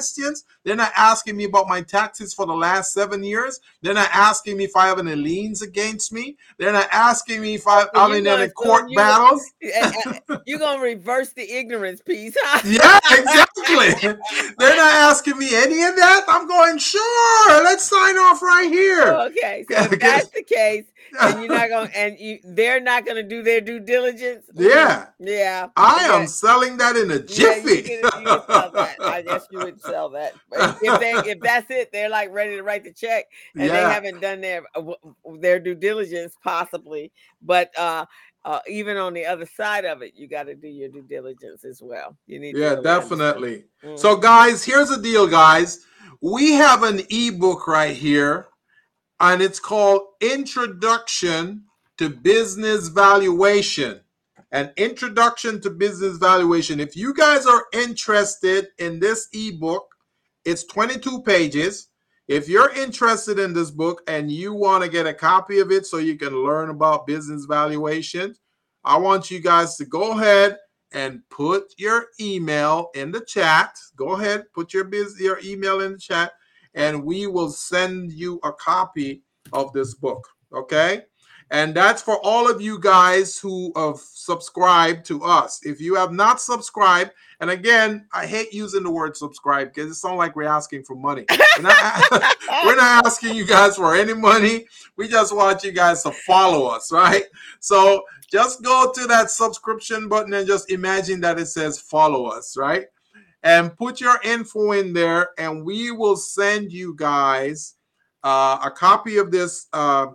[0.64, 3.60] They're not asking me about my taxes for the last 7 years.
[3.82, 6.36] They're not asking me if I have any liens against me.
[6.58, 9.42] They're not asking me if I, I'm in any court you- battles.
[10.46, 12.60] You're gonna reverse the ignorance piece, huh?
[12.74, 14.12] Yeah, exactly.
[14.58, 16.24] They're not asking me any of that.
[16.28, 19.12] I'm going, sure, let's sign off right here.
[19.12, 20.84] Okay, so if that's the case,
[21.20, 24.46] and you're not gonna, and you, they're not gonna do their due diligence.
[24.54, 25.06] Yeah.
[25.18, 25.68] yeah.
[25.76, 26.16] I yeah.
[26.16, 27.82] am selling that in a Yeah, you jiffy.
[27.82, 28.96] can, you can sell that.
[29.00, 30.34] I guess you would sell that.
[30.50, 33.80] But if they, if that's it, they're like ready to write the check, and they
[33.80, 34.92] haven't done their uh,
[35.38, 37.12] their due diligence, possibly.
[37.42, 38.06] But uh,
[38.44, 41.64] uh, even on the other side of it, you got to do your due diligence
[41.64, 42.16] as well.
[42.26, 42.56] You need.
[42.56, 43.64] Yeah, definitely.
[43.82, 43.98] Mhm.
[43.98, 45.84] So, guys, here's the deal, guys.
[46.20, 48.48] We have an ebook right here,
[49.32, 51.64] and it's called Introduction
[51.96, 54.00] to Business Valuation.
[54.52, 56.78] An introduction to business valuation.
[56.78, 59.86] If you guys are interested in this ebook,
[60.44, 61.88] it's 22 pages.
[62.28, 65.84] if you're interested in this book and you want to get a copy of it
[65.86, 68.34] so you can learn about business valuation,
[68.84, 70.58] I want you guys to go ahead
[70.92, 73.76] and put your email in the chat.
[73.96, 76.32] Go ahead, put your biz, your email in the chat,
[76.74, 79.22] and we will send you a copy
[79.52, 80.26] of this book.
[80.52, 81.02] Okay.
[81.50, 85.60] And that's for all of you guys who have subscribed to us.
[85.62, 89.96] If you have not subscribed, and again, I hate using the word subscribe because it
[89.96, 91.26] sounds like we're asking for money.
[91.30, 92.02] We're not,
[92.64, 94.66] we're not asking you guys for any money.
[94.96, 97.24] We just want you guys to follow us, right?
[97.60, 102.56] So just go to that subscription button and just imagine that it says follow us,
[102.56, 102.86] right?
[103.44, 107.74] And put your info in there, and we will send you guys
[108.24, 109.66] uh, a copy of this.
[109.72, 110.06] Uh,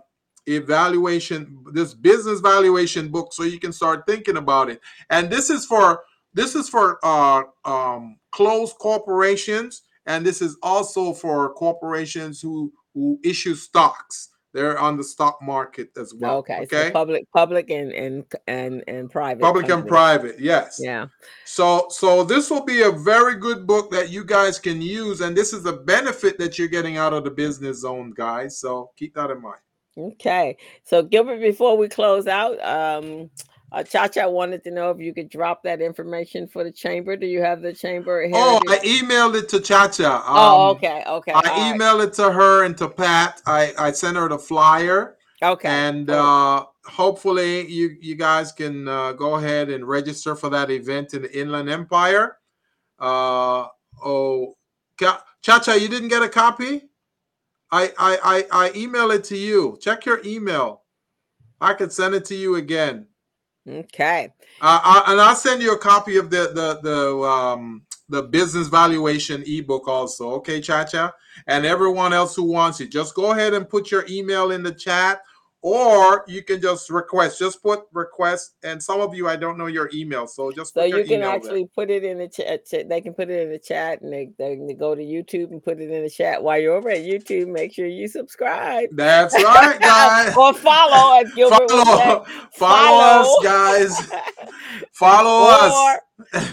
[0.46, 4.80] evaluation this business valuation book so you can start thinking about it
[5.10, 6.02] and this is for
[6.32, 13.18] this is for uh um closed corporations and this is also for corporations who who
[13.22, 16.86] issue stocks they're on the stock market as well okay, okay?
[16.86, 21.06] So public public and and and and private public and private yes yeah
[21.44, 25.36] so so this will be a very good book that you guys can use and
[25.36, 29.14] this is a benefit that you're getting out of the business zone guys so keep
[29.14, 29.60] that in mind
[29.98, 30.56] Okay.
[30.84, 33.30] So Gilbert, before we close out, um,
[33.72, 37.16] uh, Chacha wanted to know if you could drop that information for the chamber.
[37.16, 38.28] Do you have the chamber?
[38.32, 40.16] Oh, I emailed it to Chacha.
[40.16, 41.32] Um, oh, okay, okay.
[41.34, 42.08] I emailed right.
[42.08, 43.42] it to her and to Pat.
[43.46, 45.16] I I sent her the flyer.
[45.42, 45.68] Okay.
[45.68, 51.14] And uh, hopefully you you guys can uh, go ahead and register for that event
[51.14, 52.38] in the Inland Empire.
[52.98, 53.66] Uh,
[54.04, 54.56] oh,
[55.42, 56.90] Chacha, you didn't get a copy?
[57.72, 58.18] I, I
[58.52, 59.78] I I email it to you.
[59.80, 60.82] Check your email.
[61.60, 63.06] I could send it to you again.
[63.70, 64.32] Okay.
[64.60, 68.68] Uh, I, and I'll send you a copy of the the the um the business
[68.68, 70.32] valuation ebook also.
[70.32, 71.14] Okay, Chacha,
[71.46, 74.72] and everyone else who wants it, just go ahead and put your email in the
[74.72, 75.22] chat
[75.62, 79.66] or you can just request just put request and some of you i don't know
[79.66, 81.68] your email so just so you can actually there.
[81.74, 84.56] put it in the chat they can put it in the chat and they, they
[84.56, 86.42] can go to youtube and put it in the chat.
[86.42, 88.88] While you're over at youtube make sure you subscribe.
[88.92, 90.36] That's right guys.
[90.36, 91.24] Or follow follow,
[91.68, 94.12] follow, follow us guys.
[94.92, 95.98] Follow or, us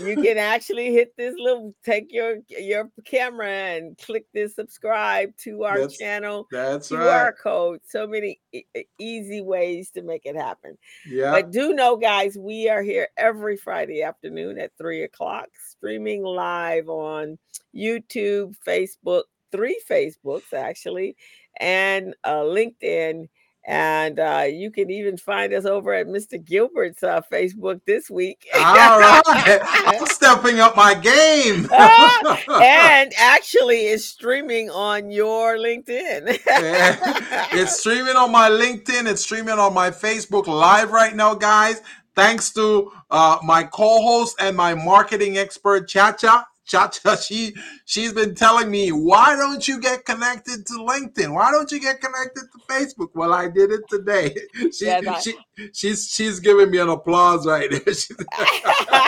[0.02, 5.64] you can actually hit this little take your your camera and click this subscribe to
[5.64, 6.48] our that's, channel.
[6.52, 7.82] that's QR right code.
[7.86, 8.64] So many e-
[9.00, 10.78] easy ways to make it happen.
[11.08, 11.32] Yeah.
[11.32, 16.88] But do know guys we are here every friday afternoon at three o'clock streaming live
[16.88, 17.38] on
[17.76, 21.16] youtube facebook three facebooks actually
[21.60, 23.28] and uh, linkedin
[23.68, 26.44] and uh, you can even find us over at Mr.
[26.44, 28.48] Gilbert's uh, Facebook this week.
[28.56, 29.22] All right.
[29.28, 31.68] I'm stepping up my game.
[31.74, 36.40] and actually, it's streaming on your LinkedIn.
[36.48, 39.06] it's streaming on my LinkedIn.
[39.06, 41.82] It's streaming on my Facebook Live right now, guys.
[42.16, 46.48] Thanks to uh, my co host and my marketing expert, Chacha.
[46.68, 51.34] Chacha, she she's been telling me, why don't you get connected to LinkedIn?
[51.34, 53.10] Why don't you get connected to Facebook?
[53.14, 54.36] Well, I did it today.
[54.78, 55.34] She, yeah, she
[55.74, 57.80] she's she's giving me an applause right there.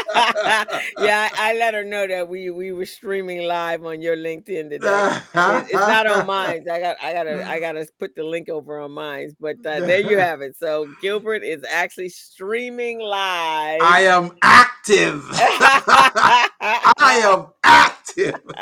[1.00, 5.20] yeah, I, let her know that we we were streaming live on your LinkedIn today.
[5.34, 6.66] it's not on mine.
[6.72, 9.36] I got I gotta I gotta put the link over on mine.
[9.40, 10.56] But uh, there you have it.
[10.58, 13.82] So Gilbert is actually streaming live.
[13.82, 15.24] I am active.
[15.32, 18.36] I am active.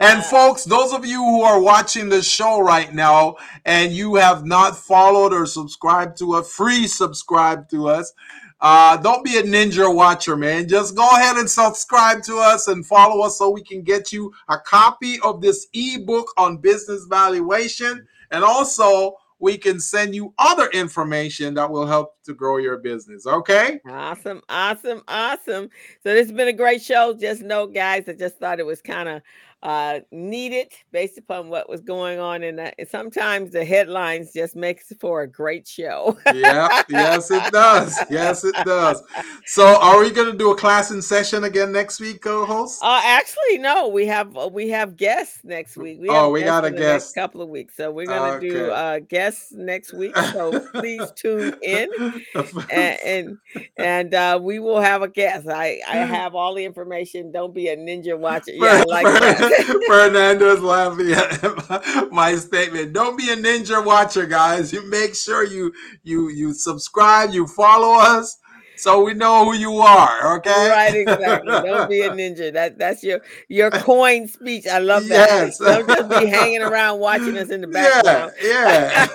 [0.00, 4.44] and folks, those of you who are watching this show right now and you have
[4.44, 8.12] not followed or subscribed to a free subscribe to us,
[8.60, 10.66] uh, don't be a ninja watcher, man.
[10.66, 14.32] Just go ahead and subscribe to us and follow us so we can get you
[14.48, 20.68] a copy of this ebook on business valuation and also we can send you other
[20.70, 23.26] information that will help to grow your business.
[23.26, 23.78] Okay.
[23.86, 24.40] Awesome.
[24.48, 25.02] Awesome.
[25.06, 25.68] Awesome.
[26.02, 27.12] So this has been a great show.
[27.12, 29.20] Just know, guys, I just thought it was kind of
[29.64, 32.42] uh, needed based upon what was going on.
[32.42, 36.16] And sometimes the headlines just makes for a great show.
[36.34, 37.98] yeah, yes, it does.
[38.10, 39.02] Yes, it does.
[39.46, 42.82] So, are we going to do a class in session again next week, co-host?
[42.82, 43.88] Uh, actually, no.
[43.88, 45.98] We have uh, we have guests next week.
[46.00, 47.14] We oh, we got a guest.
[47.14, 48.48] couple of weeks, so we're going to okay.
[48.48, 50.16] do uh, guests next week.
[50.16, 51.88] So please tune in,
[52.70, 53.38] and and,
[53.76, 55.48] and uh, we will have a guest.
[55.48, 57.32] I I have all the information.
[57.32, 58.52] Don't be a ninja watcher.
[58.52, 59.38] Yeah, like that.
[59.86, 62.92] Fernando's laughing at my statement.
[62.92, 64.72] Don't be a ninja watcher, guys.
[64.72, 65.72] You make sure you
[66.02, 68.36] you you subscribe, you follow us,
[68.76, 70.36] so we know who you are.
[70.38, 70.68] Okay.
[70.70, 71.60] Right, exactly.
[71.62, 72.52] Don't be a ninja.
[72.52, 74.66] That that's your your coin speech.
[74.66, 75.28] I love that.
[75.28, 75.58] Yes.
[75.58, 78.32] Don't just be hanging around watching us in the Yeah, background.
[78.42, 79.06] yeah.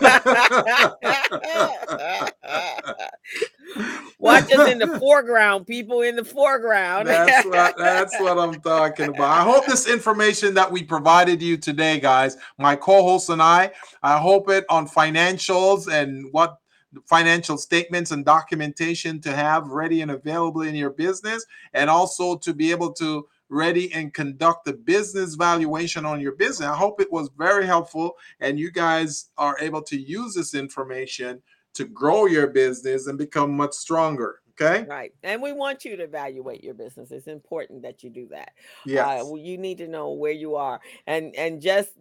[4.20, 7.08] Watch us in the foreground, people in the foreground.
[7.08, 9.22] That's what that's what I'm talking about.
[9.22, 13.72] I hope this information that we provided you today, guys, my co-hosts and I,
[14.04, 16.58] I hope it on financials and what
[17.06, 22.54] financial statements and documentation to have ready and available in your business, and also to
[22.54, 26.68] be able to ready and conduct the business valuation on your business.
[26.68, 31.42] I hope it was very helpful and you guys are able to use this information
[31.80, 34.42] to grow your business and become much stronger.
[34.62, 34.84] Okay.
[34.84, 35.14] Right.
[35.24, 37.12] And we want you to evaluate your business.
[37.12, 38.52] It's important that you do that.
[38.86, 39.22] Yes.
[39.22, 41.92] Uh, well, you need to know where you are and and just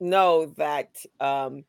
[0.00, 1.64] know that um,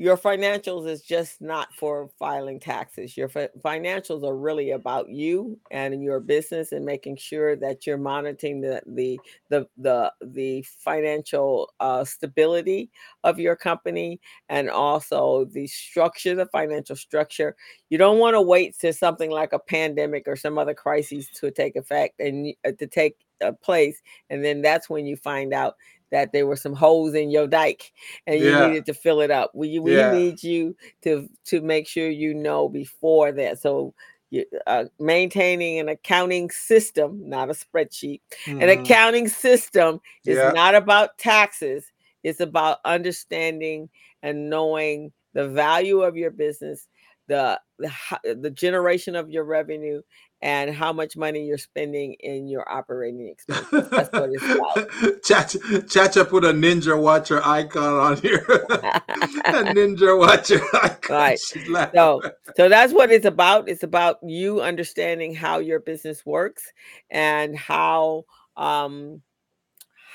[0.00, 3.16] your financials is just not for filing taxes.
[3.16, 7.98] Your fi- financials are really about you and your business and making sure that you're
[7.98, 9.18] monitoring the the
[9.50, 12.90] the the, the financial uh, stability
[13.24, 17.56] of your company and also the structure, the financial structure.
[17.90, 21.50] You don't want to wait to something like a pandemic or some other crises to
[21.50, 24.00] take effect and uh, to take uh, place,
[24.30, 25.74] and then that's when you find out
[26.10, 27.92] that there were some holes in your dike
[28.26, 28.68] and you Yeah.
[28.68, 29.50] needed to fill it up.
[29.54, 30.10] We we Yeah.
[30.10, 33.58] need you to to make sure you know before that.
[33.60, 33.94] So
[34.30, 38.20] you, uh, maintaining an accounting system, not a spreadsheet.
[38.46, 38.80] An Mhm.
[38.80, 40.52] accounting system is Yeah.
[40.52, 41.90] not about taxes.
[42.22, 43.88] It's about understanding
[44.22, 46.88] and knowing the value of your business,
[47.28, 47.92] the the,
[48.40, 50.02] the generation of your revenue,
[50.40, 53.88] and how much money you're spending in your operating expenses.
[53.90, 55.22] That's what it's about.
[55.24, 58.44] Chacha, Chacha put a ninja watcher icon on here.
[58.48, 61.16] a ninja watcher icon.
[61.16, 61.38] Right.
[61.38, 62.22] So,
[62.56, 63.68] so that's what it's about.
[63.68, 66.72] It's about you understanding how your business works
[67.10, 68.24] and how
[68.56, 69.22] um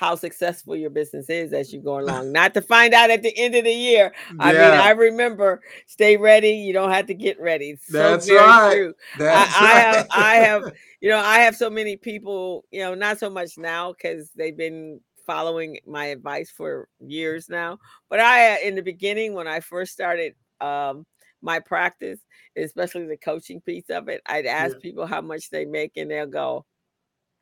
[0.04, 2.32] how successful your business is as you go along.
[2.32, 4.12] Not to find out at the end of the year.
[4.38, 6.50] I mean, I remember stay ready.
[6.50, 7.76] You don't have to get ready.
[7.76, 8.72] So That's right.
[8.72, 8.94] true.
[9.18, 10.06] that's I, I have.
[10.12, 10.62] I have
[11.00, 14.56] you know I have so many people you know not so much now because they've
[14.56, 17.78] been following my advice for years now
[18.10, 21.06] but I uh, in the beginning when I first started um
[21.40, 22.20] my practice
[22.56, 24.80] especially the coaching piece of it I'd ask Yeah.
[24.82, 26.66] people how much they make and they'll go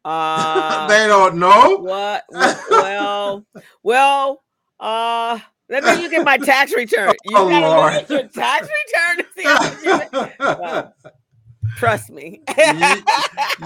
[0.04, 1.78] uh they don't know.
[1.78, 2.24] what
[2.70, 3.44] well
[3.82, 4.42] well
[4.80, 5.38] uh
[5.68, 7.92] let me look at my tax return you Oh, gotta Lord.
[7.94, 10.28] look at your tax return to see how much you.
[10.62, 10.94] Well,
[11.76, 12.42] trust me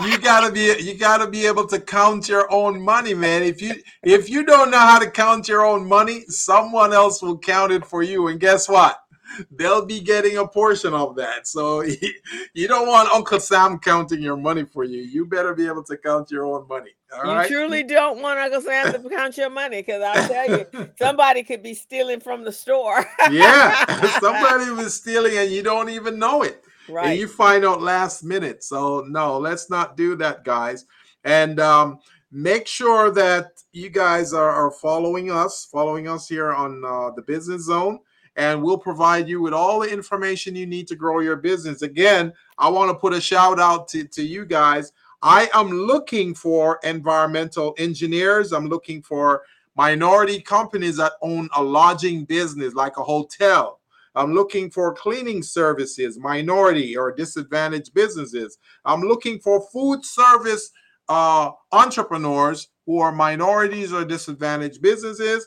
[0.03, 3.75] you gotta be you gotta be able to count your own money man if you
[4.05, 7.85] if you don't know how to count your own money someone else will count it
[7.85, 8.99] for you and guess what
[9.51, 11.47] they'll be getting a portion of that.
[11.47, 11.83] So
[12.55, 15.03] you don't want uncle sam counting your money for you.
[15.03, 16.91] You better be able to count your own money.
[17.13, 17.49] All you right?
[17.49, 21.63] truly don't want Uncle Sam to count your money because I'll tell you, somebody could
[21.63, 23.07] be stealing from the store.
[23.31, 23.85] yeah
[24.19, 26.65] somebody was stealing and you don't even know it.
[26.89, 28.63] And you find out last minute.
[28.63, 30.85] So no, let's not do that, guys.
[31.25, 31.99] And um,
[32.31, 37.23] make sure that you guys are, are following us, following us here on uh, the
[37.23, 37.99] Business Zone,
[38.37, 41.83] and we'll provide you with all the information you need to grow your business.
[41.83, 44.93] Again, I want to put a shout out to, to you guys.
[45.23, 48.53] I am looking for environmental engineers.
[48.53, 49.43] I'm looking for
[49.75, 53.81] minority companies that own a lodging business like a hotel.
[54.15, 58.59] I'm looking for cleaning services, minority or disadvantaged businesses.
[58.85, 60.71] I'm looking for food service
[61.09, 65.47] uh, entrepreneurs who are minorities or disadvantaged businesses.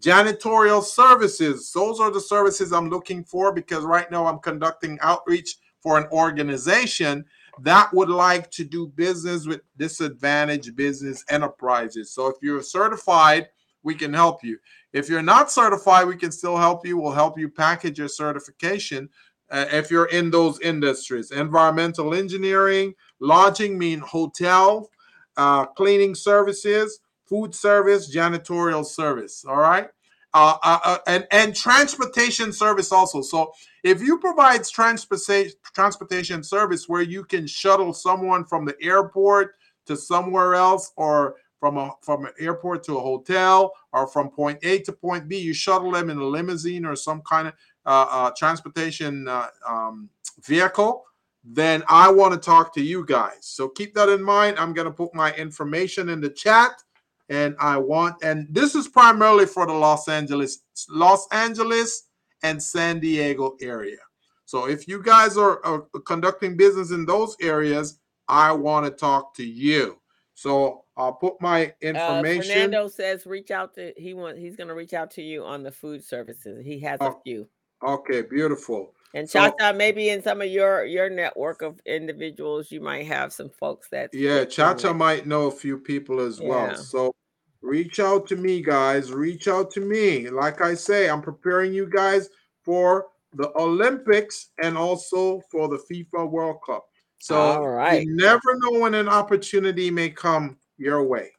[0.00, 5.56] Janitorial services, those are the services I'm looking for because right now I'm conducting outreach
[5.80, 7.24] for an organization
[7.62, 12.12] that would like to do business with disadvantaged business enterprises.
[12.12, 13.48] So if you're certified,
[13.82, 14.58] we can help you.
[14.92, 16.98] If you're not certified, we can still help you.
[16.98, 19.08] We'll help you package your certification
[19.50, 21.30] uh, if you're in those industries.
[21.30, 24.90] Environmental engineering, lodging mean hotel,
[25.36, 29.44] uh, cleaning services, food service, janitorial service.
[29.46, 29.88] All right.
[30.34, 33.22] Uh, uh, uh, and and transportation service also.
[33.22, 39.54] So if you provide transportation transportation service where you can shuttle someone from the airport
[39.86, 44.58] to somewhere else, or from a from an airport to a hotel, or from point
[44.62, 47.54] A to point B, you shuttle them in a limousine or some kind of
[47.86, 49.26] uh, uh, transportation
[49.66, 50.10] um,
[50.44, 51.04] vehicle.
[51.44, 53.38] Then I want to talk to you guys.
[53.40, 54.58] So keep that in mind.
[54.58, 56.82] I'm going to put my information in the chat
[57.28, 62.04] and I want and this is primarily for the Los Angeles Los Angeles
[62.42, 63.98] and San Diego area.
[64.44, 67.98] So if you guys are, are conducting business in those areas,
[68.28, 69.98] I want to talk to you.
[70.34, 72.42] So I'll put my Uh, information.
[72.42, 75.72] Fernando says reach out to he want he's gonna reach out to you on the
[75.72, 76.64] food services.
[76.64, 77.48] He has a Oh, few.
[77.86, 78.94] okay, beautiful.
[79.16, 83.32] And so- Chacha, maybe in some of your your network of individuals, you might have
[83.32, 86.48] some folks that Yeah, Chacha might know a few people as Yeah.
[86.48, 86.74] well.
[86.76, 87.14] So
[87.62, 89.12] reach out to me, guys.
[89.12, 90.28] Reach out to me.
[90.28, 92.28] Like I say, I'm preparing you guys
[92.62, 96.86] for the Olympics and also for the FIFA World Cup.
[97.18, 98.02] So All right.
[98.02, 101.32] you never know when an opportunity may come your way.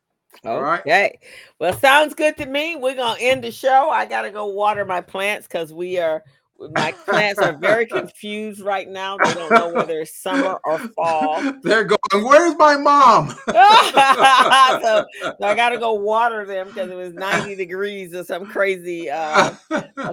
[0.46, 0.82] All right.
[0.82, 1.20] Okay.
[1.60, 2.76] Well, sounds good to me.
[2.76, 3.90] We're gonna end the show.
[3.92, 6.24] I gotta go water my plants because we are
[6.72, 9.18] my plants are very confused right now.
[9.18, 11.42] They don't know whether it's summer or fall.
[11.64, 13.30] They're going, Where's my mom?
[13.48, 19.10] so, so I gotta go water them because it was 90 degrees or some crazy
[19.10, 19.54] uh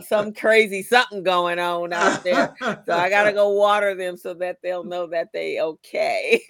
[0.07, 2.55] some crazy something going on out there.
[2.61, 6.43] So I gotta go water them so that they'll know that they okay.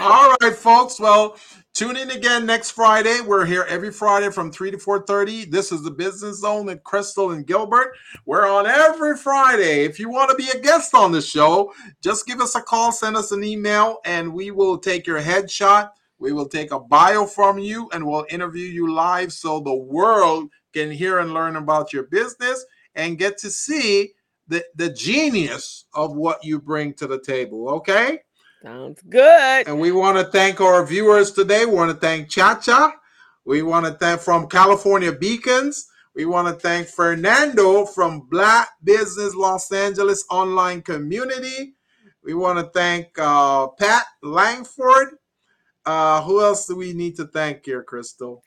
[0.00, 0.98] All right, folks.
[1.00, 1.36] Well,
[1.74, 3.20] tune in again next Friday.
[3.20, 5.50] We're here every Friday from 3 to 4:30.
[5.50, 7.96] This is the Business Zone with Crystal and Gilbert.
[8.26, 9.84] We're on every Friday.
[9.84, 11.72] If you want to be a guest on the show,
[12.02, 15.90] just give us a call, send us an email, and we will take your headshot.
[16.18, 20.50] We will take a bio from you and we'll interview you live so the world
[20.72, 24.12] can hear and learn about your business and get to see
[24.46, 27.68] the, the genius of what you bring to the table.
[27.70, 28.20] Okay?
[28.62, 29.66] Sounds good.
[29.66, 31.64] And we want to thank our viewers today.
[31.64, 32.94] We want to thank Chacha.
[33.44, 35.88] We want to thank from California Beacons.
[36.14, 41.74] We want to thank Fernando from Black Business Los Angeles Online Community.
[42.22, 45.16] We want to thank uh, Pat Langford.
[45.84, 48.44] Uh, who else do we need to thank here, Crystal?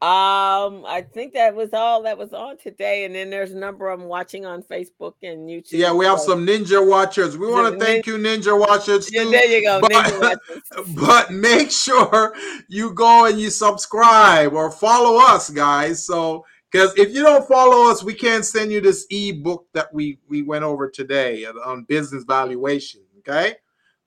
[0.00, 3.88] Um, I think that was all that was on today, and then there's a number
[3.88, 5.72] of them watching on Facebook and YouTube.
[5.72, 7.36] Yeah, we have so- some Ninja Watchers.
[7.36, 9.12] We want to thank you, Ninja Watchers.
[9.12, 9.80] Yeah, there you go.
[9.80, 10.38] But-
[10.94, 12.34] but make sure
[12.68, 17.90] you go and you subscribe or follow us guys so because if you don't follow
[17.90, 22.24] us we can't send you this ebook that we we went over today on business
[22.24, 23.56] valuation okay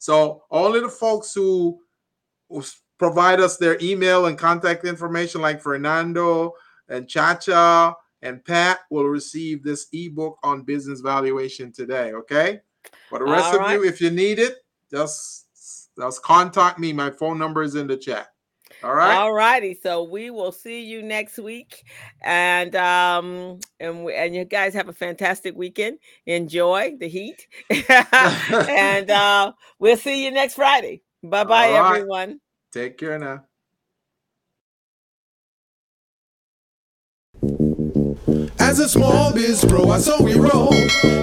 [0.01, 1.79] so only the folks who,
[2.49, 2.63] who
[3.01, 6.53] provide us their email and contact information like fernando
[6.89, 12.59] and chacha and pat will receive this ebook on business valuation today okay
[13.09, 14.57] for the rest All of you if you need it
[14.91, 15.41] just
[15.97, 16.93] just contact me.
[16.93, 18.27] My phone number is in the chat.
[18.83, 19.15] All right.
[19.15, 19.77] All righty.
[19.81, 21.83] So we will see you next week,
[22.21, 25.99] and um, and we, and you guys have a fantastic weekend.
[26.25, 27.47] Enjoy the heat,
[27.89, 31.03] and uh, we'll see you next Friday.
[31.21, 31.95] Bye bye, right.
[31.97, 32.39] everyone.
[32.71, 33.43] Take care now.
[38.59, 40.73] As a small biz pro, I saw we roll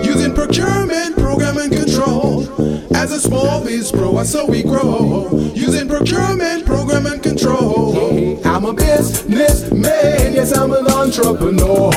[0.04, 2.42] using procurement, program and control.
[2.94, 8.46] As a small biz pro, I saw we grow using procurement, program and control.
[8.46, 11.90] I'm a businessman, yes, I'm an entrepreneur.